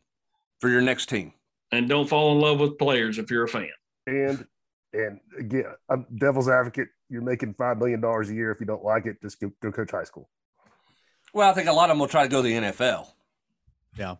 for 0.60 0.68
your 0.68 0.80
next 0.82 1.06
team. 1.08 1.32
And 1.72 1.88
don't 1.88 2.08
fall 2.08 2.32
in 2.32 2.40
love 2.40 2.58
with 2.60 2.78
players 2.78 3.16
if 3.18 3.30
you're 3.30 3.44
a 3.44 3.48
fan. 3.48 3.70
And 4.06 4.46
and 4.92 5.20
again, 5.38 5.64
I'm 5.88 6.06
devil's 6.18 6.48
advocate. 6.48 6.88
You're 7.08 7.22
making 7.22 7.54
five 7.54 7.78
million 7.78 8.00
dollars 8.00 8.30
a 8.30 8.34
year. 8.34 8.50
If 8.50 8.60
you 8.60 8.66
don't 8.66 8.84
like 8.84 9.06
it, 9.06 9.20
just 9.22 9.40
go, 9.40 9.50
go 9.62 9.70
coach 9.70 9.90
high 9.92 10.04
school. 10.04 10.28
Well, 11.32 11.48
I 11.48 11.54
think 11.54 11.68
a 11.68 11.72
lot 11.72 11.84
of 11.90 11.94
them 11.94 12.00
will 12.00 12.08
try 12.08 12.24
to 12.24 12.28
go 12.28 12.42
to 12.42 12.48
the 12.48 12.54
NFL. 12.54 13.06
Yeah. 13.96 14.16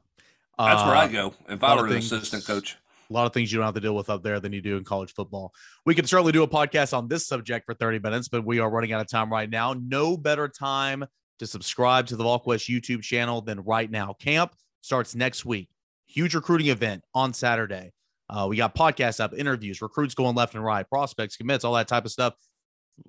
That's 0.59 0.83
where 0.85 0.95
Uh, 0.95 1.01
I 1.01 1.09
go 1.09 1.35
if 1.49 1.63
lot 1.63 1.71
I 1.71 1.73
of 1.75 1.79
were 1.81 1.87
an 1.87 1.93
things- 1.95 2.13
assistant 2.13 2.45
coach. 2.47 2.77
a 3.09 3.13
lot 3.13 3.27
of 3.27 3.33
things 3.33 3.51
you 3.51 3.59
don't 3.59 3.65
have 3.65 3.75
to 3.75 3.81
deal 3.81 3.97
with 3.97 4.11
up 4.11 4.23
there 4.23 4.39
than 4.39 4.53
you 4.53 4.61
do 4.61 4.77
in 4.77 4.85
college 4.85 5.13
football. 5.15 5.53
We 5.87 5.95
could 5.95 6.09
certainly 6.09 6.31
do 6.33 6.43
a 6.45 6.49
podcast 6.49 6.97
on 6.97 7.09
this 7.09 7.27
subject 7.27 7.67
for 7.67 7.75
30 7.75 7.99
minutes, 7.99 8.29
but 8.29 8.45
we 8.45 8.61
are 8.61 8.71
running 8.71 8.93
out 8.93 9.01
of 9.01 9.09
time 9.09 9.33
right 9.33 9.49
now. 9.51 9.73
No 9.73 10.17
better 10.17 10.47
time 10.49 11.05
to 11.41 11.47
subscribe 11.47 12.07
to 12.09 12.17
the 12.17 12.23
VolQuest 12.25 12.69
YouTube 12.69 13.03
channel 13.03 13.41
than 13.41 13.61
right 13.63 13.91
now. 13.91 14.13
Camp 14.21 14.55
starts 14.83 15.15
next 15.17 15.45
week. 15.45 15.69
Huge 16.07 16.35
recruiting 16.35 16.69
event 16.69 17.03
on 17.15 17.33
Saturday. 17.33 17.93
Uh, 18.31 18.47
we 18.47 18.57
got 18.57 18.75
podcasts 18.75 19.19
up, 19.19 19.35
interviews, 19.35 19.83
recruits 19.83 20.15
going 20.15 20.37
left 20.37 20.55
and 20.55 20.65
right, 20.65 20.89
prospects, 20.89 21.37
commits, 21.37 21.65
all 21.65 21.75
that 21.75 21.89
type 21.89 22.05
of 22.05 22.13
stuff. 22.13 22.35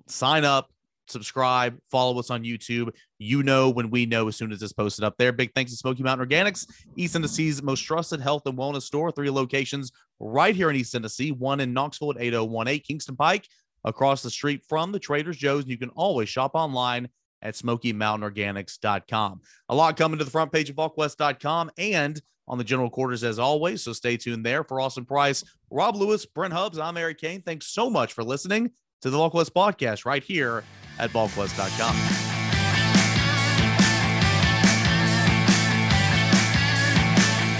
Sign 0.08 0.44
up, 0.44 0.70
subscribe, 1.06 1.78
follow 1.90 2.18
us 2.18 2.28
on 2.28 2.42
YouTube. 2.42 2.90
You 3.18 3.44
know 3.44 3.70
when 3.70 3.88
we 3.88 4.04
know 4.04 4.26
as 4.26 4.36
soon 4.36 4.50
as 4.50 4.60
it's 4.62 4.72
posted 4.72 5.04
up 5.04 5.14
there. 5.18 5.32
Big 5.32 5.52
thanks 5.54 5.70
to 5.70 5.76
Smoky 5.76 6.02
Mountain 6.02 6.28
Organics, 6.28 6.66
East 6.96 7.12
Tennessee's 7.12 7.62
most 7.62 7.80
trusted 7.80 8.20
health 8.20 8.42
and 8.46 8.58
wellness 8.58 8.82
store. 8.82 9.12
Three 9.12 9.30
locations 9.30 9.92
right 10.18 10.56
here 10.56 10.70
in 10.70 10.76
East 10.76 10.92
Tennessee, 10.92 11.30
one 11.30 11.60
in 11.60 11.72
Knoxville 11.72 12.10
at 12.12 12.20
8018 12.20 12.80
Kingston 12.80 13.16
Pike, 13.16 13.46
across 13.84 14.22
the 14.22 14.30
street 14.30 14.62
from 14.68 14.90
the 14.90 14.98
Trader's 14.98 15.36
Joe's. 15.36 15.66
You 15.66 15.78
can 15.78 15.90
always 15.90 16.28
shop 16.28 16.52
online 16.54 17.08
at 17.42 17.54
SmokyMountainOrganics.com. 17.54 19.40
A 19.68 19.74
lot 19.74 19.96
coming 19.96 20.18
to 20.18 20.24
the 20.24 20.30
front 20.30 20.52
page 20.52 20.70
of 20.70 20.76
VolQuest.com 20.76 21.70
and 21.76 22.22
on 22.48 22.58
the 22.58 22.64
general 22.64 22.90
quarters 22.90 23.24
as 23.24 23.38
always. 23.38 23.82
So 23.82 23.92
stay 23.92 24.16
tuned 24.16 24.44
there 24.44 24.64
for 24.64 24.80
Austin 24.80 25.04
Price, 25.04 25.44
Rob 25.70 25.96
Lewis, 25.96 26.26
Brent 26.26 26.52
Hubbs. 26.52 26.78
I'm 26.78 26.96
Eric 26.96 27.18
Kane. 27.18 27.42
Thanks 27.42 27.66
so 27.66 27.90
much 27.90 28.12
for 28.12 28.24
listening 28.24 28.70
to 29.02 29.10
the 29.10 29.18
VolQuest 29.18 29.50
podcast 29.50 30.04
right 30.04 30.22
here 30.22 30.64
at 30.98 31.10
VolQuest.com. 31.10 31.96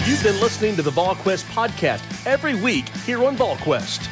You've 0.07 0.22
been 0.22 0.41
listening 0.41 0.76
to 0.76 0.83
the 0.83 0.91
VolQuest 0.91 1.45
podcast 1.53 2.26
every 2.26 2.55
week 2.55 2.89
here 2.89 3.24
on 3.24 3.37
VolQuest. 3.37 4.09